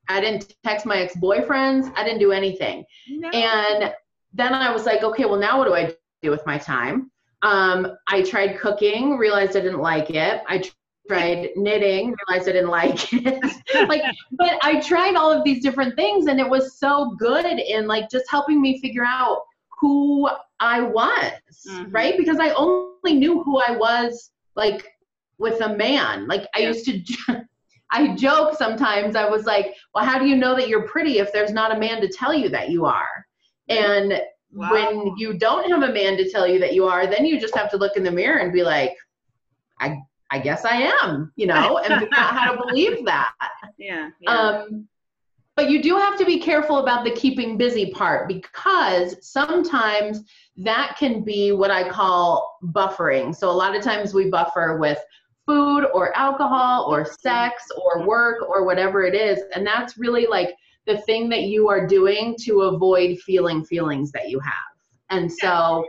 I 0.09 0.21
didn't 0.21 0.55
text 0.65 0.87
my 0.87 0.97
ex-boyfriends, 0.97 1.93
I 1.95 2.03
didn't 2.03 2.21
do 2.21 2.33
anything. 2.33 2.85
No. 3.11 3.29
And 3.29 3.93
then 4.33 4.55
I 4.55 4.73
was 4.73 4.87
like, 4.87 5.03
okay, 5.03 5.27
well, 5.27 5.39
now 5.39 5.59
what 5.59 5.67
do 5.67 5.75
I 5.75 5.95
do 6.23 6.31
with 6.31 6.47
my 6.47 6.57
time? 6.57 7.11
Um, 7.43 7.95
I 8.07 8.23
tried 8.23 8.59
cooking, 8.59 9.19
realized 9.19 9.57
I 9.57 9.61
didn't 9.61 9.81
like 9.81 10.11
it. 10.11 10.43
I 10.49 10.63
tried 11.09 11.51
knitting, 11.57 12.15
realized 12.29 12.49
I 12.49 12.53
didn't 12.53 12.71
like 12.71 13.13
it. 13.13 13.43
like, 13.89 14.03
but 14.33 14.59
I 14.63 14.81
tried 14.81 15.17
all 15.17 15.33
of 15.33 15.45
these 15.45 15.63
different 15.63 15.97
things, 15.97 16.27
and 16.27 16.39
it 16.39 16.49
was 16.49 16.79
so 16.79 17.15
good 17.19 17.47
in 17.47 17.87
like 17.87 18.11
just 18.11 18.31
helping 18.31 18.61
me 18.61 18.81
figure 18.81 19.05
out 19.05 19.43
who 19.81 20.29
I 20.61 20.81
was, 20.81 21.33
mm-hmm. 21.69 21.91
right? 21.91 22.17
Because 22.17 22.39
I 22.39 22.51
only 22.51 23.15
knew 23.15 23.43
who 23.43 23.59
I 23.59 23.77
was 23.77 24.31
like 24.55 24.87
with 25.39 25.61
a 25.61 25.75
man. 25.75 26.27
Like 26.27 26.47
I 26.55 26.61
used 26.61 26.85
to. 26.87 27.45
I 27.91 28.15
joke 28.17 28.55
sometimes. 28.55 29.17
I 29.17 29.27
was 29.27 29.47
like, 29.47 29.75
"Well, 29.95 30.05
how 30.05 30.19
do 30.19 30.27
you 30.27 30.37
know 30.37 30.55
that 30.55 30.69
you're 30.69 30.87
pretty 30.87 31.21
if 31.21 31.33
there's 31.33 31.53
not 31.53 31.75
a 31.75 31.81
man 31.81 32.03
to 32.03 32.09
tell 32.09 32.35
you 32.35 32.51
that 32.51 32.69
you 32.69 32.85
are?" 32.85 33.25
And 33.71 34.21
wow. 34.53 34.73
when 34.73 35.17
you 35.17 35.35
don't 35.35 35.71
have 35.71 35.89
a 35.89 35.93
man 35.93 36.17
to 36.19 36.31
tell 36.31 36.47
you 36.47 36.59
that 36.61 36.75
you 36.75 36.87
are, 36.87 37.07
then 37.07 37.25
you 37.25 37.41
just 37.41 37.57
have 37.57 37.71
to 37.71 37.77
look 37.79 37.97
in 37.97 38.03
the 38.03 38.11
mirror 38.11 38.39
and 38.39 38.53
be 38.53 38.63
like, 38.63 38.95
I 39.81 40.03
I 40.31 40.39
guess 40.39 40.65
I 40.65 40.93
am, 41.03 41.33
you 41.37 41.47
know, 41.47 41.79
and 41.79 42.01
figure 42.01 42.17
out 42.17 42.35
how 42.35 42.53
to 42.53 42.63
believe 42.67 43.05
that. 43.07 43.33
Yeah. 43.79 44.11
yeah. 44.21 44.31
Um, 44.31 44.89
but 45.57 45.71
you 45.71 45.83
do 45.83 45.97
have 45.97 46.17
to 46.19 46.25
be 46.25 46.39
careful 46.39 46.79
about 46.79 47.03
the 47.03 47.11
keeping 47.11 47.57
busy 47.57 47.91
part 47.91 48.29
because 48.29 49.17
sometimes 49.27 50.23
that 50.57 50.97
can 50.97 51.23
be 51.25 51.51
what 51.53 51.71
I 51.71 51.89
call 51.89 52.59
buffering. 52.63 53.35
So 53.35 53.51
a 53.51 53.53
lot 53.53 53.75
of 53.75 53.83
times 53.83 54.15
we 54.15 54.31
buffer 54.31 54.79
with 54.79 54.99
food 55.47 55.87
or 55.95 56.17
alcohol 56.17 56.85
or 56.85 57.05
sex 57.05 57.65
or 57.77 58.07
work 58.07 58.49
or 58.49 58.65
whatever 58.65 59.03
it 59.03 59.15
is. 59.15 59.41
And 59.55 59.67
that's 59.67 59.99
really 59.99 60.27
like 60.27 60.55
the 60.87 60.99
thing 60.99 61.29
that 61.31 61.43
you 61.43 61.69
are 61.69 61.87
doing 61.87 62.37
to 62.43 62.63
avoid 62.63 63.19
feeling 63.21 63.65
feelings 63.65 64.13
that 64.13 64.29
you 64.29 64.39
have. 64.39 64.53
And 65.11 65.33
so 65.33 65.85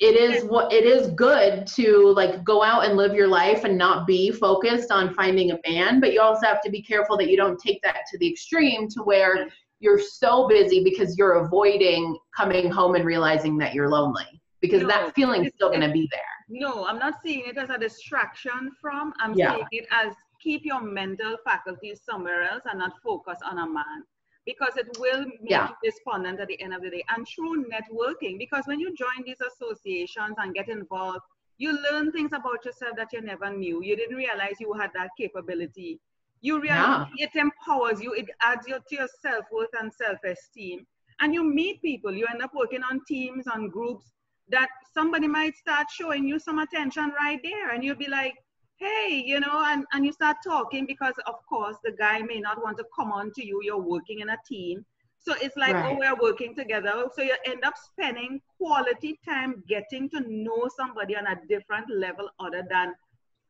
it 0.00 0.16
is 0.16 0.44
what 0.44 0.72
it 0.72 0.84
is 0.84 1.10
good 1.12 1.66
to 1.68 2.12
like 2.16 2.42
go 2.42 2.64
out 2.64 2.84
and 2.84 2.96
live 2.96 3.14
your 3.14 3.28
life 3.28 3.64
and 3.64 3.78
not 3.78 4.06
be 4.06 4.32
focused 4.32 4.90
on 4.90 5.14
finding 5.14 5.52
a 5.52 5.58
man, 5.68 6.00
but 6.00 6.12
you 6.12 6.20
also 6.20 6.46
have 6.46 6.60
to 6.62 6.70
be 6.70 6.82
careful 6.82 7.16
that 7.16 7.30
you 7.30 7.36
don't 7.36 7.58
take 7.60 7.80
that 7.82 8.00
to 8.10 8.18
the 8.18 8.28
extreme 8.28 8.88
to 8.88 9.02
where 9.02 9.48
you're 9.78 10.00
so 10.00 10.48
busy 10.48 10.82
because 10.82 11.16
you're 11.16 11.44
avoiding 11.44 12.18
coming 12.36 12.70
home 12.70 12.96
and 12.96 13.04
realizing 13.04 13.56
that 13.58 13.72
you're 13.72 13.88
lonely 13.88 14.42
because 14.60 14.82
no, 14.82 14.88
that 14.88 15.14
feeling's 15.14 15.52
still 15.54 15.68
going 15.68 15.80
to 15.80 15.92
be 15.92 16.08
there. 16.10 16.20
No, 16.48 16.86
I'm 16.86 16.98
not 16.98 17.14
seeing 17.24 17.44
it 17.46 17.56
as 17.56 17.70
a 17.70 17.78
distraction 17.78 18.72
from. 18.80 19.12
I'm 19.20 19.34
yeah. 19.34 19.54
seeing 19.54 19.66
it 19.70 19.86
as 19.92 20.12
keep 20.40 20.64
your 20.64 20.80
mental 20.80 21.36
faculties 21.44 22.00
somewhere 22.04 22.42
else 22.42 22.62
and 22.68 22.78
not 22.80 22.92
focus 23.02 23.38
on 23.48 23.58
a 23.58 23.66
man 23.66 24.04
because 24.46 24.76
it 24.76 24.88
will 24.98 25.24
make 25.24 25.38
yeah. 25.42 25.68
you 25.68 25.90
despondent 25.90 26.40
at 26.40 26.48
the 26.48 26.60
end 26.60 26.74
of 26.74 26.82
the 26.82 26.90
day. 26.90 27.04
And 27.14 27.26
through 27.26 27.64
networking, 27.64 28.38
because 28.38 28.64
when 28.66 28.80
you 28.80 28.94
join 28.94 29.24
these 29.24 29.40
associations 29.40 30.36
and 30.38 30.54
get 30.54 30.68
involved, 30.68 31.20
you 31.58 31.78
learn 31.90 32.12
things 32.12 32.32
about 32.32 32.64
yourself 32.64 32.96
that 32.96 33.12
you 33.12 33.20
never 33.20 33.50
knew. 33.50 33.82
You 33.82 33.96
didn't 33.96 34.16
realize 34.16 34.56
you 34.60 34.72
had 34.72 34.90
that 34.94 35.10
capability. 35.18 36.00
You 36.40 36.60
realize 36.60 37.06
yeah. 37.16 37.26
it 37.26 37.36
empowers 37.36 38.02
you, 38.02 38.12
it 38.12 38.26
adds 38.42 38.66
you 38.66 38.74
to 38.74 38.94
your 38.94 39.08
self 39.22 39.46
worth 39.52 39.70
and 39.80 39.92
self 39.92 40.18
esteem. 40.24 40.86
And 41.20 41.32
you 41.32 41.44
meet 41.44 41.80
people, 41.80 42.12
you 42.12 42.26
end 42.30 42.42
up 42.42 42.50
working 42.54 42.82
on 42.82 43.00
teams, 43.06 43.46
on 43.46 43.68
groups 43.68 44.12
that 44.48 44.68
somebody 44.92 45.26
might 45.26 45.56
start 45.56 45.86
showing 45.90 46.26
you 46.26 46.38
some 46.38 46.58
attention 46.58 47.12
right 47.18 47.40
there. 47.42 47.70
And 47.70 47.82
you'll 47.82 47.96
be 47.96 48.08
like, 48.08 48.34
hey, 48.76 49.22
you 49.24 49.40
know, 49.40 49.62
and, 49.66 49.84
and 49.92 50.04
you 50.04 50.12
start 50.12 50.38
talking 50.44 50.86
because, 50.86 51.14
of 51.26 51.34
course, 51.48 51.76
the 51.84 51.92
guy 51.92 52.20
may 52.22 52.40
not 52.40 52.62
want 52.62 52.76
to 52.78 52.84
come 52.96 53.12
on 53.12 53.30
to 53.32 53.46
you. 53.46 53.60
You're 53.62 53.80
working 53.80 54.20
in 54.20 54.30
a 54.30 54.38
team. 54.46 54.84
So 55.18 55.34
it's 55.40 55.56
like, 55.56 55.74
oh, 55.74 55.78
right. 55.78 55.96
oh, 55.96 55.98
we're 55.98 56.20
working 56.20 56.54
together. 56.54 57.06
So 57.14 57.22
you 57.22 57.34
end 57.46 57.64
up 57.64 57.74
spending 57.78 58.40
quality 58.58 59.18
time 59.26 59.62
getting 59.66 60.10
to 60.10 60.20
know 60.20 60.68
somebody 60.76 61.16
on 61.16 61.26
a 61.26 61.38
different 61.48 61.86
level 61.90 62.28
other 62.40 62.62
than 62.68 62.94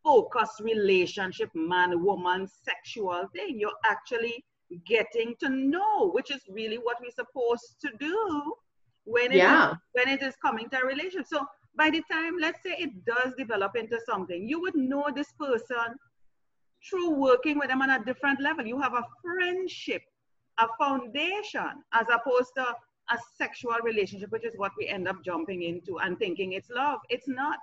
focus 0.04 0.50
relationship, 0.60 1.50
man, 1.54 2.04
woman, 2.04 2.46
sexual 2.46 3.24
thing. 3.34 3.58
You're 3.58 3.72
actually 3.84 4.44
getting 4.86 5.34
to 5.40 5.48
know, 5.48 6.10
which 6.10 6.30
is 6.30 6.42
really 6.48 6.76
what 6.76 6.98
we're 7.00 7.10
supposed 7.10 7.76
to 7.80 7.90
do 7.98 8.54
when 9.04 9.32
it, 9.32 9.38
yeah. 9.38 9.72
is, 9.72 9.76
when 9.92 10.08
it 10.08 10.22
is 10.22 10.36
coming 10.36 10.68
to 10.70 10.80
a 10.80 10.86
relationship. 10.86 11.26
So 11.26 11.44
by 11.76 11.90
the 11.90 12.02
time, 12.10 12.36
let's 12.40 12.62
say 12.62 12.76
it 12.78 13.04
does 13.04 13.34
develop 13.36 13.76
into 13.76 13.98
something, 14.06 14.46
you 14.48 14.60
would 14.60 14.74
know 14.74 15.06
this 15.14 15.32
person 15.38 15.96
through 16.88 17.10
working 17.10 17.58
with 17.58 17.68
them 17.68 17.82
on 17.82 17.90
a 17.90 18.04
different 18.04 18.40
level. 18.40 18.64
You 18.64 18.80
have 18.80 18.94
a 18.94 19.04
friendship, 19.22 20.02
a 20.58 20.66
foundation, 20.78 21.82
as 21.92 22.06
opposed 22.12 22.52
to 22.56 22.66
a 23.10 23.18
sexual 23.36 23.76
relationship, 23.82 24.30
which 24.30 24.44
is 24.44 24.54
what 24.56 24.72
we 24.78 24.88
end 24.88 25.08
up 25.08 25.16
jumping 25.24 25.62
into 25.62 25.98
and 25.98 26.18
thinking 26.18 26.52
it's 26.52 26.70
love. 26.70 27.00
It's 27.08 27.28
not. 27.28 27.58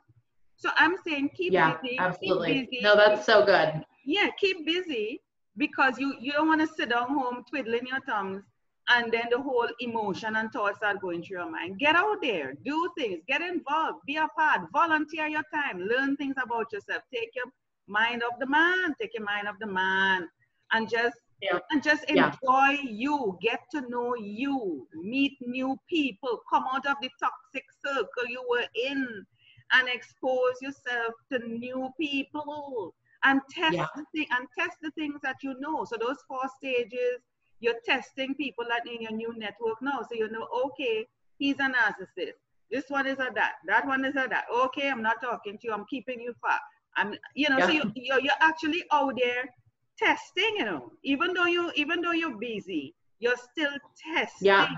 So 0.55 0.69
I'm 0.77 0.95
saying 1.05 1.29
keep 1.35 1.53
yeah, 1.53 1.77
busy. 1.81 1.97
Absolutely. 1.97 2.53
Keep 2.53 2.71
busy. 2.71 2.83
No, 2.83 2.95
that's 2.95 3.25
so 3.25 3.45
good. 3.45 3.83
Yeah, 4.05 4.27
keep 4.39 4.65
busy 4.65 5.21
because 5.57 5.97
you, 5.97 6.15
you 6.19 6.31
don't 6.33 6.47
want 6.47 6.61
to 6.61 6.67
sit 6.67 6.89
down 6.89 7.09
home 7.09 7.43
twiddling 7.49 7.87
your 7.87 8.01
thumbs 8.01 8.43
and 8.89 9.11
then 9.11 9.27
the 9.29 9.39
whole 9.39 9.67
emotion 9.79 10.35
and 10.35 10.51
thoughts 10.51 10.79
are 10.81 10.97
going 10.97 11.23
through 11.23 11.37
your 11.37 11.51
mind. 11.51 11.79
Get 11.79 11.95
out 11.95 12.21
there, 12.21 12.53
do 12.65 12.89
things, 12.97 13.21
get 13.27 13.41
involved, 13.41 13.99
be 14.05 14.17
a 14.17 14.27
part, 14.37 14.61
volunteer 14.73 15.27
your 15.27 15.43
time, 15.53 15.79
learn 15.79 16.17
things 16.17 16.35
about 16.43 16.71
yourself, 16.71 17.03
take 17.13 17.29
your 17.35 17.45
mind 17.87 18.23
of 18.23 18.39
the 18.39 18.47
man, 18.47 18.95
take 18.99 19.13
your 19.13 19.23
mind 19.23 19.47
of 19.47 19.55
the 19.59 19.67
man, 19.67 20.27
and 20.71 20.89
just 20.89 21.17
yeah. 21.41 21.59
and 21.71 21.81
just 21.81 22.03
enjoy 22.05 22.31
yeah. 22.43 22.81
you, 22.83 23.37
get 23.41 23.59
to 23.73 23.81
know 23.89 24.15
you, 24.15 24.87
meet 24.93 25.37
new 25.41 25.77
people, 25.89 26.41
come 26.51 26.65
out 26.71 26.85
of 26.85 26.97
the 27.01 27.09
toxic 27.19 27.65
circle 27.83 28.27
you 28.27 28.43
were 28.49 28.65
in, 28.75 29.25
and 29.73 29.89
expose 29.89 30.61
yourself 30.61 31.13
to 31.31 31.39
new 31.47 31.89
people 31.99 32.93
and 33.23 33.41
test 33.49 33.75
yeah. 33.75 33.87
the 33.95 34.05
thing 34.13 34.27
and 34.31 34.47
test 34.57 34.77
the 34.81 34.91
things 34.91 35.19
that 35.23 35.37
you 35.43 35.55
know. 35.59 35.85
So 35.85 35.97
those 35.99 36.17
four 36.27 36.43
stages 36.57 37.21
you're 37.61 37.79
testing 37.85 38.35
people 38.35 38.65
that 38.67 38.91
in 38.91 39.01
your 39.01 39.13
new 39.13 39.33
network 39.37 39.81
now. 39.81 40.01
So 40.01 40.15
you 40.15 40.29
know, 40.29 40.47
okay, 40.65 41.07
he's 41.37 41.55
a 41.59 41.69
narcissist. 41.69 42.33
This 42.69 42.85
one 42.89 43.07
is 43.07 43.19
a 43.19 43.29
that. 43.35 43.53
That 43.67 43.85
one 43.85 44.03
is 44.03 44.15
a 44.15 44.27
that. 44.29 44.45
Okay, 44.65 44.89
I'm 44.89 45.01
not 45.01 45.21
talking 45.21 45.57
to 45.57 45.67
you. 45.67 45.73
I'm 45.73 45.85
keeping 45.89 46.19
you 46.19 46.33
far. 46.41 46.59
I'm, 46.97 47.15
you 47.35 47.49
know, 47.49 47.57
yeah. 47.57 47.65
so 47.65 47.71
you, 47.71 47.91
you're, 47.95 48.19
you're 48.19 48.33
actually 48.39 48.83
out 48.91 49.13
there 49.21 49.43
testing, 49.97 50.55
you 50.57 50.65
know, 50.65 50.91
even 51.03 51.33
though 51.33 51.45
you, 51.45 51.71
even 51.75 52.01
though 52.01 52.11
you're 52.11 52.37
busy, 52.37 52.95
you're 53.19 53.37
still 53.51 53.71
testing. 54.13 54.47
Yeah. 54.47 54.69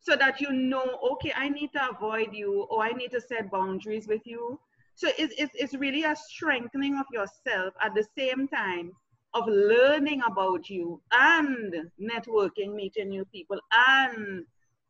So 0.00 0.14
that 0.16 0.40
you 0.40 0.52
know, 0.52 1.00
okay, 1.12 1.32
I 1.34 1.48
need 1.48 1.72
to 1.72 1.90
avoid 1.90 2.28
you 2.32 2.66
or 2.70 2.84
I 2.84 2.90
need 2.90 3.10
to 3.12 3.20
set 3.20 3.50
boundaries 3.50 4.06
with 4.06 4.22
you. 4.24 4.60
So 4.94 5.08
it's, 5.18 5.34
it's, 5.36 5.52
it's 5.54 5.74
really 5.74 6.04
a 6.04 6.14
strengthening 6.16 6.96
of 6.96 7.06
yourself 7.12 7.74
at 7.82 7.94
the 7.94 8.04
same 8.16 8.46
time 8.48 8.92
of 9.36 9.46
learning 9.48 10.22
about 10.26 10.68
you 10.70 11.00
and 11.12 11.74
networking, 12.00 12.74
meeting 12.74 13.08
new 13.08 13.24
people, 13.26 13.58
and 13.88 14.44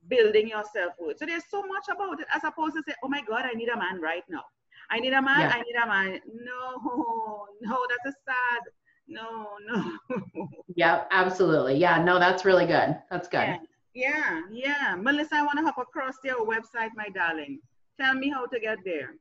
building 0.09 0.49
your 0.49 0.65
self 0.73 0.93
worth. 1.01 1.19
So 1.19 1.27
there's 1.27 1.45
so 1.51 1.63
much 1.67 1.87
about 1.93 2.21
it 2.21 2.27
as 2.35 2.45
opposed 2.45 2.77
to 2.77 2.83
say, 2.87 2.95
oh 3.03 3.09
my 3.09 3.23
God, 3.29 3.45
I 3.45 3.53
need 3.53 3.69
a 3.69 3.77
man 3.77 4.01
right 4.01 4.23
now. 4.29 4.45
I 4.91 5.01
need 5.01 5.13
a 5.13 5.23
man, 5.23 5.41
yeah. 5.41 5.53
I 5.53 5.63
need 5.63 5.77
a 5.83 5.87
man. 5.87 6.21
No, 6.45 7.47
no, 7.61 7.87
that's 7.91 8.17
a 8.17 8.19
sad. 8.25 8.63
No, 9.09 9.49
no. 9.67 10.49
yeah, 10.77 11.05
absolutely. 11.11 11.77
Yeah, 11.77 12.03
no, 12.03 12.19
that's 12.19 12.45
really 12.45 12.67
good. 12.67 12.97
That's 13.11 13.29
good. 13.29 13.41
Yeah, 13.41 13.59
yeah. 13.95 14.41
yeah. 14.51 14.97
Melissa, 14.97 15.37
I 15.37 15.43
want 15.43 15.59
to 15.59 15.65
hop 15.65 15.79
across 15.79 16.15
your 16.25 16.47
website, 16.47 16.91
my 16.97 17.09
darling. 17.09 17.61
Tell 18.01 18.15
me 18.15 18.31
how 18.31 18.47
to 18.47 18.61
get 18.61 18.79
there. 18.85 19.15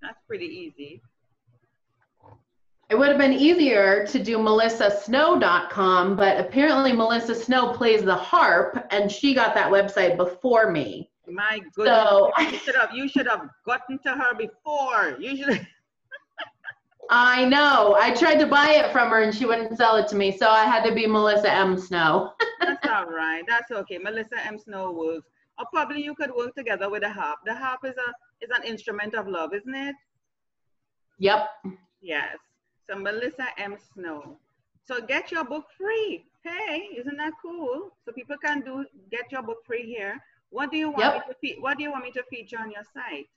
That's 0.00 0.18
pretty 0.26 0.46
easy. 0.46 1.02
It 2.88 2.94
would 2.94 3.08
have 3.08 3.18
been 3.18 3.34
easier 3.34 4.06
to 4.06 4.18
do 4.18 4.38
melissasnow.com, 4.38 6.16
but 6.16 6.40
apparently 6.40 6.94
Melissa 6.94 7.34
Snow 7.34 7.74
plays 7.74 8.02
the 8.02 8.14
harp 8.14 8.86
and 8.90 9.12
she 9.12 9.34
got 9.34 9.54
that 9.54 9.70
website 9.70 10.16
before 10.16 10.70
me. 10.70 11.10
My 11.28 11.60
goodness. 11.74 11.94
So, 11.94 12.32
you 12.38 12.56
should 12.56 12.76
have 12.76 12.94
you 12.94 13.06
should 13.06 13.26
have 13.26 13.50
gotten 13.66 13.98
to 13.98 14.14
her 14.14 14.34
before. 14.34 15.18
You 15.20 15.36
should 15.36 15.66
I 17.10 17.44
know. 17.44 17.96
I 18.00 18.12
tried 18.12 18.36
to 18.36 18.46
buy 18.46 18.70
it 18.70 18.92
from 18.92 19.10
her 19.10 19.22
and 19.22 19.34
she 19.34 19.46
wouldn't 19.46 19.76
sell 19.76 19.96
it 19.96 20.08
to 20.08 20.16
me, 20.16 20.36
so 20.36 20.48
I 20.48 20.64
had 20.64 20.84
to 20.84 20.94
be 20.94 21.06
Melissa 21.06 21.52
M. 21.52 21.76
Snow. 21.78 22.32
That's 22.60 22.86
all 22.88 23.06
right. 23.06 23.42
That's 23.46 23.70
okay. 23.70 23.98
Melissa 23.98 24.44
M. 24.46 24.58
Snow 24.58 24.92
works. 24.92 25.26
Or 25.58 25.66
probably 25.72 26.02
you 26.02 26.14
could 26.14 26.34
work 26.34 26.54
together 26.54 26.90
with 26.90 27.04
a 27.04 27.10
harp. 27.10 27.38
The 27.44 27.54
harp 27.54 27.80
is 27.84 27.94
a 27.96 28.44
is 28.44 28.50
an 28.56 28.64
instrument 28.64 29.14
of 29.14 29.28
love, 29.28 29.54
isn't 29.54 29.74
it? 29.74 29.94
Yep. 31.18 31.48
Yes. 32.00 32.38
So 32.88 32.96
Melissa 32.96 33.46
M. 33.58 33.76
Snow. 33.94 34.38
So 34.84 35.00
get 35.00 35.30
your 35.30 35.44
book 35.44 35.66
free. 35.78 36.24
Hey, 36.42 36.88
isn't 36.98 37.16
that 37.16 37.32
cool? 37.40 37.90
So 38.04 38.12
people 38.12 38.36
can 38.44 38.60
do 38.60 38.84
get 39.10 39.30
your 39.30 39.42
book 39.42 39.58
free 39.64 39.86
here. 39.86 40.18
What 40.50 40.70
do 40.70 40.76
you 40.76 40.90
want 40.90 41.16
yep. 41.16 41.36
me 41.42 41.54
to 41.54 41.60
what 41.60 41.78
do 41.78 41.84
you 41.84 41.90
want 41.92 42.04
me 42.04 42.10
to 42.12 42.22
feature 42.30 42.58
on 42.58 42.70
your 42.70 42.82
site? 42.92 43.28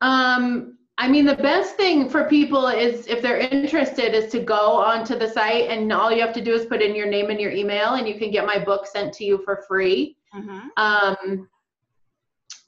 Um, 0.00 0.78
I 1.00 1.08
mean, 1.08 1.24
the 1.24 1.34
best 1.34 1.76
thing 1.76 2.10
for 2.10 2.24
people 2.24 2.68
is 2.68 3.06
if 3.06 3.22
they're 3.22 3.38
interested 3.38 4.14
is 4.14 4.30
to 4.32 4.38
go 4.38 4.76
onto 4.76 5.18
the 5.18 5.30
site 5.30 5.70
and 5.70 5.90
all 5.90 6.12
you 6.12 6.20
have 6.20 6.34
to 6.34 6.44
do 6.44 6.52
is 6.52 6.66
put 6.66 6.82
in 6.82 6.94
your 6.94 7.06
name 7.06 7.30
and 7.30 7.40
your 7.40 7.52
email 7.52 7.94
and 7.94 8.06
you 8.06 8.18
can 8.18 8.30
get 8.30 8.44
my 8.44 8.58
book 8.58 8.86
sent 8.86 9.14
to 9.14 9.24
you 9.24 9.38
for 9.42 9.64
free. 9.66 10.18
Mm-hmm. 10.34 10.68
Um, 10.76 11.48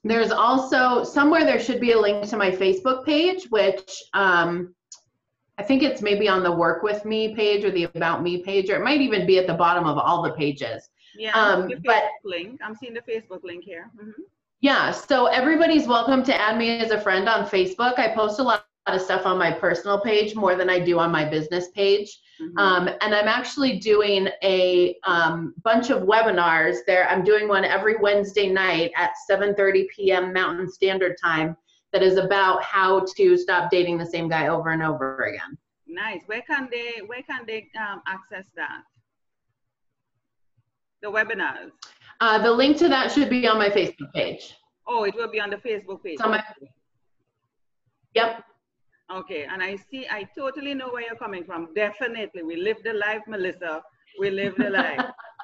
there's 0.03 0.31
also 0.31 1.05
somewhere 1.05 1.45
there 1.45 1.61
should 1.61 1.79
be 1.79 1.93
a 1.93 2.01
link 2.01 2.27
to 2.31 2.39
my 2.39 2.51
Facebook 2.51 3.05
page, 3.05 3.45
which 3.51 4.03
um, 4.15 4.75
I 5.59 5.63
think 5.63 5.83
it's 5.83 6.01
maybe 6.01 6.27
on 6.27 6.43
the 6.43 6.53
work 6.53 6.83
with 6.83 7.05
me 7.05 7.35
page 7.35 7.67
or 7.67 7.71
the 7.71 7.85
about 7.85 8.23
me 8.23 8.43
page, 8.43 8.71
or 8.71 8.77
it 8.77 8.83
might 8.83 9.03
even 9.03 9.27
be 9.27 9.39
at 9.39 9.47
the 9.47 9.55
bottom 9.55 9.85
of 9.87 9.99
all 9.99 10.23
the 10.23 10.33
pages. 10.33 10.89
Yeah, 11.15 11.39
um, 11.39 11.71
but 11.85 12.05
link. 12.25 12.61
I'm 12.65 12.75
seeing 12.75 12.95
the 12.95 13.03
Facebook 13.03 13.45
link 13.45 13.63
here. 13.63 13.91
Mm-hmm. 13.95 14.23
Yeah, 14.63 14.93
so 14.93 15.27
everybody's 15.27 15.89
welcome 15.89 16.23
to 16.23 16.41
add 16.41 16.57
me 16.57 16.79
as 16.79 16.93
a 16.93 17.01
friend 17.01 17.29
on 17.29 17.47
Facebook. 17.47 17.99
I 17.99 18.15
post 18.15 18.39
a 18.39 18.45
lot 18.45 18.65
of 18.87 19.01
stuff 19.01 19.27
on 19.27 19.37
my 19.37 19.51
personal 19.51 20.01
page 20.01 20.37
more 20.37 20.55
than 20.55 20.71
I 20.71 20.79
do 20.79 21.01
on 21.01 21.11
my 21.11 21.25
business 21.25 21.71
page. 21.71 22.21
Mm-hmm. 22.41 22.59
Um, 22.59 22.89
and 23.01 23.13
I'm 23.13 23.27
actually 23.27 23.81
doing 23.81 24.29
a 24.45 24.97
um, 25.03 25.53
bunch 25.65 25.91
of 25.91 26.03
webinars 26.03 26.77
there. 26.87 27.09
I'm 27.09 27.25
doing 27.25 27.49
one 27.49 27.65
every 27.65 27.97
Wednesday 27.97 28.49
night 28.49 28.93
at 28.97 29.11
7:30 29.29 29.89
p.m. 29.89 30.33
Mountain 30.33 30.71
Standard 30.71 31.17
Time 31.21 31.57
that 31.93 32.05
is 32.05 32.17
about 32.17 32.63
how 32.63 33.05
to 33.17 33.37
stop 33.37 33.69
dating 33.69 33.99
the 33.99 34.07
same 34.07 34.29
guy 34.29 34.47
over 34.47 34.71
and 34.71 34.83
over 34.83 35.25
again. 35.25 35.59
Nice. 35.89 36.23
Where 36.27 36.43
can 36.43 36.69
they 36.71 37.01
where 37.07 37.23
can 37.23 37.45
they 37.49 37.69
um, 37.77 38.01
access 38.07 38.47
that? 38.55 38.83
The 41.03 41.09
webinars. 41.11 41.73
Uh, 42.23 42.39
the 42.39 42.53
link 42.53 42.77
to 42.77 42.89
that 42.89 43.11
should 43.11 43.29
be 43.29 43.49
on 43.49 43.59
my 43.59 43.69
Facebook 43.69 44.13
page. 44.15 44.55
Oh, 44.87 45.03
it 45.03 45.15
will 45.17 45.29
be 45.29 45.41
on 45.41 45.51
the 45.51 45.57
Facebook 45.57 46.05
page. 46.05 46.21
My, 46.21 46.41
yep. 48.15 48.45
Okay, 49.13 49.45
and 49.53 49.61
I 49.61 49.75
see, 49.75 50.07
I 50.09 50.29
totally 50.39 50.73
know 50.73 50.91
where 50.93 51.03
you're 51.03 51.17
coming 51.17 51.43
from. 51.43 51.75
Definitely, 51.75 52.45
we 52.45 52.55
live 52.55 52.77
the 52.85 52.93
life, 52.93 53.23
Melissa. 53.27 53.83
We 54.21 54.31
live 54.31 54.55
the 54.57 54.71
life. 54.71 55.01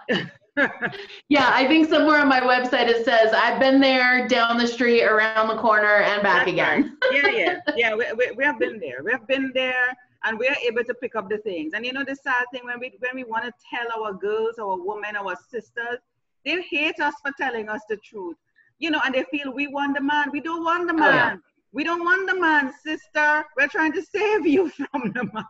yeah, 1.29 1.51
I 1.53 1.67
think 1.67 1.89
somewhere 1.89 2.21
on 2.21 2.29
my 2.29 2.41
website 2.41 2.87
it 2.87 3.05
says 3.05 3.33
I've 3.33 3.59
been 3.59 3.81
there, 3.81 4.29
down 4.29 4.57
the 4.57 4.67
street, 4.67 5.03
around 5.03 5.49
the 5.49 5.57
corner, 5.57 5.97
and 6.11 6.23
back 6.23 6.47
That's 6.47 6.53
again. 6.53 6.97
Right. 7.11 7.23
Yeah, 7.25 7.31
yeah, 7.31 7.61
yeah. 7.77 7.95
We, 7.97 8.05
we, 8.17 8.31
we 8.37 8.45
have 8.45 8.61
been 8.61 8.79
there. 8.79 9.03
We 9.05 9.11
have 9.11 9.27
been 9.27 9.51
there, 9.53 9.89
and 10.23 10.39
we 10.39 10.47
are 10.47 10.57
able 10.65 10.85
to 10.85 10.95
pick 10.95 11.17
up 11.17 11.29
the 11.29 11.39
things. 11.39 11.73
And 11.75 11.85
you 11.85 11.93
know 11.93 12.05
the 12.05 12.15
sad 12.15 12.45
thing 12.53 12.63
when 12.65 12.79
we 12.79 12.93
when 13.01 13.17
we 13.17 13.25
want 13.25 13.47
to 13.47 13.53
tell 13.69 14.01
our 14.01 14.13
girls, 14.13 14.61
our 14.61 14.77
women, 14.79 15.17
our 15.17 15.37
sisters, 15.51 15.99
they 16.45 16.63
hate 16.63 17.01
us 17.01 17.15
for 17.23 17.33
telling 17.39 17.69
us 17.69 17.83
the 17.89 17.97
truth. 17.99 18.37
You 18.79 18.91
know, 18.91 19.01
and 19.05 19.15
they 19.15 19.25
feel 19.31 19.53
we 19.53 19.67
want 19.67 19.97
the 19.97 20.03
man. 20.03 20.31
We 20.33 20.41
don't 20.41 20.65
want 20.65 20.87
the 20.87 20.95
man. 20.95 21.09
Oh, 21.09 21.15
yeah. 21.15 21.37
We 21.73 21.85
don't 21.85 22.05
want 22.05 22.29
the 22.29 22.41
man, 22.41 22.73
sister. 22.85 23.45
We're 23.57 23.69
trying 23.69 23.93
to 23.93 24.03
save 24.03 24.47
you 24.47 24.69
from 24.71 25.13
the 25.13 25.29
man. 25.33 25.45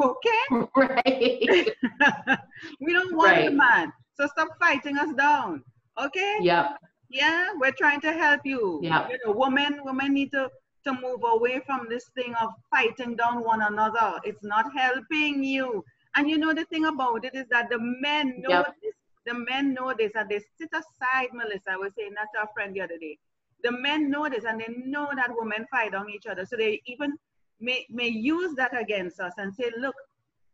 Okay? 0.00 0.42
Right. 0.76 1.68
we 2.80 2.92
don't 2.92 3.14
want 3.16 3.32
right. 3.32 3.50
the 3.50 3.56
man. 3.56 3.92
So 4.14 4.26
stop 4.26 4.48
fighting 4.60 4.96
us 4.98 5.14
down. 5.14 5.64
Okay? 6.00 6.38
Yeah. 6.40 6.74
Yeah, 7.10 7.48
we're 7.60 7.72
trying 7.72 8.00
to 8.02 8.12
help 8.12 8.40
you. 8.44 8.80
Yeah. 8.82 9.08
You 9.08 9.18
know, 9.26 9.32
women, 9.32 9.80
women 9.84 10.14
need 10.14 10.30
to, 10.30 10.48
to 10.86 10.92
move 10.94 11.20
away 11.24 11.60
from 11.66 11.86
this 11.88 12.10
thing 12.14 12.34
of 12.40 12.50
fighting 12.70 13.16
down 13.16 13.44
one 13.44 13.62
another. 13.62 14.18
It's 14.24 14.42
not 14.42 14.66
helping 14.74 15.44
you. 15.44 15.84
And 16.16 16.28
you 16.28 16.38
know 16.38 16.54
the 16.54 16.64
thing 16.66 16.86
about 16.86 17.24
it 17.24 17.34
is 17.34 17.46
that 17.50 17.68
the 17.68 17.78
men 17.78 18.40
know 18.40 18.50
yep. 18.50 18.74
this. 18.82 18.94
The 19.26 19.34
men 19.34 19.74
know 19.74 19.94
this 19.96 20.12
and 20.14 20.28
they 20.28 20.40
sit 20.58 20.70
aside, 20.72 21.28
Melissa. 21.32 21.72
I 21.72 21.76
was 21.76 21.92
saying 21.96 22.14
that 22.16 22.28
to 22.34 22.42
a 22.48 22.52
friend 22.54 22.74
the 22.74 22.80
other 22.80 22.98
day 22.98 23.18
the 23.62 23.72
men 23.72 24.10
know 24.10 24.28
this 24.28 24.44
and 24.44 24.60
they 24.60 24.72
know 24.84 25.08
that 25.16 25.30
women 25.30 25.66
fight 25.70 25.94
on 25.94 26.10
each 26.10 26.26
other. 26.26 26.44
So 26.44 26.56
they 26.56 26.82
even 26.86 27.16
may, 27.60 27.86
may 27.90 28.08
use 28.08 28.54
that 28.56 28.78
against 28.78 29.20
us 29.20 29.32
and 29.38 29.54
say, 29.54 29.70
look, 29.78 29.94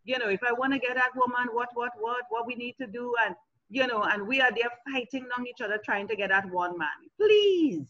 you 0.04 0.18
know, 0.18 0.28
if 0.28 0.40
I 0.42 0.52
want 0.52 0.72
to 0.72 0.78
get 0.78 0.94
that 0.94 1.10
woman, 1.16 1.48
what, 1.52 1.68
what, 1.74 1.92
what, 1.98 2.24
what 2.30 2.46
we 2.46 2.54
need 2.54 2.76
to 2.80 2.86
do. 2.86 3.14
And, 3.24 3.34
you 3.70 3.86
know, 3.86 4.02
and 4.02 4.26
we 4.26 4.40
are 4.40 4.50
there 4.52 4.70
fighting 4.90 5.26
on 5.36 5.46
each 5.46 5.60
other, 5.62 5.78
trying 5.84 6.08
to 6.08 6.16
get 6.16 6.30
that 6.30 6.50
one 6.50 6.78
man. 6.78 6.88
Please, 7.18 7.86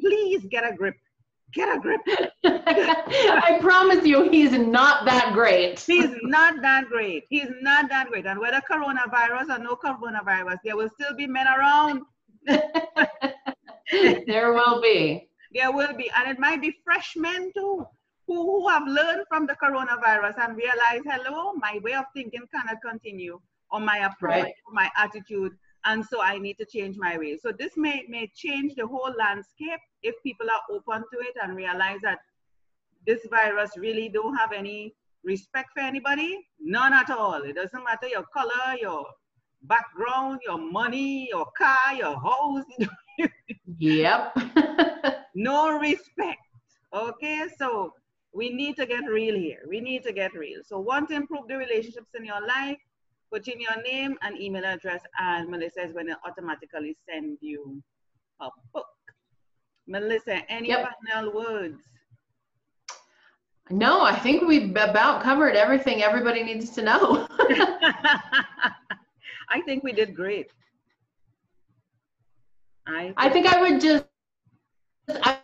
please 0.00 0.46
get 0.50 0.70
a 0.70 0.74
grip. 0.74 0.96
Get 1.54 1.74
a 1.74 1.80
grip. 1.80 2.00
I 2.44 3.58
promise 3.60 4.04
you, 4.04 4.30
he's 4.30 4.52
not 4.52 5.06
that 5.06 5.32
great. 5.32 5.80
He's 5.86 6.10
not 6.22 6.60
that 6.60 6.88
great. 6.88 7.24
He's 7.30 7.48
not 7.62 7.88
that 7.88 8.08
great. 8.08 8.26
And 8.26 8.38
whether 8.38 8.60
coronavirus 8.70 9.56
or 9.56 9.58
no 9.58 9.74
coronavirus, 9.76 10.58
there 10.62 10.76
will 10.76 10.90
still 10.90 11.14
be 11.16 11.26
men 11.26 11.46
around. 11.46 12.02
there 14.26 14.52
will 14.52 14.82
be. 14.82 15.28
There 15.54 15.72
will 15.72 15.94
be. 15.96 16.10
And 16.16 16.30
it 16.30 16.38
might 16.38 16.60
be 16.60 16.76
freshmen 16.84 17.50
too, 17.54 17.86
who, 18.26 18.42
who 18.42 18.68
have 18.68 18.86
learned 18.86 19.24
from 19.28 19.46
the 19.46 19.54
coronavirus 19.54 20.34
and 20.38 20.54
realize, 20.56 21.02
hello, 21.06 21.54
my 21.54 21.80
way 21.82 21.94
of 21.94 22.04
thinking 22.14 22.46
cannot 22.54 22.82
continue, 22.82 23.40
or 23.70 23.80
my 23.80 23.98
approach, 23.98 24.44
right. 24.44 24.54
my 24.70 24.90
attitude. 24.98 25.52
And 25.86 26.04
so 26.04 26.20
I 26.20 26.36
need 26.38 26.58
to 26.58 26.66
change 26.66 26.98
my 26.98 27.16
way. 27.16 27.38
So 27.38 27.52
this 27.58 27.72
may, 27.76 28.04
may 28.08 28.30
change 28.34 28.74
the 28.74 28.86
whole 28.86 29.14
landscape 29.16 29.80
if 30.02 30.14
people 30.22 30.46
are 30.50 30.76
open 30.76 31.04
to 31.12 31.18
it 31.20 31.34
and 31.42 31.56
realize 31.56 32.00
that 32.02 32.18
this 33.06 33.26
virus 33.30 33.72
really 33.76 34.08
don't 34.08 34.36
have 34.36 34.52
any 34.52 34.94
respect 35.24 35.70
for 35.74 35.80
anybody. 35.80 36.38
None 36.60 36.92
at 36.92 37.10
all. 37.10 37.42
It 37.42 37.54
doesn't 37.54 37.84
matter 37.84 38.08
your 38.08 38.24
color, 38.32 38.76
your 38.80 39.04
background, 39.62 40.40
your 40.44 40.58
money, 40.58 41.28
your 41.30 41.46
car, 41.56 41.94
your 41.96 42.20
house. 42.20 42.64
yep. 43.78 44.36
no 45.34 45.78
respect. 45.78 46.40
Okay, 46.94 47.46
so 47.58 47.92
we 48.32 48.50
need 48.50 48.76
to 48.76 48.86
get 48.86 49.04
real 49.04 49.34
here. 49.34 49.62
We 49.68 49.80
need 49.80 50.02
to 50.04 50.12
get 50.12 50.32
real. 50.34 50.60
So, 50.64 50.78
want 50.78 51.08
to 51.10 51.16
improve 51.16 51.48
the 51.48 51.56
relationships 51.56 52.12
in 52.14 52.24
your 52.24 52.40
life? 52.46 52.78
Put 53.30 53.46
in 53.48 53.60
your 53.60 53.82
name 53.82 54.16
and 54.22 54.40
email 54.40 54.64
address, 54.64 55.02
and 55.18 55.50
Melissa 55.50 55.82
is 55.82 55.92
going 55.92 56.06
to 56.06 56.16
automatically 56.26 56.96
send 57.06 57.36
you 57.42 57.82
a 58.40 58.48
book. 58.72 58.86
Melissa, 59.88 60.42
any 60.50 60.68
yep. 60.68 60.94
final 61.10 61.32
words? 61.32 61.82
No, 63.70 64.02
I 64.02 64.14
think 64.18 64.46
we've 64.46 64.70
about 64.70 65.22
covered 65.22 65.56
everything 65.56 66.02
everybody 66.02 66.42
needs 66.42 66.70
to 66.70 66.82
know. 66.82 67.26
I 69.50 69.62
think 69.64 69.82
we 69.82 69.92
did 69.92 70.14
great. 70.14 70.50
I, 72.86 73.12
I 73.16 73.28
think 73.30 73.46
I 73.46 73.60
would 73.60 73.80
just 73.80 74.04
I, 75.22 75.38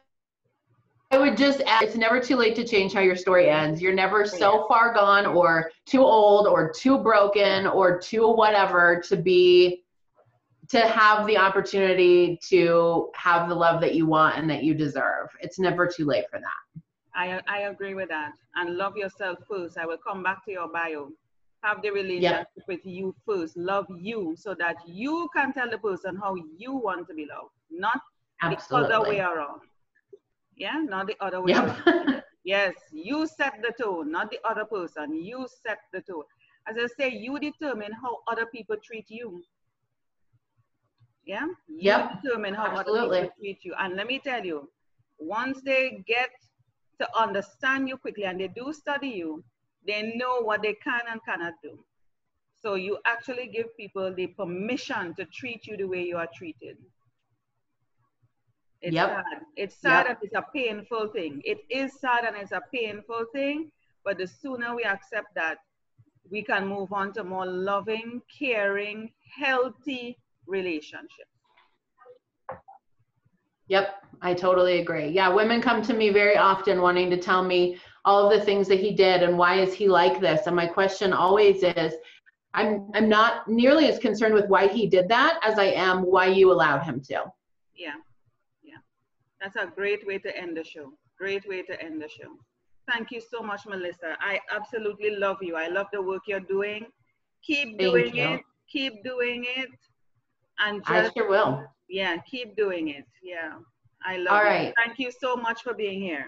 I 1.11 1.19
would 1.19 1.37
just 1.37 1.61
add, 1.67 1.83
it's 1.85 1.97
never 1.97 2.21
too 2.21 2.37
late 2.37 2.55
to 2.57 2.67
change 2.67 2.93
how 2.93 3.01
your 3.01 3.17
story 3.17 3.49
ends. 3.49 3.81
You're 3.81 3.95
never 3.95 4.27
so 4.27 4.67
far 4.69 4.93
gone 4.93 5.27
or 5.27 5.71
too 5.87 6.03
old 6.03 6.47
or 6.47 6.71
too 6.71 6.99
broken 6.99 7.67
or 7.67 7.99
too 7.99 8.33
whatever 8.33 9.03
to 9.09 9.17
be 9.17 9.84
to 10.71 10.81
have 10.81 11.27
the 11.27 11.37
opportunity 11.37 12.39
to 12.49 13.11
have 13.15 13.49
the 13.49 13.55
love 13.55 13.81
that 13.81 13.95
you 13.95 14.07
want 14.07 14.39
and 14.39 14.49
that 14.49 14.63
you 14.63 14.75
deserve. 14.75 15.29
It's 15.41 15.59
never 15.59 15.87
too 15.87 16.05
late 16.05 16.25
for 16.31 16.41
that. 16.41 16.83
I, 17.15 17.41
I 17.47 17.59
agree 17.69 17.95
with 17.95 18.09
that. 18.09 18.33
And 18.57 18.77
love 18.77 18.97
yourself 18.97 19.39
first. 19.49 19.79
I 19.79 19.87
will 19.87 19.99
come 19.99 20.23
back 20.23 20.45
to 20.47 20.53
your 20.53 20.69
bio. 20.69 21.11
Have 21.63 21.81
the 21.83 21.91
relationship 21.91 22.49
yep. 22.57 22.67
with 22.67 22.85
you 22.85 23.15
first. 23.27 23.57
Love 23.57 23.87
you 23.99 24.35
so 24.39 24.55
that 24.55 24.77
you 24.87 25.29
can 25.35 25.53
tell 25.53 25.71
the 25.71 25.79
person 25.79 26.17
how 26.17 26.35
you 26.35 26.75
want 26.75 27.09
to 27.09 27.15
be 27.15 27.27
loved, 27.27 27.53
not 27.71 28.01
Absolutely. 28.43 28.89
the 28.89 28.95
other 28.95 29.09
way 29.09 29.21
around. 29.21 29.61
Yeah, 30.57 30.83
not 30.85 31.07
the 31.07 31.17
other 31.21 31.41
way 31.41 31.53
yep. 31.53 31.87
around. 31.87 32.23
yes, 32.45 32.75
you 32.93 33.27
set 33.27 33.55
the 33.63 33.73
tone, 33.83 34.11
not 34.11 34.31
the 34.31 34.39
other 34.45 34.65
person. 34.65 35.15
You 35.15 35.47
set 35.63 35.79
the 35.93 36.03
tone. 36.03 36.25
As 36.67 36.77
I 36.79 36.87
say, 36.99 37.11
you 37.11 37.39
determine 37.39 37.93
how 37.93 38.19
other 38.29 38.47
people 38.47 38.77
treat 38.83 39.07
you. 39.09 39.43
Yeah? 41.27 41.47
You 41.69 41.79
yep. 41.79 42.23
determine 42.23 42.55
how 42.55 42.67
Absolutely. 42.67 43.19
other 43.19 43.23
people 43.23 43.35
treat 43.39 43.65
you. 43.65 43.75
And 43.79 43.97
let 43.97 44.07
me 44.07 44.19
tell 44.19 44.45
you, 44.45 44.69
once 45.19 45.61
they 45.65 46.05
get 46.07 46.31
to 47.01 47.09
understand 47.19 47.89
you 47.89 47.97
quickly 47.97 48.25
and 48.25 48.41
they 48.41 48.49
do 48.49 48.73
study 48.73 49.09
you, 49.09 49.45
they 49.87 50.15
know 50.17 50.41
what 50.41 50.63
they 50.63 50.75
can 50.75 51.01
and 51.11 51.21
cannot 51.25 51.55
do. 51.63 51.79
So 52.55 52.75
you 52.75 52.99
actually 53.05 53.49
give 53.49 53.77
people 53.77 54.15
the 54.15 54.29
permission 54.29 55.15
to 55.17 55.25
treat 55.27 55.67
you 55.67 55.77
the 55.77 55.85
way 55.85 56.03
you 56.05 56.17
are 56.17 56.29
treated. 56.35 56.79
It's 58.81 58.95
yep. 58.95 59.09
sad. 59.09 59.41
It's 59.57 59.77
sad 59.77 60.07
yep. 60.07 60.09
and 60.09 60.17
it's 60.23 60.35
a 60.35 60.45
painful 60.55 61.09
thing. 61.09 61.43
It 61.45 61.59
is 61.71 62.01
sad 62.01 62.25
and 62.25 62.37
it's 62.37 62.53
a 62.53 62.63
painful 62.73 63.27
thing, 63.33 63.71
but 64.05 64.19
the 64.19 64.27
sooner 64.27 64.75
we 64.75 64.85
accept 64.85 65.35
that, 65.35 65.59
we 66.31 66.43
can 66.43 66.67
move 66.67 66.93
on 66.93 67.13
to 67.15 67.25
more 67.25 67.47
loving, 67.47 68.23
caring, 68.39 69.11
healthy 69.39 70.19
relationships. 70.47 71.31
Yep, 73.69 73.95
I 74.21 74.35
totally 74.35 74.81
agree. 74.81 75.09
Yeah, 75.09 75.29
women 75.29 75.63
come 75.63 75.83
to 75.83 75.95
me 75.95 76.11
very 76.11 76.37
often 76.37 76.83
wanting 76.83 77.09
to 77.11 77.17
tell 77.17 77.43
me 77.43 77.79
all 78.05 78.27
of 78.31 78.39
the 78.39 78.45
things 78.45 78.69
that 78.69 78.81
he 78.81 78.93
did 78.93 79.23
and 79.23 79.39
why 79.39 79.61
is 79.61 79.73
he 79.73 79.89
like 79.89 80.21
this? 80.21 80.47
And 80.47 80.55
my 80.55 80.67
question 80.67 81.13
always 81.13 81.63
is 81.63 81.95
I'm 82.53 82.91
I'm 82.95 83.09
not 83.09 83.49
nearly 83.49 83.89
as 83.89 83.99
concerned 83.99 84.35
with 84.35 84.49
why 84.49 84.69
he 84.69 84.87
did 84.87 85.09
that 85.09 85.41
as 85.43 85.59
I 85.59 85.67
am 85.67 86.03
why 86.03 86.27
you 86.27 86.53
allowed 86.53 86.83
him 86.83 87.01
to. 87.09 87.25
Yeah. 87.75 87.95
Yeah. 88.63 88.79
That's 89.41 89.57
a 89.57 89.67
great 89.67 90.07
way 90.07 90.19
to 90.19 90.37
end 90.37 90.57
the 90.57 90.65
show. 90.65 90.93
Great 91.19 91.49
way 91.49 91.63
to 91.63 91.81
end 91.83 92.03
the 92.03 92.09
show. 92.09 92.31
Thank 92.93 93.11
you 93.11 93.21
so 93.21 93.43
much, 93.43 93.67
Melissa. 93.67 94.17
I 94.21 94.41
absolutely 94.55 95.17
love 95.17 95.39
you. 95.41 95.57
I 95.57 95.69
love 95.69 95.87
the 95.93 96.03
work 96.03 96.23
you're 96.27 96.41
doing. 96.41 96.87
Keep 97.43 97.79
doing 97.79 98.17
it. 98.17 98.43
Keep 98.71 99.05
doing 99.05 99.47
it. 99.57 99.71
And 100.59 100.85
just, 100.87 101.11
I 101.11 101.13
sure 101.19 101.29
will. 101.29 101.65
Yeah, 101.89 102.17
keep 102.31 102.57
doing 102.57 102.89
it. 102.89 103.05
Yeah. 103.23 103.55
I 104.07 104.19
love 104.19 104.35
All 104.35 104.41
it. 104.41 104.45
right. 104.45 104.75
Thank 104.77 104.99
you 104.99 105.11
so 105.11 105.37
much 105.37 105.63
for 105.63 105.75
being 105.75 106.01
here. 106.01 106.27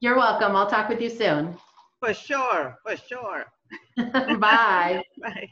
You're 0.00 0.16
welcome. 0.16 0.54
I'll 0.54 0.68
talk 0.68 0.88
with 0.88 1.00
you 1.00 1.10
soon. 1.10 1.56
For 2.00 2.12
sure. 2.12 2.78
For 2.84 2.96
sure. 2.96 3.46
Bye. 3.96 5.02
Bye. 5.22 5.48